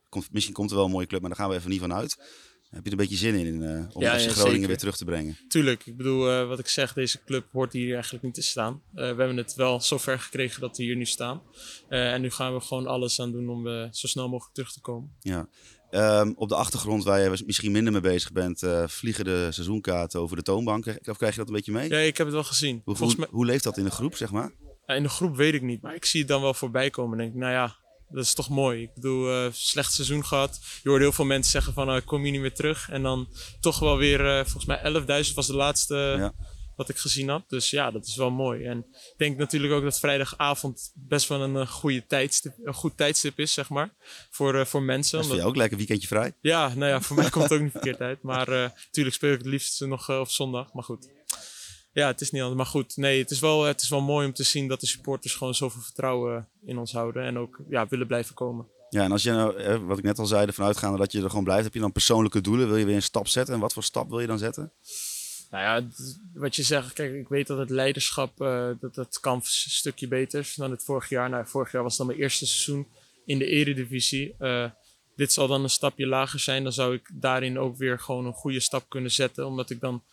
[0.09, 2.17] komt, misschien komt er wel een mooie club, maar daar gaan we even niet vanuit.
[2.69, 4.67] Heb je er een beetje zin in, eh, om Ja, Groningen zeker.
[4.67, 5.37] weer terug te brengen?
[5.47, 8.73] Tuurlijk, ik bedoel, eh, wat ik zeg, deze club hoort hier eigenlijk niet te staan.
[8.73, 11.41] Eh, we hebben het wel zover gekregen dat we hier nu staan.
[11.87, 15.15] En nu gaan we gewoon alles aan doen om zo snel mogelijk terug te komen.
[15.19, 15.49] Ja.
[15.89, 20.35] Ehm, op de achtergrond waar je misschien minder mee bezig bent, vliegen de seizoenkaarten over
[20.35, 20.99] de toonbanken.
[21.05, 21.89] Of krijg je dat een beetje mee?
[21.89, 22.81] Ja, ik heb het wel gezien.
[22.85, 24.51] Hoe, hoe, mij, hoe leeft dat in de groep, zeg maar?
[24.85, 27.11] In de groep weet ik niet, maar ik zie het dan wel voorbij komen.
[27.11, 27.75] En denk ik, nou ja,
[28.09, 28.81] dat is toch mooi.
[28.81, 30.59] Ik bedoel, eh, slecht seizoen gehad.
[30.83, 32.89] Je hoorde heel veel mensen zeggen van, ik kom hier niet meer terug.
[32.89, 33.27] En dan
[33.59, 36.33] toch wel weer, eh, volgens mij 11.000 was de laatste Ja.
[36.75, 37.43] wat ik gezien had.
[37.47, 38.63] Dus ja, dat is wel mooi.
[38.65, 43.39] En ik denk natuurlijk ook dat vrijdagavond best wel een, goede tijdstip, een goed tijdstip
[43.39, 43.93] is, zeg maar.
[44.29, 45.17] Voor, voor mensen.
[45.21, 46.33] Dat is jou ook lekker weekendje vrij.
[46.41, 48.21] ja, nou ja, voor mij komt het ook niet verkeerd uit.
[48.21, 48.47] Maar
[48.85, 50.73] natuurlijk speel ik het liefst nog op zondag.
[50.73, 51.15] Maar goed.
[51.97, 52.57] Ja, het is niet anders.
[52.57, 54.87] Maar goed, nee, het is, wel, het is wel mooi om te zien dat de
[54.87, 57.23] supporters gewoon zoveel vertrouwen in ons houden.
[57.23, 58.67] En ook ja, willen blijven komen.
[58.89, 61.29] Ja, en als je nou, wat ik net al zei, ervan uitgaande dat je er
[61.29, 62.67] gewoon blijft, heb je dan persoonlijke doelen?
[62.67, 63.53] Wil je weer een stap zetten?
[63.53, 64.71] En wat voor stap wil je dan zetten?
[65.51, 65.87] Nou ja,
[66.33, 70.07] wat je zegt, kijk, ik weet dat het leiderschap, eh, dat, dat kan een stukje
[70.07, 71.29] beter is dan het vorig jaar.
[71.29, 72.87] Nou, vorig jaar was dan mijn eerste seizoen
[73.25, 74.35] in de eredivisie.
[74.39, 74.65] Eh,
[75.15, 76.63] dit zal dan een stapje lager zijn.
[76.63, 79.45] Dan zou ik daarin ook weer gewoon een goede stap kunnen zetten.
[79.45, 80.03] Omdat ik dan...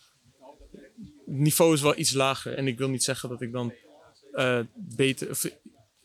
[1.25, 2.53] Het niveau is wel iets lager.
[2.53, 3.73] En ik wil niet zeggen dat ik dan
[4.33, 5.29] eh, beter...
[5.29, 5.45] Of,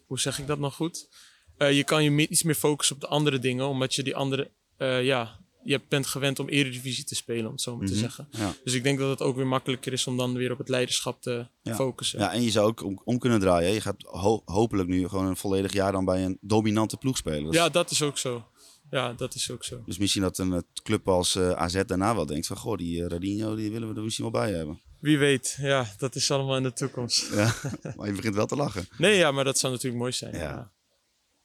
[0.06, 1.08] hoe zeg ik dat nog goed?
[1.56, 3.66] Eh, je kan je meer- iets meer focussen op de andere dingen.
[3.66, 4.50] Omdat je die andere...
[4.76, 8.00] eh, ja, je bent gewend om eredivisie te spelen, om het zo maar te Mhm,
[8.00, 8.28] zeggen.
[8.30, 8.54] Ja.
[8.64, 11.22] Dus ik denk dat het ook weer makkelijker is om dan weer op het leiderschap
[11.22, 11.74] te Ja.
[11.74, 12.18] focussen.
[12.18, 13.72] ja, en je zou ook om, om kunnen draaien.
[13.72, 17.48] Je gaat ho- hopelijk nu gewoon een volledig jaar dan bij een dominante ploeg spelen.
[17.48, 18.44] Is- Ja, dat is ook zo.
[18.90, 19.82] Ja, dat is ook zo.
[19.86, 23.54] Dus misschien dat een club als AZ daarna wel denkt van, goh, die eh, Radinho,
[23.54, 24.80] die willen we er misschien wel bij hebben.
[25.00, 27.32] Wie weet, ja, dat is allemaal in de toekomst.
[27.34, 27.54] Ja,
[27.96, 28.88] maar je begint wel te lachen.
[28.98, 30.34] Nee, ja, maar dat zou natuurlijk mooi zijn.
[30.34, 30.40] Ja.
[30.40, 30.70] Ja.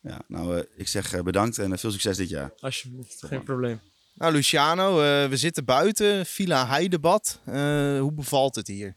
[0.02, 2.54] Ja, nou, eh, ik zeg eh, bedankt en eh, veel succes dit jaar.
[2.60, 3.80] Alsjeblieft, geen probleem.
[4.14, 7.40] Nou, Luciano, eh, we zitten buiten, Villa Heidebad.
[7.46, 7.54] Eh,
[8.00, 8.96] hoe bevalt het hier?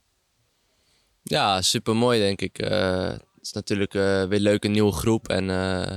[1.22, 2.58] Ja, super mooi denk ik.
[2.58, 5.90] Eh, het is natuurlijk eh, weer leuk, een nieuwe groep en eh,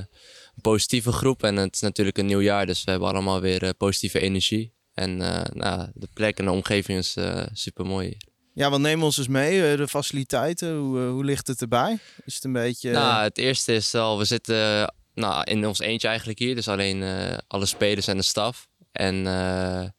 [0.54, 1.42] een positieve groep.
[1.42, 4.72] En het is natuurlijk een nieuw jaar, dus we hebben allemaal weer positieve energie.
[4.94, 7.16] En eh, nou, de plek en de omgeving is
[7.52, 8.16] super mooi.
[8.54, 11.98] Ja, wat neem ons eens mee, eh, de faciliteiten, hoe, eh, hoe ligt het erbij?
[12.24, 12.90] Is het een beetje...
[12.90, 16.54] Nou, het eerste is al, we zitten nou, in ons eentje eigenlijk hier.
[16.54, 18.68] Dus alleen eh, alle spelers en de staf.
[18.92, 19.90] En nou,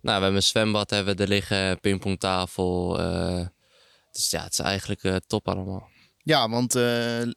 [0.00, 3.00] we hebben een zwembad hebben we er liggen, pingpongtafel.
[3.00, 3.46] eh
[4.12, 5.88] dus ja, het is eigenlijk top allemaal.
[6.18, 6.74] Ja, want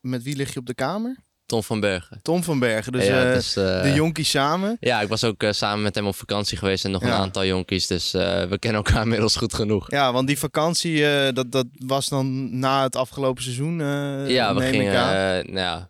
[0.01, 1.17] met wie lig je op de kamer?
[1.47, 2.19] Tom van Bergen.
[2.21, 4.77] Tom van Bergen, dus Ja, eh, dus, eh, de jonkies samen.
[4.79, 7.45] Ja, ik was ook eh, samen met hem op vakantie geweest en nog een aantal
[7.45, 7.87] jonkies.
[7.87, 9.91] Dus we kennen elkaar inmiddels goed genoeg.
[9.91, 11.01] Ja, want die vakantie,
[11.33, 13.79] dat, dat was dan na het afgelopen seizoen,
[14.27, 14.93] ja, we gingen.
[14.93, 15.89] nou ja,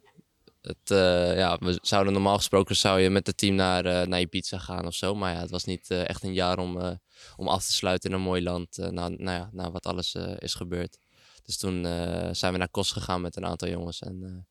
[0.62, 0.98] het,
[1.38, 4.94] ja, we zouden normaal gesproken zou je met het team naar, naar Ibiza gaan of
[4.94, 5.16] zo.
[5.16, 7.00] Maar ja, het was niet echt een jaar om,
[7.36, 8.78] om af te sluiten in een mooi land.
[8.78, 10.98] na, nou ja, na wat alles is gebeurd.
[11.44, 11.84] Dus toen
[12.32, 14.02] zijn we naar Kos gegaan met een aantal jongens.
[14.02, 14.46] En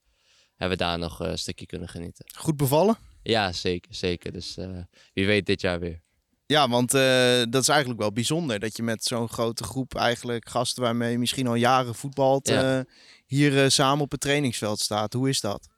[0.57, 2.25] hebben we daar nog eh, een stukje kunnen genieten.
[2.37, 2.97] Goed bevallen?
[3.23, 3.95] Ja, zeker.
[3.95, 4.33] zeker.
[4.33, 4.79] Dus eh,
[5.13, 6.05] wie weet dit jaar weer.
[6.47, 10.49] Ja, want eh, dat is eigenlijk wel bijzonder dat je met zo'n grote groep eigenlijk
[10.49, 12.85] gasten waarmee je misschien al jaren voetbalt, Ja.
[13.27, 15.13] hier samen op het trainingsveld staat.
[15.13, 15.69] Hoe is dat?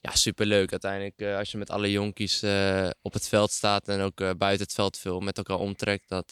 [0.00, 0.70] ja, superleuk.
[0.70, 2.42] Uiteindelijk, als je met alle jonkies
[3.02, 6.30] op het veld staat en ook buiten het veld veel met elkaar omtrekt, dat,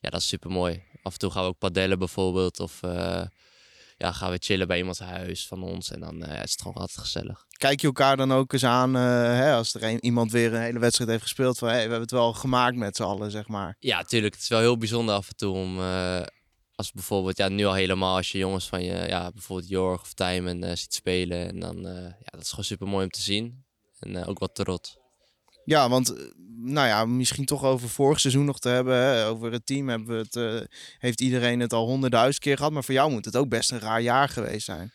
[0.00, 0.82] ja, dat is super mooi.
[1.02, 2.60] Af en toe gaan we ook padellen bijvoorbeeld.
[2.60, 2.80] Of
[4.02, 5.90] ja, gaan we chillen bij iemands huis van ons.
[5.90, 7.46] En dan eh, is het gewoon altijd gezellig.
[7.50, 10.60] Kijk je elkaar dan ook eens aan eh, hè, als er een, iemand weer een
[10.60, 13.48] hele wedstrijd heeft gespeeld van hey, we hebben het wel gemaakt met z'n allen, zeg
[13.48, 13.76] maar.
[13.78, 14.34] Ja, tuurlijk.
[14.34, 15.78] Het is wel heel bijzonder af en toe om.
[15.80, 16.22] eh,
[16.74, 20.12] als bijvoorbeeld, ja, nu al helemaal als je jongens van je, ja, bijvoorbeeld Jorg of
[20.14, 21.48] Tijmen ziet spelen.
[21.48, 21.82] En dan,
[22.18, 23.64] ja, dat is gewoon super mooi om te zien.
[23.98, 24.96] En ook wat trots.
[25.64, 26.24] Ja, want eh,
[26.56, 29.26] nou ja, misschien toch over vorig seizoen nog te hebben.
[29.26, 32.72] Over het team hebben we het, eh, heeft iedereen het al honderdduizend keer gehad.
[32.72, 34.92] Maar voor jou moet het ook best een raar jaar geweest zijn.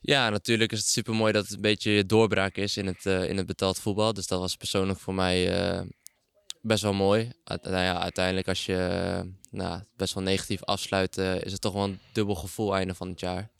[0.00, 3.06] Ja, natuurlijk is het super mooi dat het een beetje je doorbraak is in het,
[3.06, 4.12] eh, in het betaald voetbal.
[4.12, 5.88] Dus dat was persoonlijk voor mij
[6.62, 7.32] best wel mooi.
[7.44, 11.98] Nou ja, uiteindelijk als je nou, best wel negatief afsluit, is het toch wel een
[12.12, 13.50] dubbel gevoel einde van het jaar.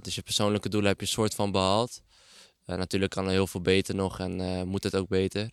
[0.00, 2.02] Dus je persoonlijke doelen heb je soort van behaald.
[2.66, 5.52] Eh, natuurlijk kan er heel veel beter nog en moet het ook beter.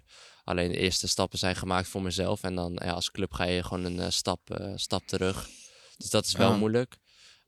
[0.50, 2.44] Alleen de eerste stappen zijn gemaakt voor mezelf.
[2.44, 5.50] En dan ja, als club ga je gewoon een eh, stap, eh, stap terug.
[5.98, 6.58] Dus dat is wel Ja.
[6.58, 6.98] moeilijk.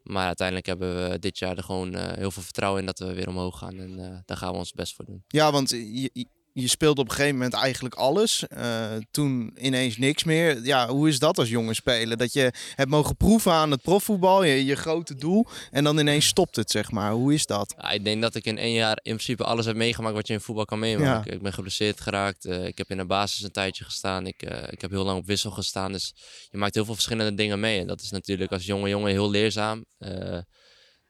[0.03, 3.13] Maar uiteindelijk hebben we dit jaar er gewoon eh, heel veel vertrouwen in dat we
[3.13, 3.79] weer omhoog gaan.
[3.79, 5.23] En daar gaan we ons best voor doen.
[5.27, 8.47] Ja, want je, je- speelde op een gegeven moment eigenlijk alles.
[8.47, 10.63] Eh, toen ineens niks meer.
[10.65, 12.17] Ja, hoe is dat als jonge speler?
[12.17, 15.45] Dat je hebt mogen proeven aan het profvoetbal, je, je grote doel.
[15.71, 17.11] En dan ineens stopt het, zeg maar.
[17.11, 17.73] Hoe is dat?
[17.77, 20.33] Ja, ik denk dat ik in één jaar in principe alles heb meegemaakt wat je
[20.33, 21.33] in voetbal kan meemaken.
[21.33, 22.45] Ik ben geblesseerd geraakt.
[22.45, 24.27] eh, ik heb in de basis een tijdje gestaan.
[24.27, 25.91] Ik, eh, ik heb heel lang op wissel gestaan.
[25.91, 26.13] Dus
[26.51, 27.79] je maakt heel veel verschillende dingen mee.
[27.79, 29.85] En dat is natuurlijk als jonge jongen heel leerzaam.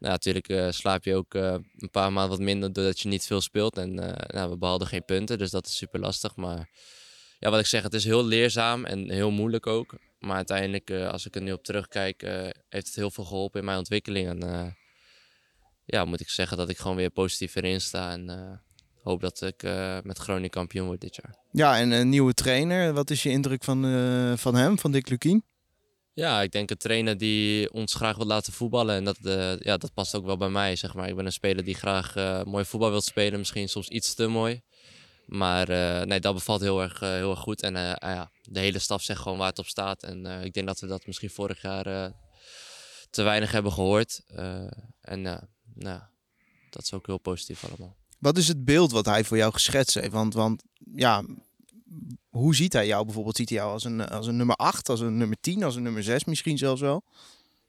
[0.01, 3.25] Nou, natuurlijk eh, slaap je ook eh, een paar maanden wat minder doordat je niet
[3.25, 3.77] veel speelt.
[3.77, 6.35] En eh, nou, we behaalden geen punten, dus dat is super lastig.
[6.35, 6.69] Maar
[7.39, 9.95] ja, wat ik zeg, het is heel leerzaam en heel moeilijk ook.
[10.19, 12.21] Maar uiteindelijk, als ik er nu op terugkijk,
[12.69, 14.27] heeft het heel veel geholpen in mijn ontwikkeling.
[14.27, 14.75] En
[15.85, 18.11] ja, moet ik zeggen dat ik gewoon weer positief erin sta.
[18.11, 18.61] En
[19.03, 19.63] hoop dat ik
[20.03, 21.35] met Groningen kampioen word dit jaar.
[21.51, 22.93] Ja, en een nieuwe trainer.
[22.93, 23.81] Wat is je indruk van,
[24.37, 25.43] van hem, van Dick Lukien?
[26.13, 28.95] Ja, ik denk een trainer die ons graag wil laten voetballen.
[28.95, 31.09] En dat, eh, ja, dat past ook wel bij mij, zeg maar.
[31.09, 33.39] Ik ben een speler die graag eh, mooi voetbal wil spelen.
[33.39, 34.61] Misschien soms iets te mooi.
[35.25, 37.61] Maar eh, nee, dat bevalt heel erg, heel erg goed.
[37.61, 40.03] En ah ja, de hele staf zegt gewoon waar het op staat.
[40.03, 42.13] En ik denk dat we dat misschien vorig jaar
[43.11, 44.21] te weinig hebben gehoord.
[44.27, 44.67] Eh,
[45.01, 45.21] en
[45.73, 45.99] nou,
[46.69, 47.95] dat is ook heel positief allemaal.
[48.19, 50.11] Wat is het beeld wat hij voor jou geschetst heeft?
[50.11, 50.63] Want, want
[50.95, 51.23] ja,
[52.29, 53.35] hoe ziet hij jou bijvoorbeeld?
[53.35, 55.83] Ziet hij jou als een, als een nummer 8, als een nummer 10, als een
[55.83, 57.03] nummer 6 misschien zelfs wel?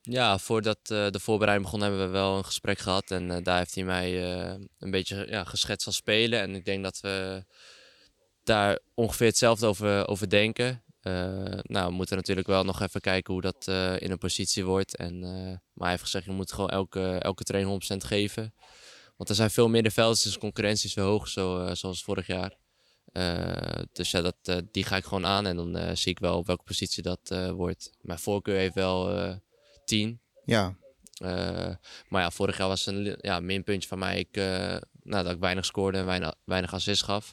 [0.04, 3.10] Ja, voordat eh, de voorbereiding begon hebben we wel een gesprek gehad.
[3.10, 6.40] En eh, daar heeft hij mij eh, een beetje ja, geschetst als spelen.
[6.40, 7.44] En ik denk dat we
[8.42, 10.82] daar ongeveer hetzelfde over, over denken.
[11.62, 13.66] Nou, we moeten natuurlijk wel nog even kijken hoe dat
[14.00, 14.96] in een positie wordt.
[14.96, 18.54] En, maar hij heeft gezegd, je moet gewoon elke, elke trainer 100% geven.
[19.16, 22.56] Want er zijn veel middenvelders, dus de concurrentie is weer hoog, zo, zoals vorig jaar.
[23.12, 26.18] Eh, dus ja, dat, eh, die ga ik gewoon aan en dan eh, zie ik
[26.18, 27.90] wel op welke positie dat wordt.
[28.00, 29.34] Mijn voorkeur heeft wel eh
[29.84, 30.20] 10.
[30.44, 30.76] Ja.
[32.08, 34.18] Maar ja, vorig jaar was een ja, minpuntje van mij.
[34.18, 34.36] Ik,
[35.02, 37.32] nou, dat ik weinig scoorde en weinig, weinig assist gaf.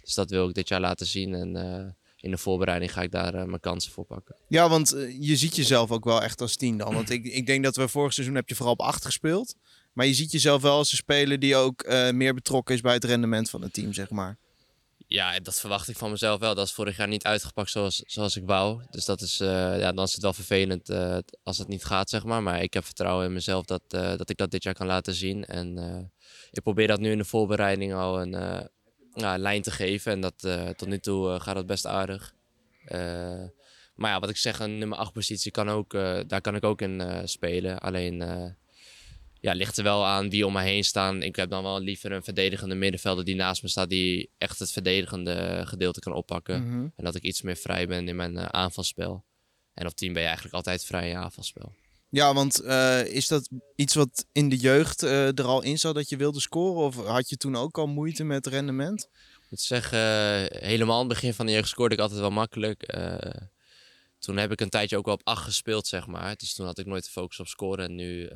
[0.00, 1.34] Dus dat wil ik dit jaar laten zien.
[1.34, 4.36] En in de voorbereiding ga ik daar mijn kansen voor pakken.
[4.48, 4.88] Ja, want
[5.20, 6.94] je ziet jezelf ook wel echt als 10 dan.
[6.94, 9.54] Want ik, ik denk dat we vorig seizoen heb je vooral op 8 gespeeld.
[9.92, 13.04] Maar je ziet jezelf wel als een speler die ook meer betrokken is bij het
[13.04, 14.38] rendement van het team, zeg maar.
[15.08, 16.54] Ja, dat verwacht ik van mezelf wel.
[16.54, 18.82] Dat is vorig jaar niet uitgepakt zoals, zoals ik wou.
[18.90, 22.10] Dus dat is, eh, ja, dan is het wel vervelend eh, als het niet gaat,
[22.10, 22.42] zeg maar.
[22.42, 25.14] Maar ik heb vertrouwen in mezelf dat, eh, dat ik dat dit jaar kan laten
[25.14, 25.44] zien.
[25.44, 25.78] En
[26.50, 28.70] ik probeer dat nu in de voorbereiding al een
[29.40, 30.12] lijn te geven.
[30.12, 30.38] En dat,
[30.76, 32.34] tot nu toe gaat dat best aardig.
[33.94, 35.92] Maar ja, wat ik zeg, een nummer 8 positie kan ook,
[36.26, 37.78] daar kan ik ook in spelen.
[37.78, 38.18] Alleen
[39.40, 41.22] ja, ligt er wel aan wie om me heen staan.
[41.22, 44.72] Ik heb dan wel liever een verdedigende middenvelder die naast me staat, die echt het
[44.72, 46.66] verdedigende gedeelte kan oppakken.
[46.66, 46.88] Mhm.
[46.96, 49.24] En dat ik iets meer vrij ben in mijn eh, aanvalspel.
[49.74, 51.74] En op team ben je eigenlijk altijd vrij in je aanvalspel.
[52.10, 55.94] Ja, want eh, is dat iets wat in de jeugd eh, er al in zat
[55.94, 56.82] dat je wilde scoren?
[56.82, 59.08] Of had je toen ook al moeite met rendement?
[59.40, 59.98] Ik moet zeggen,
[60.68, 62.94] helemaal aan het begin van de jeugd scoorde ik altijd wel makkelijk.
[64.18, 66.36] Toen heb ik een tijdje ook wel op 8 gespeeld, zeg maar.
[66.36, 67.84] Dus toen had ik nooit de focus op scoren.
[67.84, 68.28] En nu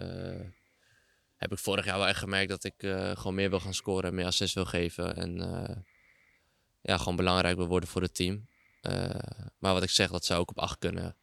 [1.43, 4.09] heb ik vorig jaar wel echt gemerkt dat ik eh, gewoon meer wil gaan scoren
[4.09, 5.16] en meer assist wil geven.
[5.16, 5.77] En eh,
[6.81, 8.47] ja, gewoon belangrijk wil worden voor het team.
[8.81, 9.10] Eh,
[9.59, 11.16] maar wat ik zeg, dat zou ook op 8 kunnen.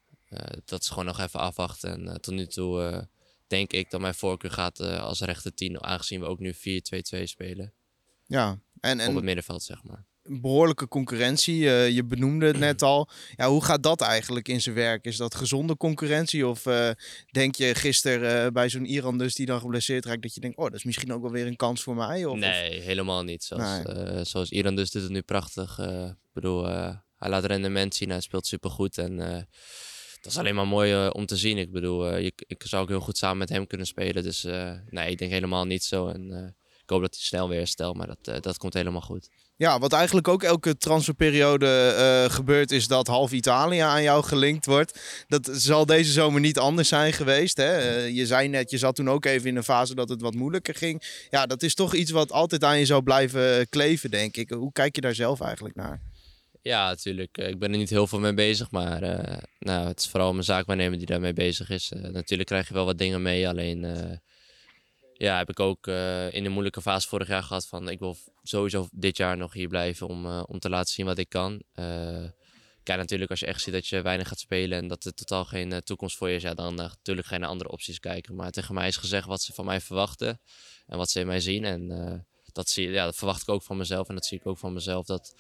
[0.66, 2.08] Dat is gewoon nog even afwachten.
[2.08, 3.08] En tot nu toe
[3.48, 6.58] denk ik dat mijn voorkeur gaat als rechter 10, aangezien we ook nu 4-2-2
[7.24, 7.74] spelen.
[8.26, 10.06] Ja, en, Op het en middenveld, zeg maar.
[10.30, 11.70] Behoorlijke concurrentie.
[11.70, 13.10] Eh, je benoemde het net al.
[13.36, 15.06] Ja, hoe gaat dat eigenlijk in zijn werk?
[15.06, 16.48] Is dat gezonde concurrentie?
[16.48, 16.90] Of eh,
[17.32, 20.22] denk je gisteren eh, bij zo'n Iran dus die dan geblesseerd raakt...
[20.22, 22.26] dat je denkt, oh, dat is misschien ook wel weer een kans voor mij?
[22.26, 23.44] Of, nee, helemaal niet.
[23.44, 24.24] Zoals, Nee.
[24.24, 25.80] zoals Iran dus doet het nu prachtig.
[25.80, 28.98] Ik bedoel, hij laat rendement zien, hij speelt supergoed.
[28.98, 29.18] En
[30.22, 31.58] dat is alleen maar mooi om te zien.
[31.58, 34.24] Ik bedoel, je, ik zou ook heel goed samen met hem kunnen spelen.
[34.24, 34.44] Dus
[34.90, 36.08] nee, ik denk helemaal niet zo.
[36.08, 39.30] En ik hoop dat hij snel weer herstelt, maar dat, dat komt helemaal goed.
[39.60, 44.66] Ja, wat eigenlijk ook elke transferperiode eh, gebeurt, is dat half Italië aan jou gelinkt
[44.66, 45.00] wordt.
[45.28, 47.58] Dat zal deze zomer niet anders zijn geweest.
[47.58, 47.78] Hè?
[47.78, 50.34] Eh, je zei net, je zat toen ook even in een fase dat het wat
[50.34, 51.26] moeilijker ging.
[51.30, 54.50] Ja, dat is toch iets wat altijd aan je zou blijven kleven, denk ik.
[54.50, 56.02] Hoe kijk je daar zelf eigenlijk naar?
[56.62, 57.38] Ja, natuurlijk.
[57.38, 60.32] Eh, Ik ben er niet heel veel mee bezig, maar eh, nou, het is vooral
[60.32, 61.92] mijn zaakwaarnemer die daarmee bezig is.
[61.92, 64.18] Eh, natuurlijk krijg je wel wat dingen mee, alleen eh,
[65.20, 68.18] ja, heb ik ook eh, in de moeilijke fase vorig jaar gehad van ik wil
[68.44, 71.64] sowieso dit jaar nog hier blijven om, eh, om te laten zien wat ik kan.
[71.74, 72.26] Eh,
[72.84, 75.46] kijk, natuurlijk als je echt ziet dat je weinig gaat spelen en dat er totaal
[75.46, 78.36] geen toekomst voor je is, ja, dan natuurlijk naar andere opties kijken.
[78.36, 80.42] Maar tegen mij is gezegd wat ze van mij verwachten
[80.86, 81.64] en wat ze in mij zien.
[81.66, 81.88] En
[82.52, 84.74] dat, zie, ja, dat verwacht ik ook van mezelf en dat zie ik ook van
[84.74, 85.06] mezelf.
[85.06, 85.34] Dat,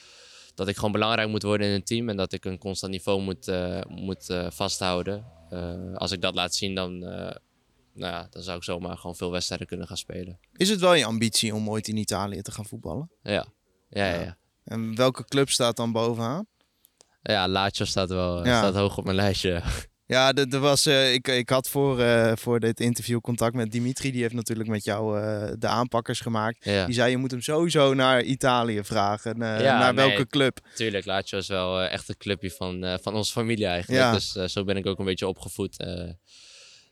[0.55, 3.21] dat ik gewoon belangrijk moet worden in een team en dat ik een constant niveau
[3.21, 3.51] moet,
[3.87, 5.25] moet vasthouden.
[5.95, 7.03] Als ik dat laat zien, dan,
[7.99, 10.39] nou ja, dan zou ik zomaar gewoon veel wedstrijden kunnen gaan spelen.
[10.55, 13.11] Is het wel je ambitie om ooit in Italië te gaan voetballen?
[13.21, 13.45] Ja,
[13.89, 14.21] ja, ja.
[14.21, 14.37] ja.
[14.63, 16.47] En welke club staat dan bovenaan?
[17.21, 18.57] Ja, Lazio staat wel Ja.
[18.57, 19.61] staat hoog op mijn lijstje.
[20.09, 24.11] Ja, er was, eh, ik, ik had voor, eh, voor dit interview contact met Dimitri.
[24.11, 26.65] Die heeft natuurlijk met jou eh, de aanpakkers gemaakt.
[26.65, 26.85] Ja.
[26.85, 29.37] Die zei, je moet hem sowieso naar Italië vragen.
[29.37, 30.59] Ja, naar nee, welke club?
[30.75, 34.13] Tuurlijk, Lazio is wel echt een clubje van, van onze familie eigenlijk.
[34.13, 35.77] Dus zo ben ik ook een beetje opgevoed.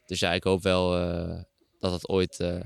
[0.07, 1.41] Dus ja, ik hoop wel eh,
[1.79, 2.59] dat het ooit, eh,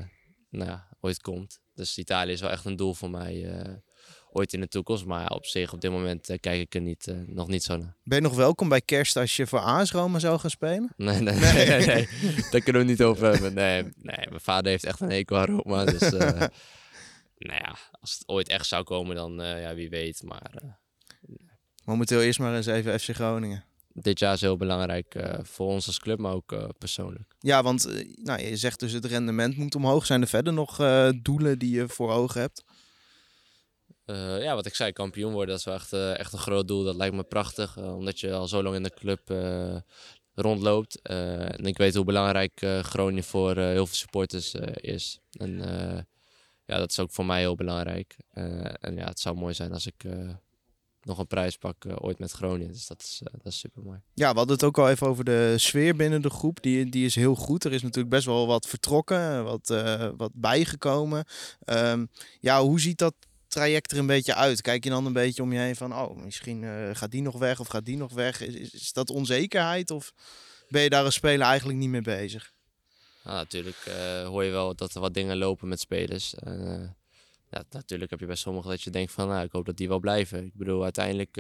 [0.50, 1.60] nou ja, ooit komt.
[1.74, 3.74] Dus Italië is wel echt een doel voor mij eh,
[4.32, 5.06] ooit in de toekomst.
[5.06, 7.96] Maar op zich, op dit moment kijk ik er niet, nog niet zo naar.
[8.04, 10.94] Ben je nog welkom bij kerst als je voor AS Roma zou gaan spelen?
[10.98, 12.08] Nee, nee, nee, nee, nee.
[12.52, 13.54] daar kunnen we niet over hebben.
[13.54, 15.86] Nee, nee, mijn vader heeft echt een hekel aan Roma.
[15.86, 20.24] Dus nou ja, als het ooit echt zou komen, dan ja, wie weet.
[20.24, 20.80] Maar
[21.84, 23.66] Momenteel eerst maar eens even FC Groningen.
[23.94, 27.36] Dit jaar is heel belangrijk eh, voor ons als club, maar ook eh, persoonlijk.
[27.40, 30.06] Ja, want eh, nou, je zegt dus het rendement moet omhoog.
[30.06, 30.76] Zijn er verder nog
[31.22, 32.64] doelen die je voor ogen hebt?
[34.42, 36.84] Ja, wat ik zei, kampioen worden, dat is wel echt, echt een groot doel.
[36.84, 39.30] Dat lijkt me prachtig, omdat je al zo lang in de club
[40.36, 41.02] rondloopt.
[41.02, 45.20] En ik weet hoe belangrijk Groningen voor heel veel supporters is.
[45.32, 45.58] En
[46.66, 48.16] ja, dat is ook voor mij heel belangrijk.
[48.80, 50.06] En ja, het zou mooi zijn als ik
[51.04, 52.74] nog een prijs pak eh, ooit met Groningen.
[52.74, 54.00] Dus dat is, eh, dat is super mooi.
[54.14, 56.62] Ja, we hadden het ook al even over de sfeer binnen de groep.
[56.62, 57.64] Die, die is heel goed.
[57.64, 61.26] Er is natuurlijk best wel wat vertrokken, wat, eh, wat bijgekomen.
[61.66, 62.06] Ehm,
[62.40, 63.14] ja, hoe ziet dat
[63.48, 64.62] traject er een beetje uit?
[64.62, 66.66] Kijk je dan een beetje om je heen van, oh, misschien
[66.96, 68.42] gaat die nog weg of gaat die nog weg?
[68.42, 70.14] Is, is, is dat onzekerheid of
[70.70, 72.54] ben je daar als speler eigenlijk niet mee bezig?
[73.24, 73.92] Nou, natuurlijk
[74.26, 76.34] hoor je wel dat er wat dingen lopen met spelers.
[77.52, 79.88] Ja, natuurlijk heb je bij sommigen dat je denkt van, nou, ik hoop dat die
[79.88, 80.46] wel blijven.
[80.46, 81.38] Ik bedoel, uiteindelijk,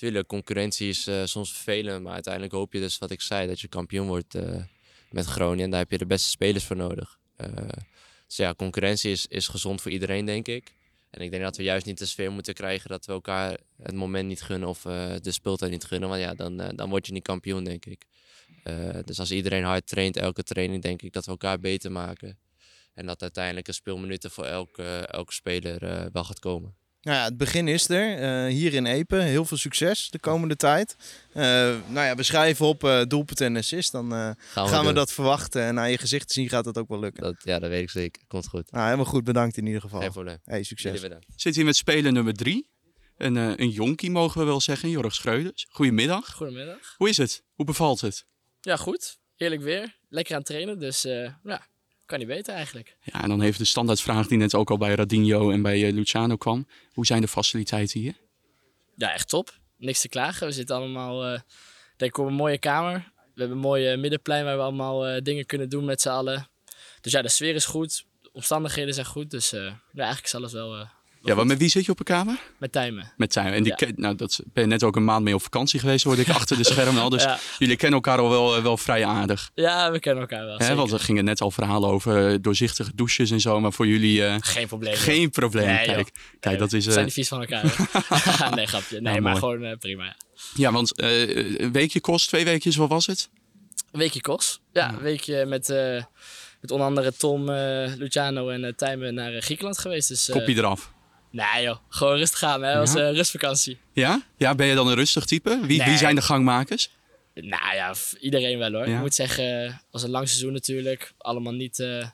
[0.00, 3.60] natuurlijk, concurrentie is eh, soms vervelend, maar uiteindelijk hoop je dus, wat ik zei, dat
[3.60, 4.62] je kampioen wordt eh,
[5.10, 5.64] met Groningen.
[5.64, 7.18] En daar heb je de beste spelers voor nodig.
[8.26, 10.74] Dus ja, concurrentie is, is gezond voor iedereen, denk ik.
[11.10, 13.94] En ik denk dat we juist niet de sfeer moeten krijgen dat we elkaar het
[13.94, 14.82] moment niet gunnen of
[15.22, 16.08] de speeltijd niet gunnen.
[16.08, 18.04] Want ja, dan, dan word je niet kampioen, denk ik.
[19.04, 22.38] Dus als iedereen hard traint, elke training, denk ik dat we elkaar beter maken.
[22.96, 26.74] En dat uiteindelijk een speelminuten voor elke, elke speler eh, wel gaat komen.
[27.00, 28.18] Nou ja, het begin is er.
[28.18, 29.22] eh, hier in Epen.
[29.22, 30.96] Heel veel succes de komende tijd.
[31.32, 31.42] Eh,
[31.88, 33.92] nou ja, we schrijven op eh doelpunt en assist.
[33.92, 34.94] Dan eh, gaan, we, doen.
[34.94, 35.62] dat verwachten.
[35.62, 37.22] En naar je gezicht te zien gaat dat ook wel lukken.
[37.22, 38.22] Dat, ja, dat weet ik zeker.
[38.28, 38.70] Komt goed.
[38.70, 39.24] Nou, helemaal goed.
[39.24, 40.00] Bedankt in ieder geval.
[40.00, 40.38] Geen probleem.
[40.44, 41.00] Hey, succes.
[41.36, 42.68] Zit hier met speler nummer drie.
[43.16, 45.66] Een, een jonkie mogen we wel zeggen, Jorg Schreuders.
[45.68, 46.32] Goedemiddag.
[46.32, 46.94] Goedemiddag.
[46.96, 47.42] Hoe is het?
[47.54, 48.26] Hoe bevalt het?
[48.60, 49.18] Ja, goed.
[49.36, 49.96] Heerlijk weer.
[50.08, 51.66] Lekker aan het trainen, dus eh, ja,
[52.06, 52.96] kan niet beter eigenlijk.
[53.02, 55.92] Ja, en dan heeft de standaardvraag die net ook al bij Radinho en bij eh,
[55.92, 56.66] Luciano kwam.
[56.92, 58.14] Hoe zijn de faciliteiten hier?
[58.96, 59.58] Ja, echt top.
[59.78, 60.46] Niks te klagen.
[60.46, 61.40] We zitten allemaal, eh,
[61.96, 63.14] denk ik, op een mooie kamer.
[63.36, 66.48] We hebben een mooie middenplein waar we allemaal eh, dingen kunnen doen met z'n allen.
[67.00, 68.04] Dus ja, de sfeer is goed.
[68.22, 69.30] De omstandigheden zijn goed.
[69.30, 70.88] Dus eh, ja, eigenlijk is alles wel eh,
[71.26, 72.38] Ja, maar met wie zit je op een kamer?
[72.58, 73.12] met Tijmen.
[73.16, 73.52] Met Tijmen.
[73.52, 73.76] En die Ja.
[73.76, 76.28] ken- nou, dat ben je net ook een maand mee op vakantie geweest, hoorde ik
[76.38, 77.08] achter de schermen al.
[77.08, 77.38] Dus Ja.
[77.58, 79.50] jullie kennen elkaar al wel, eh, wel vrij aardig.
[79.54, 80.58] Ja, we kennen elkaar wel.
[80.58, 83.60] Hè, want er gingen net al verhalen over eh, doorzichtige douches en zo.
[83.60, 84.94] Maar voor jullie eh, Geen probleem.
[84.94, 85.66] geen probleem.
[85.66, 85.94] Nee, joh.
[85.94, 86.84] kijk, kijk, dat is...
[86.84, 87.62] Zijn niet vies van elkaar.
[88.54, 88.94] nee, grapje.
[89.00, 89.56] Nee, Nou, maar mooi.
[89.58, 90.16] gewoon prima.
[90.54, 90.72] Ja.
[90.72, 93.28] want een weekje kost, twee weekjes, wat was het?
[93.92, 94.60] Een weekje kost.
[94.72, 95.68] Ja, een weekje met,
[96.60, 97.50] met onder andere Tom,
[97.98, 100.08] Luciano en uh, Tijmen naar Griekenland geweest.
[100.08, 100.92] Dus, Kopje eraf.
[101.36, 102.62] Nee joh, gewoon rustig gaan.
[102.62, 102.74] Hè.
[102.74, 103.08] Dat was Ja?
[103.08, 103.78] eh, rustvakantie.
[103.92, 104.22] Ja?
[104.36, 105.58] Ja, ben je dan een rustig type?
[105.62, 106.90] Wie, wie zijn de gangmakers?
[107.34, 108.88] Nou ja, iedereen wel hoor.
[108.88, 108.94] Ja?
[108.94, 111.12] Ik moet zeggen, het was een lang seizoen natuurlijk.
[111.18, 112.06] Allemaal niet eh,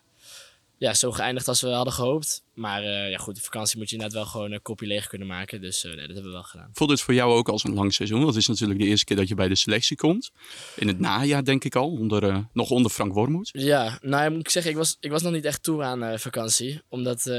[0.79, 2.45] ja, zo geëindigd als we hadden gehoopt.
[2.55, 5.29] Maar eh, ja, goed, de vakantie moet je inderdaad wel gewoon een kopje leeg kunnen
[5.29, 5.61] maken.
[5.61, 6.71] Dus nee, dat hebben we wel gedaan.
[6.73, 8.19] Voelt het voor jou ook als een lang seizoen?
[8.19, 10.31] Want het is natuurlijk de eerste keer dat je bij de selectie komt.
[10.77, 13.51] In het najaar denk ik al, onder, nog onder Frank Wormoed.
[13.53, 16.19] Ja, nou ja, moet ik zeggen, ik was, ik was nog niet echt toe aan
[16.21, 16.83] vakantie.
[16.89, 17.31] Omdat,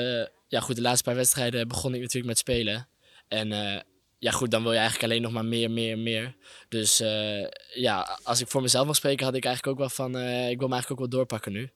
[0.53, 2.87] ja goed, de laatste paar wedstrijden begon ik natuurlijk met spelen.
[3.27, 3.81] En eh,
[4.19, 6.35] ja goed, dan wil je eigenlijk alleen nog maar meer, meer, meer.
[6.69, 10.17] Dus eh, ja, als ik voor mezelf mag spreken, had ik eigenlijk ook wel van,
[10.17, 11.69] eh, ik wil me eigenlijk ook wel doorpakken nu.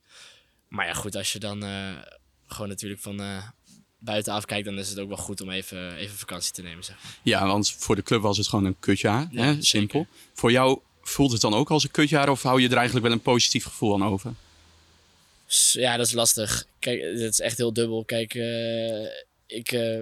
[0.67, 1.63] Maar ja goed, als je dan
[2.47, 3.21] gewoon natuurlijk van
[3.99, 6.95] buitenaf kijkt, dan is het ook wel goed om even, even vakantie te nemen, zeg
[7.03, 7.17] maar.
[7.23, 9.27] Ja, want voor de club was het gewoon een kutjaar.
[9.31, 9.49] Ja, hè?
[9.49, 9.65] zeker.
[9.65, 10.07] Simpel.
[10.33, 13.15] Voor jou voelt het dan ook als een kutjaar of hou je er eigenlijk wel
[13.15, 14.33] een positief gevoel aan over?
[15.47, 16.65] Ja, dat is lastig.
[16.79, 18.05] Kijk, het is echt heel dubbel.
[18.05, 19.03] Kijk, eh,
[19.45, 19.99] ik eh,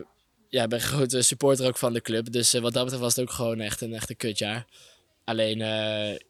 [0.49, 2.31] ja, ben een grote supporter ook van de club.
[2.31, 4.65] Dus eh, wat dat betreft was het ook gewoon echt een, echt een kutjaar.
[5.23, 5.57] Alleen,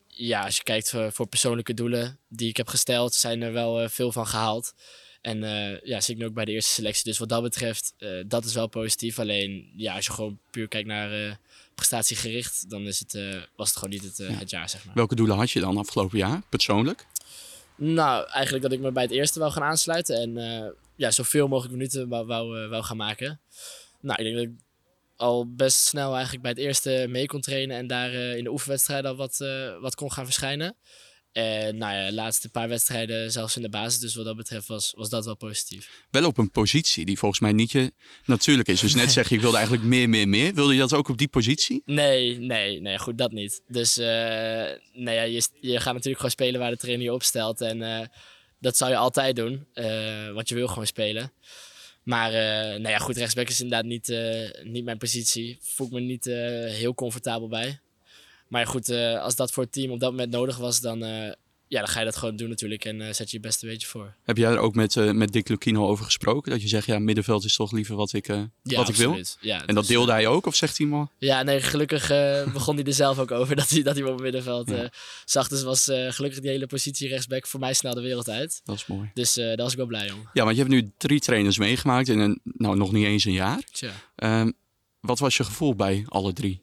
[0.08, 3.90] ja, als je kijkt voor, voor persoonlijke doelen die ik heb gesteld, zijn er wel
[3.90, 4.74] veel van gehaald.
[5.22, 7.04] En eh, ja, zit ik nu ook bij de eerste selectie.
[7.04, 7.94] Dus wat dat betreft,
[8.28, 9.20] dat is wel positief.
[9.20, 11.40] Alleen, ja, als je gewoon puur kijkt naar
[11.76, 13.14] prestatiegericht, dan is het,
[13.56, 14.96] was het gewoon niet het, het jaar, zeg maar.
[14.96, 17.06] Welke doelen had je dan afgelopen jaar, persoonlijk?
[17.78, 21.48] Nou, eigenlijk dat ik me bij het eerste wou gaan aansluiten en eh, ja, zoveel
[21.48, 23.42] mogelijk minuten wou, eh, wou gaan maken.
[24.02, 24.64] Nou, ik denk dat ik
[25.16, 28.52] al best snel eigenlijk bij het eerste mee kon trainen en daar eh, in de
[28.52, 29.38] oefenwedstrijden al wat,
[29.82, 30.76] wat kon gaan verschijnen.
[31.36, 34.68] En nou ja, de laatste paar wedstrijden zelfs in de basis, dus wat dat betreft
[34.68, 35.90] was, was dat wel positief.
[36.10, 37.94] Wel op een positie die volgens mij niet je
[38.26, 38.80] natuurlijk is.
[38.80, 40.54] Dus net zeg je, ik wilde eigenlijk meer, meer, meer.
[40.54, 41.82] Wilde je dat ook op die positie?
[41.86, 43.62] Nee, nee, nee, goed, dat niet.
[43.68, 44.06] Dus eh,
[44.94, 47.62] nee, ja, je, je gaat natuurlijk gewoon spelen waar de trainer je opstelt.
[47.62, 48.08] En eh,
[48.60, 51.32] dat zou je altijd doen, eh, want je wil gewoon spelen.
[52.04, 52.32] Maar
[52.80, 54.14] nou ja, goed, rechtsback is inderdaad niet,
[54.64, 55.58] niet mijn positie.
[55.62, 56.26] Voel ik me niet
[56.76, 57.80] heel comfortabel bij.
[58.48, 61.04] Maar ja, goed, eh, als dat voor het team op dat moment nodig was, dan,
[61.04, 61.32] eh,
[61.68, 62.86] ja, dan ga je dat gewoon doen natuurlijk.
[62.86, 64.16] En eh, zet je je beste beetje voor.
[64.24, 66.52] Heb jij er ook met, met Dick Lucchino over gesproken?
[66.52, 69.18] Dat je zegt, ja, middenveld is toch liever wat ik, Ja, wat ik wil?
[69.40, 70.46] Ja, en dat dus, deelde hij ook?
[70.46, 71.08] Of zegt hij maar?
[71.18, 72.08] Ja, nee, gelukkig
[72.54, 74.86] begon hij er zelf ook over dat hij, dat hij me op het middenveld eh,
[75.26, 75.48] zag.
[75.48, 78.62] Dus was gelukkig die hele positie rechtsback voor mij snel de wereld uit.
[78.64, 79.12] Dat is mooi.
[79.14, 80.30] Dus daar was ik wel blij om.
[80.34, 83.32] Ja, want je hebt nu drie trainers meegemaakt in een, nou, nog niet eens een
[83.32, 83.64] jaar.
[83.72, 83.92] Tja.
[84.16, 84.52] Ehm,
[85.00, 86.62] wat was je gevoel bij alle drie?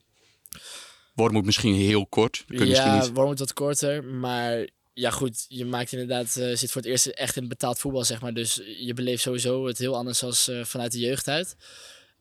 [1.23, 2.45] Wormoed misschien heel kort.
[2.47, 3.13] Kunnen ja, niet...
[3.13, 7.37] Wormoed wat korter, maar ja goed, je maakt inderdaad, eh, zit voor het eerst echt
[7.37, 8.35] in betaald voetbal zeg maar.
[8.35, 11.57] Dus je beleeft sowieso het heel anders als eh, vanuit de jeugd uit.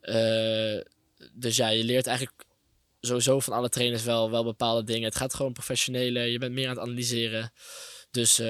[0.01, 0.81] Eh,
[1.33, 2.45] dus ja, je leert eigenlijk
[2.99, 5.03] sowieso van alle trainers wel, wel bepaalde dingen.
[5.03, 7.51] Het gaat gewoon professioneler, je bent meer aan het analyseren.
[8.11, 8.41] Dus,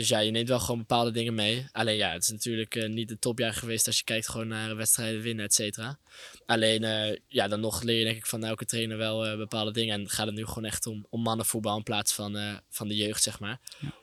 [0.00, 1.66] dus ja, je neemt wel gewoon bepaalde dingen mee.
[1.72, 4.76] Alleen ja, het is natuurlijk eh, niet het topjaar geweest als je kijkt gewoon naar
[4.76, 5.98] wedstrijden winnen, et cetera.
[6.46, 9.72] Alleen eh, ja, dan nog leer je denk ik van elke trainer wel eh, bepaalde
[9.72, 10.00] dingen.
[10.00, 12.96] En gaat het nu gewoon echt om, om mannenvoetbal in plaats van, eh, van de
[12.96, 13.60] jeugd, zeg maar.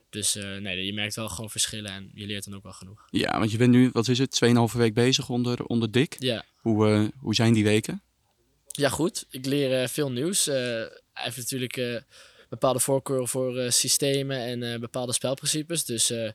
[0.09, 3.07] Dus eh, nee, je merkt wel gewoon verschillen en je leert dan ook wel genoeg.
[3.09, 6.15] Ja, want je bent nu, wat is het, 2,5 week bezig onder, onder Dick.
[6.19, 6.45] Ja.
[6.57, 8.01] Hoe, eh, hoe zijn die weken?
[8.77, 9.25] Ja, goed.
[9.29, 10.47] Ik leer eh, veel nieuws.
[10.47, 11.95] Eh, hij heeft natuurlijk eh,
[12.49, 15.85] bepaalde voorkeuren voor eh, systemen en eh, bepaalde spelprincipes.
[15.85, 16.31] Dus eh,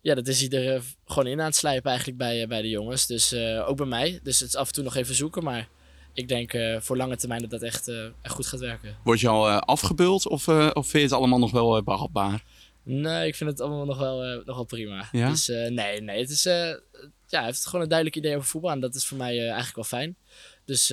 [0.00, 3.06] ja, dat is er eh, gewoon in aan het slijpen eigenlijk bij, bij de jongens.
[3.06, 3.34] Dus
[3.66, 4.20] ook bij mij.
[4.22, 5.44] Dus het is af en toe nog even zoeken.
[5.44, 5.68] Maar
[6.12, 7.88] ik denk voor lange termijn dat dat echt,
[8.22, 8.96] echt goed gaat werken.
[9.04, 12.44] Word je al afgebeuld of, of vind je het allemaal nog wel eh, behapbaar?
[12.82, 15.08] Nee, ik vind het allemaal nog wel, nog wel prima.
[15.12, 15.30] Ja?
[15.30, 16.20] Dus nee, nee.
[16.20, 16.80] Het is, ja,
[17.28, 18.70] hij heeft gewoon een duidelijk idee over voetbal.
[18.70, 20.16] En dat is voor mij eigenlijk wel fijn.
[20.64, 20.88] Dus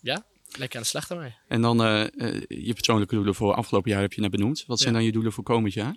[0.00, 0.24] ja,
[0.58, 1.34] lekker aan de slag daarmee.
[1.48, 4.64] En dan eh, eh, je persoonlijke doelen voor afgelopen jaar heb je net benoemd.
[4.66, 4.96] Wat zijn Ja.
[4.98, 5.96] dan je doelen voor komend jaar?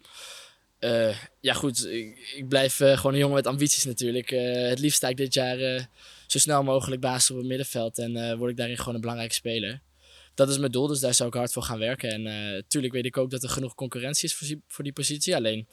[0.79, 1.85] Eh, ja, goed.
[1.85, 4.29] Ik, ik blijf gewoon een jongen met ambities natuurlijk.
[4.69, 5.87] Het liefst sta ik dit jaar
[6.27, 7.97] zo snel mogelijk baas op het middenveld.
[7.97, 9.81] En word ik daarin gewoon een belangrijke speler.
[10.33, 12.09] Dat is mijn doel, dus daar zou ik hard voor gaan werken.
[12.09, 12.23] En
[12.53, 15.35] natuurlijk weet ik ook dat er genoeg concurrentie is voor die, voor die positie.
[15.35, 15.67] Alleen,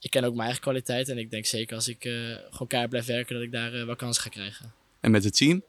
[0.00, 1.08] ik ken ook mijn eigen kwaliteit.
[1.08, 2.02] En ik denk zeker als ik
[2.50, 4.72] gewoon keihard blijf werken, dat ik daar wel kans ga krijgen.
[5.00, 5.62] En met het team?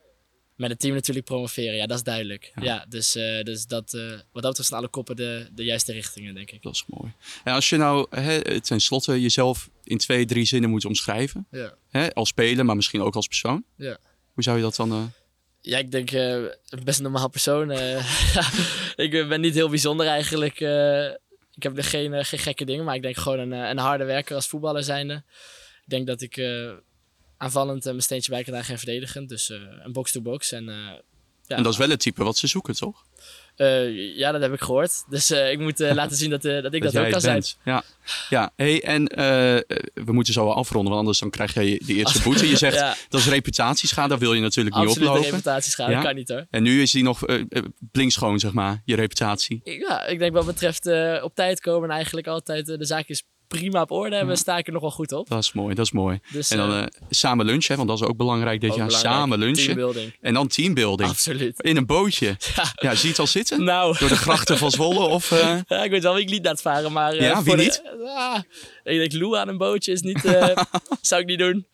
[0.55, 2.51] Met het team natuurlijk promoveren, ja, dat is duidelijk.
[2.61, 5.91] Ja, dus, eh, dus dat, eh, wat dat betreft zijn alle koppen de, de juiste
[5.91, 6.61] richtingen, denk ik.
[6.61, 7.11] Dat is mooi.
[7.43, 11.47] En als je nou hè, ten slotte jezelf in twee, drie zinnen moet omschrijven.
[11.51, 11.73] Ja.
[11.89, 13.63] Hè, als speler, maar misschien ook als persoon.
[13.77, 13.97] Ja.
[14.33, 14.91] Hoe zou je dat dan...
[14.91, 15.03] eh,
[15.61, 16.11] Ja, ik denk
[16.83, 17.71] best een normaal persoon.
[19.05, 20.59] ik ben niet heel bijzonder eigenlijk.
[21.53, 24.35] ik heb er geen, geen gekke dingen, maar ik denk gewoon een, een harde werker
[24.35, 25.13] als voetballer zijnde.
[25.83, 26.35] Ik denk dat ik
[27.37, 29.29] aanvallend mijn steentje bij kan dragen en verdedigend.
[29.29, 30.51] Dus eh, een box-to-box.
[30.51, 30.75] En eh,
[31.47, 31.55] Ja.
[31.55, 33.03] En dat is wel het type wat ze zoeken, toch?
[33.55, 35.03] Eh, ja, dat heb ik gehoord.
[35.09, 37.43] Dus ik moet laten zien dat, dat ik dat, ook kan zijn.
[37.63, 37.83] Ja,
[38.29, 38.51] ja.
[38.55, 39.03] Hey, en
[39.93, 42.47] we moeten zo wel afronden, want anders dan krijg je de eerste boete.
[42.49, 42.95] Je zegt Ja.
[43.09, 45.29] dat is reputatiesschade, daar wil je natuurlijk niet Absoluut oplopen.
[45.29, 46.45] reputatie dat kan niet hoor.
[46.49, 47.25] En nu is die nog
[47.91, 49.61] blinkschoon, zeg maar, je reputatie.
[49.63, 50.85] Ja, ik denk wat betreft
[51.21, 53.23] op tijd komen en eigenlijk altijd de zaakjes
[53.57, 55.29] prima op orde hebben, sta ik er nog wel goed op.
[55.29, 56.19] Dat is mooi, dat is mooi.
[56.31, 58.85] Dus, en dan eh, eh, samen lunchen, want dat is ook belangrijk dit Ook jaar.
[58.87, 59.15] belangrijk.
[59.15, 59.63] Samen lunchen.
[59.63, 60.13] Teambuilding.
[60.21, 61.09] En dan teambuilding.
[61.09, 61.61] Absoluut.
[61.61, 62.35] In een bootje.
[62.75, 63.63] Ja, zie je het al zitten?
[63.63, 63.97] Nou.
[63.99, 65.31] Door de grachten van Zwolle of...
[65.31, 67.13] eh, Ja, ik weet wel wie ik niet laat varen, maar...
[67.13, 67.81] eh, Ja, wie de- niet?
[68.05, 68.39] Ah,
[68.83, 70.21] ik denk Lou aan een bootje is niet...
[71.01, 71.67] zou ik niet doen.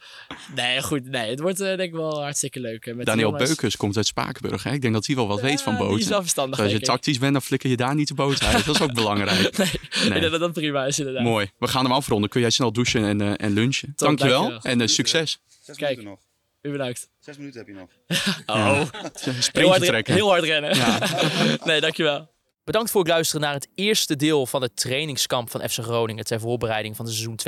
[0.56, 1.10] Nee, goed.
[1.10, 2.96] Nee, het wordt denk ik wel hartstikke leuk.
[2.96, 3.32] Met Daniel.
[3.32, 4.64] Beukers komt uit Spakenburg.
[4.64, 4.72] Hè?
[4.74, 6.10] Ik denk dat hij wel wat weet van die is boten.
[6.10, 8.66] wel verstandig, Als je tactisch bent, dan flikker je daar niet de boot uit.
[8.66, 9.58] Dat is ook belangrijk.
[9.58, 9.68] nee,
[10.06, 11.24] ik denk dat dat prima is inderdaad.
[11.24, 11.52] Mooi.
[11.58, 12.30] We gaan hem afronden.
[12.30, 13.88] Kun jij snel douchen en, eh, en lunchen.
[13.96, 14.42] Top, dankjewel.
[14.42, 14.72] dankjewel.
[14.72, 15.40] En eh, succes.
[15.62, 15.90] Zes Kijk.
[15.98, 16.20] minuten nog.
[16.62, 17.10] U bedankt.
[17.20, 17.90] Zes minuten heb je nog.
[18.46, 18.82] Oh.
[19.14, 20.14] Sprintje heel, hard, trekken.
[20.14, 20.76] heel hard rennen.
[20.76, 21.00] Ja.
[21.66, 22.30] nee, dankjewel.
[22.72, 26.40] Bedankt voor het luisteren naar het eerste deel van het trainingskamp van FC Groningen ter
[26.40, 27.40] voorbereiding van het seizoen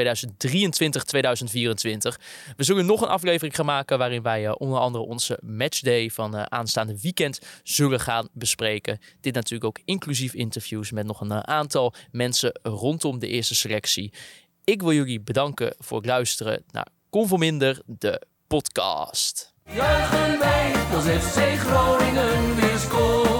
[2.17, 2.21] 2023-2024.
[2.55, 6.35] We zullen nog een aflevering gaan maken waarin wij eh, onder andere onze matchday van
[6.35, 8.99] eh, aanstaande weekend zullen gaan bespreken.
[9.19, 14.13] Dit natuurlijk ook inclusief interviews met nog een eh, aantal mensen rondom de eerste selectie.
[14.63, 19.53] Ik wil jullie bedanken voor het luisteren naar Conforminder, de podcast.
[19.65, 23.32] Juichen wij als FC Groningen weer.